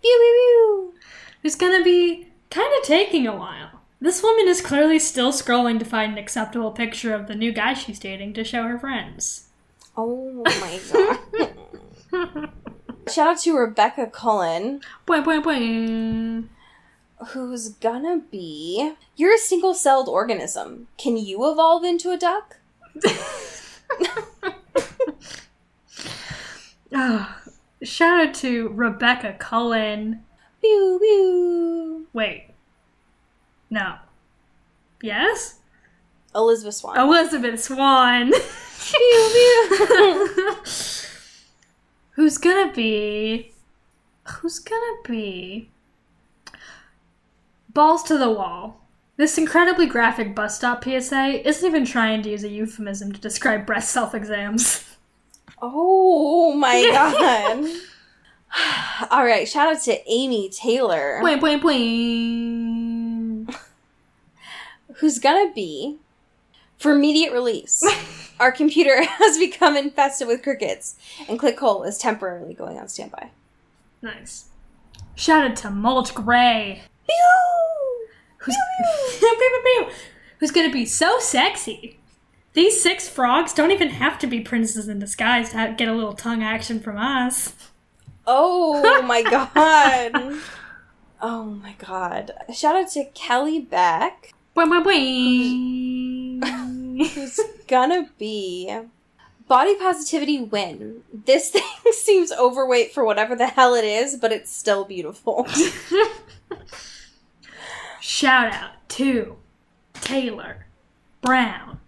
pew, 0.00 0.34
pew. 0.34 0.94
who's 1.42 1.54
gonna 1.54 1.82
be 1.84 2.28
kind 2.50 2.72
of 2.78 2.82
taking 2.84 3.26
a 3.26 3.36
while. 3.36 3.70
This 4.00 4.22
woman 4.22 4.46
is 4.48 4.60
clearly 4.60 4.98
still 4.98 5.32
scrolling 5.32 5.78
to 5.80 5.84
find 5.84 6.12
an 6.12 6.18
acceptable 6.18 6.70
picture 6.70 7.12
of 7.14 7.26
the 7.26 7.34
new 7.34 7.50
guy 7.52 7.74
she's 7.74 7.98
dating 7.98 8.32
to 8.34 8.44
show 8.44 8.62
her 8.64 8.78
friends. 8.78 9.48
Oh 9.96 10.44
my 10.44 10.80
god. 10.92 12.50
Shout 13.10 13.28
out 13.28 13.38
to 13.40 13.56
Rebecca 13.56 14.06
Cullen, 14.06 14.80
Boing, 15.06 15.24
boing, 15.24 15.42
boing. 15.42 16.48
who's 17.30 17.70
gonna 17.70 18.18
be. 18.30 18.92
You're 19.16 19.34
a 19.34 19.38
single 19.38 19.74
celled 19.74 20.08
organism. 20.08 20.86
Can 20.98 21.16
you 21.16 21.50
evolve 21.50 21.82
into 21.84 22.10
a 22.10 22.16
duck? 22.18 22.56
Ah, 26.94 27.40
shout 27.82 28.28
out 28.28 28.34
to 28.34 28.68
Rebecca 28.70 29.34
Cullen. 29.38 30.24
Pew 30.60 30.98
pew. 31.00 32.06
Wait. 32.12 32.50
No. 33.70 33.96
Yes? 35.02 35.56
Elizabeth 36.34 36.74
Swan. 36.74 36.98
Elizabeth 36.98 37.62
Swan. 37.62 38.32
Pew 38.90 39.30
pew. 39.32 40.56
Who's 42.12 42.38
gonna 42.38 42.72
be. 42.72 43.52
Who's 44.24 44.58
gonna 44.58 44.96
be. 45.06 45.70
Balls 47.72 48.02
to 48.04 48.18
the 48.18 48.30
wall. 48.30 48.80
This 49.16 49.36
incredibly 49.36 49.86
graphic 49.86 50.34
bus 50.34 50.56
stop 50.56 50.84
PSA 50.84 51.46
isn't 51.46 51.66
even 51.66 51.84
trying 51.84 52.22
to 52.22 52.30
use 52.30 52.44
a 52.44 52.48
euphemism 52.48 53.12
to 53.12 53.20
describe 53.20 53.66
breast 53.66 53.90
self 53.90 54.14
exams. 54.14 54.84
Oh 55.62 56.52
my 56.54 56.82
god. 56.92 57.66
All 59.10 59.24
right, 59.24 59.46
shout 59.46 59.74
out 59.76 59.82
to 59.82 60.10
Amy 60.10 60.48
Taylor, 60.48 61.18
Point, 61.20 61.40
point, 61.40 61.62
point. 61.62 63.54
who's 64.96 65.18
gonna 65.18 65.52
be 65.52 65.98
for 66.78 66.92
immediate 66.92 67.32
release. 67.32 67.82
Our 68.40 68.52
computer 68.52 69.02
has 69.04 69.36
become 69.38 69.76
infested 69.76 70.28
with 70.28 70.42
crickets, 70.42 70.96
and 71.28 71.38
ClickHole 71.38 71.86
is 71.86 71.98
temporarily 71.98 72.54
going 72.54 72.78
on 72.78 72.88
standby. 72.88 73.30
Nice. 74.00 74.46
Shout 75.16 75.44
out 75.50 75.56
to 75.56 75.70
Mulch 75.70 76.14
Gray, 76.14 76.82
who's 78.38 78.56
who's 80.38 80.50
gonna 80.52 80.72
be 80.72 80.86
so 80.86 81.18
sexy. 81.18 81.98
These 82.58 82.82
six 82.82 83.08
frogs 83.08 83.54
don't 83.54 83.70
even 83.70 83.90
have 83.90 84.18
to 84.18 84.26
be 84.26 84.40
princes 84.40 84.88
in 84.88 84.98
disguise 84.98 85.50
to 85.50 85.58
have, 85.58 85.76
get 85.76 85.86
a 85.86 85.92
little 85.92 86.14
tongue 86.14 86.42
action 86.42 86.80
from 86.80 86.98
us. 86.98 87.54
Oh 88.26 89.00
my 89.06 89.22
god. 89.22 90.40
Oh 91.22 91.44
my 91.44 91.76
god. 91.78 92.32
Shout 92.52 92.74
out 92.74 92.90
to 92.94 93.04
Kelly 93.14 93.60
Beck, 93.60 94.34
Boing, 94.56 94.82
boing, 94.82 96.40
boing. 96.40 97.06
who's 97.10 97.38
gonna 97.68 98.10
be 98.18 98.76
body 99.46 99.76
positivity 99.76 100.42
win. 100.42 101.04
This 101.14 101.50
thing 101.52 101.62
seems 101.92 102.32
overweight 102.32 102.92
for 102.92 103.04
whatever 103.04 103.36
the 103.36 103.46
hell 103.46 103.76
it 103.76 103.84
is, 103.84 104.16
but 104.16 104.32
it's 104.32 104.50
still 104.50 104.84
beautiful. 104.84 105.46
Shout 108.00 108.52
out 108.52 108.88
to 108.88 109.36
Taylor 109.94 110.66
Brown 111.20 111.78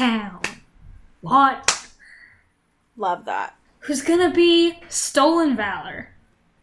Town. 0.00 0.40
What? 1.20 1.88
Love 2.96 3.26
that. 3.26 3.54
Who's 3.80 4.00
gonna 4.00 4.32
be 4.32 4.78
Stolen 4.88 5.54
Valor? 5.54 6.08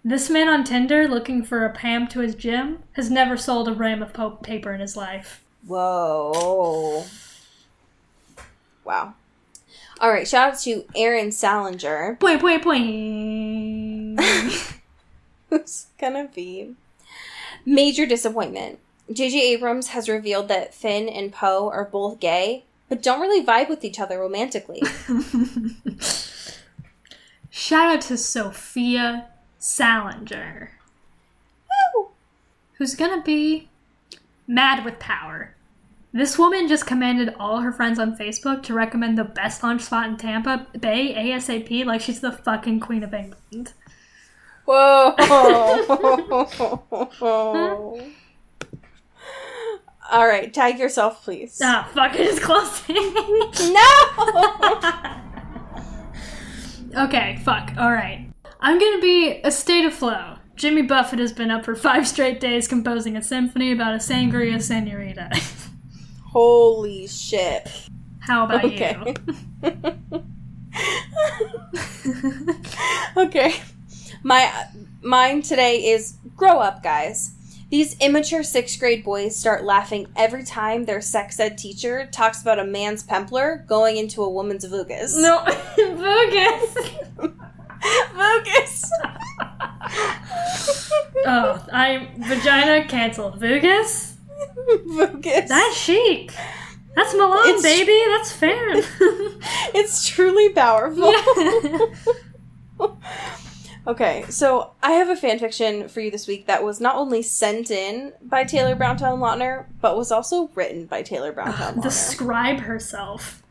This 0.03 0.27
man 0.27 0.47
on 0.47 0.63
Tinder 0.63 1.07
looking 1.07 1.43
for 1.43 1.63
a 1.63 1.71
Pam 1.71 2.07
to 2.07 2.21
his 2.21 2.33
Jim 2.33 2.79
has 2.93 3.11
never 3.11 3.37
sold 3.37 3.67
a 3.67 3.73
ram 3.73 4.01
of 4.01 4.11
po- 4.11 4.31
paper 4.31 4.73
in 4.73 4.79
his 4.79 4.97
life. 4.97 5.43
Whoa. 5.67 7.05
Wow. 8.83 9.13
All 9.99 10.09
right, 10.09 10.27
shout 10.27 10.53
out 10.53 10.59
to 10.61 10.85
Aaron 10.95 11.31
Salinger, 11.31 12.17
Point, 12.19 12.41
point, 12.41 12.63
point. 12.63 14.19
who's 15.51 15.85
gonna 15.99 16.27
be 16.33 16.73
major 17.67 18.07
disappointment. 18.07 18.79
J.J. 19.13 19.39
Abrams 19.51 19.89
has 19.89 20.09
revealed 20.09 20.47
that 20.47 20.73
Finn 20.73 21.07
and 21.07 21.31
Poe 21.31 21.69
are 21.69 21.85
both 21.85 22.19
gay, 22.19 22.63
but 22.89 23.03
don't 23.03 23.21
really 23.21 23.45
vibe 23.45 23.69
with 23.69 23.83
each 23.83 23.99
other 23.99 24.19
romantically. 24.19 24.81
Shout 27.49 27.95
out 27.95 28.01
to 28.01 28.17
Sophia 28.17 29.29
Salinger, 29.57 30.71
Woo! 31.95 32.09
who's 32.73 32.95
gonna 32.95 33.21
be 33.21 33.69
mad 34.47 34.85
with 34.85 34.99
power. 34.99 35.55
This 36.13 36.37
woman 36.37 36.67
just 36.67 36.85
commanded 36.87 37.35
all 37.39 37.59
her 37.59 37.71
friends 37.71 37.99
on 37.99 38.17
Facebook 38.17 38.63
to 38.63 38.73
recommend 38.73 39.17
the 39.17 39.23
best 39.23 39.61
lunch 39.61 39.81
spot 39.81 40.07
in 40.07 40.17
Tampa 40.17 40.67
Bay 40.79 41.13
ASAP 41.13 41.85
like 41.85 42.01
she's 42.01 42.21
the 42.21 42.31
fucking 42.31 42.79
Queen 42.79 43.03
of 43.03 43.13
England. 43.13 43.73
Whoa. 44.65 45.15
All 50.11 50.25
right, 50.27 50.53
tag 50.53 50.79
yourself, 50.79 51.23
please. 51.23 51.59
Ah, 51.61 51.89
fuck, 51.93 52.13
it 52.15 52.21
is 52.21 52.39
closing. 52.39 52.95
No! 56.93 57.03
okay, 57.05 57.39
fuck, 57.43 57.71
alright. 57.77 58.29
I'm 58.59 58.79
gonna 58.79 59.01
be 59.01 59.41
a 59.43 59.51
state 59.51 59.85
of 59.85 59.93
flow. 59.93 60.35
Jimmy 60.55 60.81
Buffett 60.81 61.19
has 61.19 61.33
been 61.33 61.51
up 61.51 61.65
for 61.65 61.75
five 61.75 62.07
straight 62.07 62.39
days 62.39 62.67
composing 62.67 63.15
a 63.15 63.21
symphony 63.21 63.71
about 63.71 63.93
a 63.93 63.97
sangria 63.97 64.61
senorita. 64.61 65.29
Holy 66.31 67.07
shit. 67.07 67.69
How 68.19 68.45
about 68.45 68.65
Okay. 68.65 68.97
you? 69.63 69.73
okay. 73.17 73.53
My 74.23 74.65
mine 75.01 75.41
today 75.41 75.85
is 75.91 76.15
grow 76.35 76.59
up, 76.59 76.81
guys. 76.83 77.33
These 77.69 77.97
immature 77.99 78.43
sixth 78.43 78.79
grade 78.79 79.03
boys 79.03 79.35
start 79.35 79.65
laughing 79.65 80.07
every 80.15 80.43
time 80.45 80.85
their 80.85 81.01
sex 81.01 81.37
ed 81.39 81.57
teacher 81.57 82.07
talks 82.11 82.41
about 82.41 82.59
a 82.59 82.63
man's 82.65 83.03
pempler 83.03 83.65
going 83.67 83.97
into 83.97 84.23
a 84.23 84.29
woman's 84.29 84.65
vugas. 84.65 85.13
No, 85.21 85.43
Bogus. 85.77 86.77
Vugas. 88.15 88.83
Oh, 91.25 91.65
I 91.73 92.09
vagina 92.17 92.87
canceled. 92.87 93.39
Vugas? 93.41 94.13
Vugas. 94.87 95.47
That's 95.47 95.75
chic. 95.77 96.31
That's 96.95 97.13
Milan, 97.13 97.49
It's- 97.49 97.61
baby. 97.63 98.01
That's 98.07 98.31
fair. 98.31 98.75
it's 99.75 100.07
truly 100.07 100.49
powerful. 100.53 101.13
Okay, 103.87 104.25
so 104.27 104.71
I 104.83 104.91
have 104.91 105.07
a 105.07 105.15
fan 105.15 105.39
fiction 105.39 105.87
for 105.87 106.01
you 106.01 106.11
this 106.11 106.27
week 106.27 106.45
that 106.47 106.61
was 106.61 106.81
not 106.81 106.97
only 106.97 107.21
sent 107.21 107.71
in 107.71 108.11
by 108.21 108.43
Taylor 108.43 108.75
Browntown 108.75 109.19
Lautner, 109.19 109.65
but 109.79 109.95
was 109.95 110.11
also 110.11 110.49
written 110.55 110.85
by 110.87 111.01
Taylor 111.01 111.31
Browntown 111.31 111.75
the 111.75 111.87
Lautner. 111.87 111.91
scribe 111.91 112.59
herself. 112.59 113.41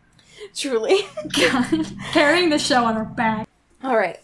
Truly. 0.55 1.01
God, 1.32 1.87
carrying 2.12 2.51
the 2.51 2.59
show 2.59 2.84
on 2.84 2.97
her 2.97 3.05
back. 3.05 3.49
All 3.82 3.97
right. 3.97 4.20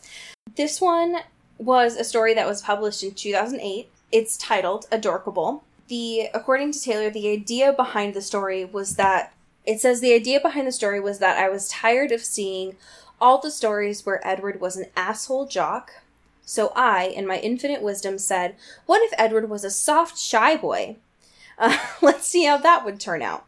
This 0.54 0.82
one 0.82 1.16
was 1.56 1.96
a 1.96 2.04
story 2.04 2.34
that 2.34 2.46
was 2.46 2.60
published 2.60 3.02
in 3.02 3.14
2008. 3.14 3.88
It's 4.10 4.36
titled 4.36 4.86
Adorkable. 4.92 5.64
The 5.88 6.28
according 6.34 6.72
to 6.72 6.80
Taylor, 6.82 7.08
the 7.08 7.30
idea 7.30 7.72
behind 7.72 8.12
the 8.12 8.20
story 8.20 8.66
was 8.66 8.96
that 8.96 9.32
it 9.64 9.80
says 9.80 10.00
the 10.00 10.12
idea 10.12 10.40
behind 10.40 10.66
the 10.66 10.72
story 10.72 11.00
was 11.00 11.20
that 11.20 11.38
I 11.38 11.48
was 11.48 11.68
tired 11.68 12.12
of 12.12 12.20
seeing 12.20 12.76
all 13.20 13.38
the 13.38 13.50
stories 13.50 14.04
where 14.04 14.26
Edward 14.26 14.60
was 14.60 14.76
an 14.76 14.86
asshole 14.96 15.46
jock. 15.46 15.92
So 16.44 16.72
I, 16.74 17.04
in 17.04 17.26
my 17.26 17.38
infinite 17.38 17.82
wisdom, 17.82 18.18
said, 18.18 18.56
"What 18.86 19.02
if 19.02 19.12
Edward 19.18 19.48
was 19.48 19.64
a 19.64 19.70
soft, 19.70 20.18
shy 20.18 20.56
boy? 20.56 20.96
Uh, 21.58 21.78
let's 22.02 22.26
see 22.26 22.44
how 22.44 22.56
that 22.58 22.84
would 22.84 23.00
turn 23.00 23.22
out." 23.22 23.46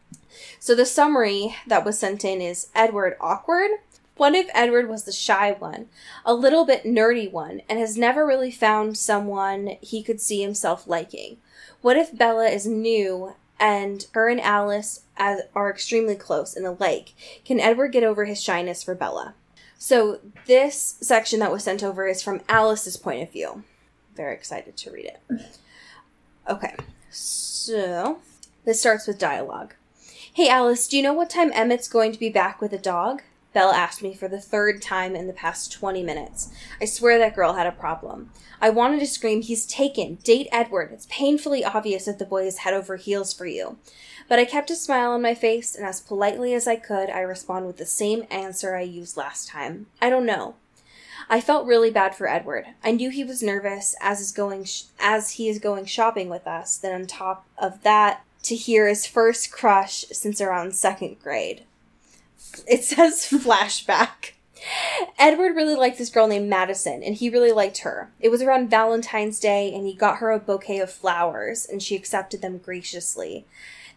So 0.59 0.75
the 0.75 0.85
summary 0.85 1.55
that 1.67 1.85
was 1.85 1.99
sent 1.99 2.25
in 2.25 2.41
is 2.41 2.67
Edward 2.73 3.17
awkward. 3.19 3.71
What 4.17 4.33
if 4.33 4.49
Edward 4.53 4.87
was 4.87 5.03
the 5.03 5.11
shy 5.11 5.51
one, 5.51 5.87
a 6.25 6.33
little 6.33 6.65
bit 6.65 6.85
nerdy 6.85 7.29
one, 7.29 7.61
and 7.67 7.79
has 7.79 7.97
never 7.97 8.25
really 8.25 8.51
found 8.51 8.97
someone 8.97 9.75
he 9.81 10.01
could 10.01 10.21
see 10.21 10.41
himself 10.41 10.87
liking? 10.87 11.37
What 11.81 11.97
if 11.97 12.17
Bella 12.17 12.47
is 12.47 12.65
new 12.65 13.35
and 13.59 14.07
her 14.13 14.29
and 14.29 14.39
Alice 14.39 15.01
as, 15.17 15.41
are 15.53 15.69
extremely 15.69 16.15
close 16.15 16.55
and 16.55 16.65
alike? 16.65 17.13
Can 17.43 17.59
Edward 17.59 17.89
get 17.89 18.03
over 18.03 18.23
his 18.23 18.41
shyness 18.41 18.83
for 18.83 18.95
Bella? 18.95 19.35
So 19.77 20.19
this 20.45 20.95
section 21.01 21.39
that 21.39 21.51
was 21.51 21.63
sent 21.63 21.83
over 21.83 22.07
is 22.07 22.23
from 22.23 22.41
Alice's 22.49 22.97
point 22.97 23.21
of 23.21 23.31
view. 23.31 23.63
Very 24.15 24.33
excited 24.33 24.77
to 24.77 24.91
read 24.91 25.05
it. 25.05 25.41
Okay, 26.49 26.75
so 27.09 28.19
this 28.63 28.79
starts 28.79 29.07
with 29.07 29.19
dialogue. 29.19 29.73
Hey 30.33 30.49
Alice, 30.49 30.87
do 30.87 30.97
you 30.97 31.03
know 31.03 31.13
what 31.13 31.29
time 31.29 31.51
Emmett's 31.53 31.87
going 31.87 32.11
to 32.11 32.19
be 32.19 32.29
back 32.29 32.61
with 32.61 32.73
a 32.73 32.77
dog? 32.77 33.23
Bella 33.55 33.73
asked 33.73 34.03
me 34.03 34.13
for 34.13 34.27
the 34.27 34.41
third 34.41 34.81
time 34.81 35.15
in 35.15 35.27
the 35.27 35.33
past 35.33 35.71
20 35.71 36.03
minutes. 36.03 36.49
I 36.81 36.85
swear 36.85 37.17
that 37.17 37.37
girl 37.37 37.53
had 37.53 37.65
a 37.65 37.71
problem. 37.71 38.31
I 38.59 38.69
wanted 38.69 38.99
to 38.99 39.07
scream, 39.07 39.41
He's 39.41 39.65
taken! 39.65 40.15
Date 40.15 40.49
Edward! 40.51 40.91
It's 40.91 41.07
painfully 41.09 41.63
obvious 41.63 42.03
that 42.03 42.19
the 42.19 42.25
boy 42.25 42.45
is 42.45 42.59
head 42.59 42.73
over 42.73 42.97
heels 42.97 43.33
for 43.33 43.45
you. 43.45 43.77
But 44.27 44.39
I 44.39 44.45
kept 44.45 44.71
a 44.71 44.75
smile 44.75 45.11
on 45.11 45.21
my 45.21 45.33
face, 45.33 45.73
and 45.73 45.85
as 45.85 46.01
politely 46.01 46.53
as 46.53 46.67
I 46.67 46.75
could, 46.75 47.09
I 47.09 47.21
responded 47.21 47.67
with 47.67 47.77
the 47.77 47.85
same 47.85 48.25
answer 48.29 48.75
I 48.75 48.81
used 48.81 49.15
last 49.15 49.47
time. 49.47 49.87
I 50.01 50.09
don't 50.09 50.25
know. 50.25 50.55
I 51.29 51.39
felt 51.39 51.65
really 51.65 51.91
bad 51.91 52.13
for 52.13 52.27
Edward. 52.27 52.65
I 52.83 52.91
knew 52.91 53.09
he 53.09 53.23
was 53.23 53.41
nervous 53.41 53.95
as 54.01 54.19
is 54.19 54.33
going 54.33 54.65
sh- 54.65 54.83
as 54.99 55.31
he 55.31 55.47
is 55.47 55.59
going 55.59 55.85
shopping 55.85 56.27
with 56.27 56.45
us. 56.45 56.77
Then 56.77 56.93
on 56.93 57.07
top 57.07 57.45
of 57.57 57.83
that, 57.83 58.25
to 58.43 58.55
hear 58.55 58.89
his 58.89 59.07
first 59.07 59.49
crush 59.49 60.03
since 60.11 60.41
around 60.41 60.75
second 60.75 61.21
grade. 61.23 61.63
It 62.67 62.83
says 62.83 63.15
flashback. 63.31 64.31
Edward 65.19 65.55
really 65.55 65.75
liked 65.75 65.97
this 65.97 66.09
girl 66.09 66.27
named 66.27 66.49
Madison, 66.49 67.03
and 67.03 67.15
he 67.15 67.29
really 67.29 67.51
liked 67.51 67.79
her. 67.79 68.11
It 68.19 68.29
was 68.29 68.41
around 68.41 68.69
Valentine's 68.69 69.39
Day, 69.39 69.73
and 69.73 69.85
he 69.85 69.93
got 69.93 70.17
her 70.17 70.31
a 70.31 70.39
bouquet 70.39 70.79
of 70.79 70.91
flowers, 70.91 71.65
and 71.65 71.81
she 71.81 71.95
accepted 71.95 72.41
them 72.41 72.57
graciously. 72.57 73.45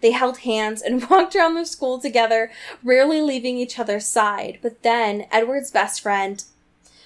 They 0.01 0.11
held 0.13 0.39
hands 0.39 0.83
and 0.83 1.09
walked 1.11 1.35
around 1.35 1.55
the 1.55 1.65
school 1.65 1.99
together, 1.99 2.51
rarely 2.83 3.21
leaving 3.21 3.57
each 3.57 3.79
other's 3.79 4.07
side. 4.07 4.59
But 4.63 4.83
then, 4.83 5.27
Edward's 5.31 5.71
best 5.71 6.01
friend, 6.01 6.45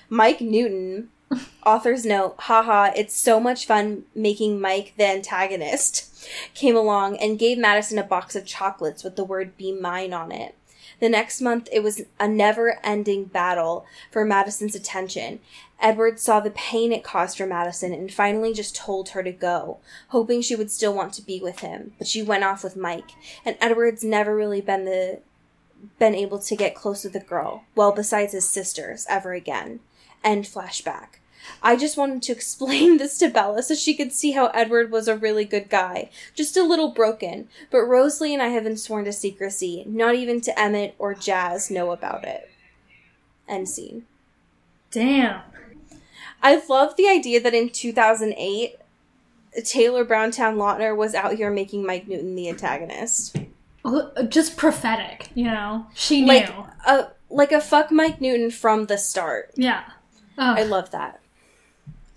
Mike 0.09 0.40
Newton, 0.40 1.09
author's 1.66 2.05
note, 2.05 2.34
haha, 2.40 2.90
it's 2.96 3.16
so 3.16 3.40
much 3.40 3.66
fun 3.66 4.05
making 4.14 4.61
Mike 4.61 4.94
the 4.96 5.07
antagonist, 5.07 6.09
came 6.55 6.76
along 6.76 7.16
and 7.16 7.38
gave 7.38 7.59
Madison 7.59 7.98
a 7.98 8.03
box 8.03 8.36
of 8.36 8.46
chocolates 8.46 9.03
with 9.03 9.16
the 9.16 9.24
word 9.24 9.57
be 9.57 9.72
mine 9.72 10.12
on 10.12 10.32
it. 10.32 10.55
The 11.03 11.09
next 11.09 11.40
month, 11.40 11.68
it 11.72 11.82
was 11.82 12.03
a 12.20 12.28
never 12.28 12.78
ending 12.84 13.24
battle 13.24 13.84
for 14.12 14.24
Madison's 14.24 14.76
attention. 14.76 15.40
Edward 15.80 16.20
saw 16.20 16.38
the 16.38 16.53
pain 16.53 16.92
it 16.92 17.03
caused 17.03 17.36
for 17.36 17.44
Madison 17.44 17.92
and 17.92 18.14
finally 18.14 18.55
just 18.55 18.76
told 18.76 19.09
her 19.09 19.24
to 19.24 19.32
go, 19.32 19.78
hoping 20.11 20.42
she 20.42 20.55
would 20.55 20.70
still 20.70 20.94
want 20.94 21.12
to 21.14 21.22
be 21.22 21.40
with 21.40 21.59
him. 21.59 21.92
But 21.98 22.07
she 22.07 22.22
went 22.22 22.44
off 22.44 22.62
with 22.62 22.76
Mike, 22.76 23.11
and 23.44 23.57
Edward's 23.61 24.05
never 24.05 24.36
really 24.36 24.61
been 24.61 24.84
the 24.84 25.18
been 25.98 26.14
able 26.14 26.38
to 26.38 26.55
get 26.55 26.76
close 26.76 27.03
with 27.03 27.14
the 27.14 27.18
girl, 27.18 27.64
well 27.74 27.90
besides 27.90 28.32
his 28.32 28.48
sisters, 28.48 29.05
ever 29.09 29.32
again. 29.32 29.80
End 30.22 30.44
flashback. 30.44 31.18
I 31.62 31.76
just 31.76 31.97
wanted 31.97 32.22
to 32.22 32.32
explain 32.38 32.99
this 32.99 33.18
to 33.18 33.28
Bella 33.28 33.62
so 33.62 33.74
she 33.74 33.95
could 33.95 34.12
see 34.12 34.32
how 34.32 34.47
Edward 34.49 34.90
was 34.90 35.09
a 35.09 35.16
really 35.16 35.45
good 35.45 35.68
guy, 35.68 36.11
just 36.34 36.57
a 36.57 36.62
little 36.62 36.90
broken. 36.90 37.49
But 37.70 37.82
Rosalie 37.84 38.32
and 38.34 38.43
I 38.43 38.49
have 38.49 38.64
been 38.64 38.76
sworn 38.76 39.05
to 39.07 39.12
secrecy. 39.12 39.84
Not 39.86 40.14
even 40.14 40.40
to 40.43 40.59
Emmett 40.59 40.95
or 40.99 41.14
Jazz 41.14 41.70
know 41.70 41.90
about 41.90 42.24
it. 42.24 42.51
End 43.49 43.68
scene. 43.68 44.05
Damn. 44.90 45.40
I 46.43 46.62
love 46.68 46.97
the 46.97 47.09
idea 47.09 47.40
that 47.40 47.55
in 47.55 47.70
2008, 47.70 48.76
Taylor 49.64 50.05
Browntown 50.05 50.57
Lautner 50.57 50.97
was 50.97 51.14
out 51.14 51.34
here 51.34 51.51
making 51.51 51.86
Mike 51.86 52.09
Newton 52.09 52.34
the 52.34 52.49
antagonist. 52.49 53.36
Just 54.28 54.57
prophetic, 54.57 55.30
you 55.34 55.45
know? 55.45 55.86
She 55.95 56.22
knew. 56.22 56.28
Like 56.28 56.49
a 56.86 57.09
like 57.30 57.53
a 57.53 57.61
fuck 57.61 57.90
Mike 57.90 58.20
Newton 58.20 58.51
from 58.51 58.86
the 58.86 58.97
start. 58.99 59.53
yeah. 59.57 59.84
I 60.38 60.62
love 60.64 60.90
that. 60.93 61.20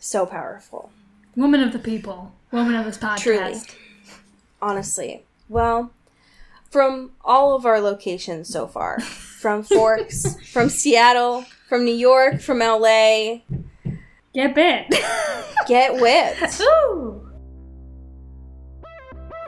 So 0.05 0.27
powerful. 0.27 0.91
Woman 1.35 1.63
of 1.63 1.73
the 1.73 1.79
people. 1.79 2.31
Woman 2.51 2.75
of 2.75 2.85
this 2.85 2.95
podcast. 2.95 3.21
Truly. 3.21 3.55
Honestly. 4.61 5.23
Well, 5.49 5.93
from 6.69 7.13
all 7.23 7.55
of 7.55 7.65
our 7.65 7.81
locations 7.81 8.47
so 8.47 8.67
far, 8.67 8.99
from 8.99 9.63
Forks, 9.63 10.39
from 10.51 10.69
Seattle, 10.69 11.43
from 11.67 11.85
New 11.85 11.95
York, 11.95 12.39
from 12.39 12.59
LA, 12.59 13.39
Get 14.31 14.53
bit. 14.53 14.93
get 15.67 15.95
whipped. 15.99 16.61
Ooh. 16.61 17.27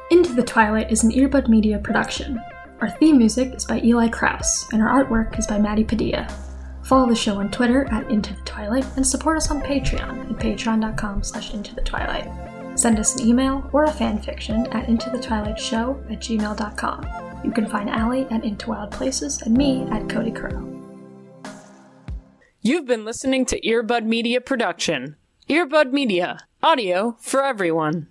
Into 0.09 0.33
the 0.33 0.43
Twilight 0.43 0.91
is 0.91 1.03
an 1.03 1.11
Earbud 1.11 1.47
Media 1.49 1.77
production. 1.77 2.41
Our 2.81 2.89
theme 2.89 3.19
music 3.19 3.53
is 3.53 3.65
by 3.65 3.79
Eli 3.81 4.07
Krauss, 4.07 4.67
and 4.73 4.81
our 4.81 5.03
artwork 5.03 5.37
is 5.37 5.45
by 5.45 5.59
Maddie 5.59 5.83
Padilla. 5.83 6.27
Follow 6.87 7.09
the 7.09 7.15
show 7.15 7.35
on 7.39 7.51
Twitter 7.51 7.85
at 7.91 8.09
Into 8.09 8.33
the 8.33 8.41
Twilight 8.43 8.85
and 8.95 9.05
support 9.05 9.35
us 9.35 9.51
on 9.51 9.59
Patreon 9.59 10.31
at 10.31 10.37
patreon.com 10.37 11.21
slash 11.21 11.53
into 11.53 11.75
the 11.75 11.81
twilight. 11.81 12.31
Send 12.79 12.97
us 12.97 13.15
an 13.15 13.27
email 13.27 13.69
or 13.73 13.83
a 13.83 13.91
fan 13.91 14.21
fiction 14.21 14.65
at 14.67 14.87
into 14.87 15.09
the 15.09 15.19
twilight 15.19 15.59
show 15.59 16.01
at 16.09 16.21
gmail.com. 16.21 17.05
You 17.43 17.51
can 17.51 17.67
find 17.67 17.89
Allie 17.89 18.25
at 18.31 18.45
Into 18.45 18.69
Wild 18.69 18.91
Places 18.91 19.41
and 19.41 19.53
me 19.53 19.85
at 19.91 20.07
Cody 20.07 20.31
Crow. 20.31 20.63
You've 22.61 22.85
been 22.85 23.03
listening 23.03 23.45
to 23.47 23.59
Earbud 23.59 24.05
Media 24.05 24.39
Production. 24.39 25.17
Earbud 25.49 25.91
Media, 25.91 26.37
audio 26.63 27.17
for 27.19 27.43
everyone. 27.43 28.05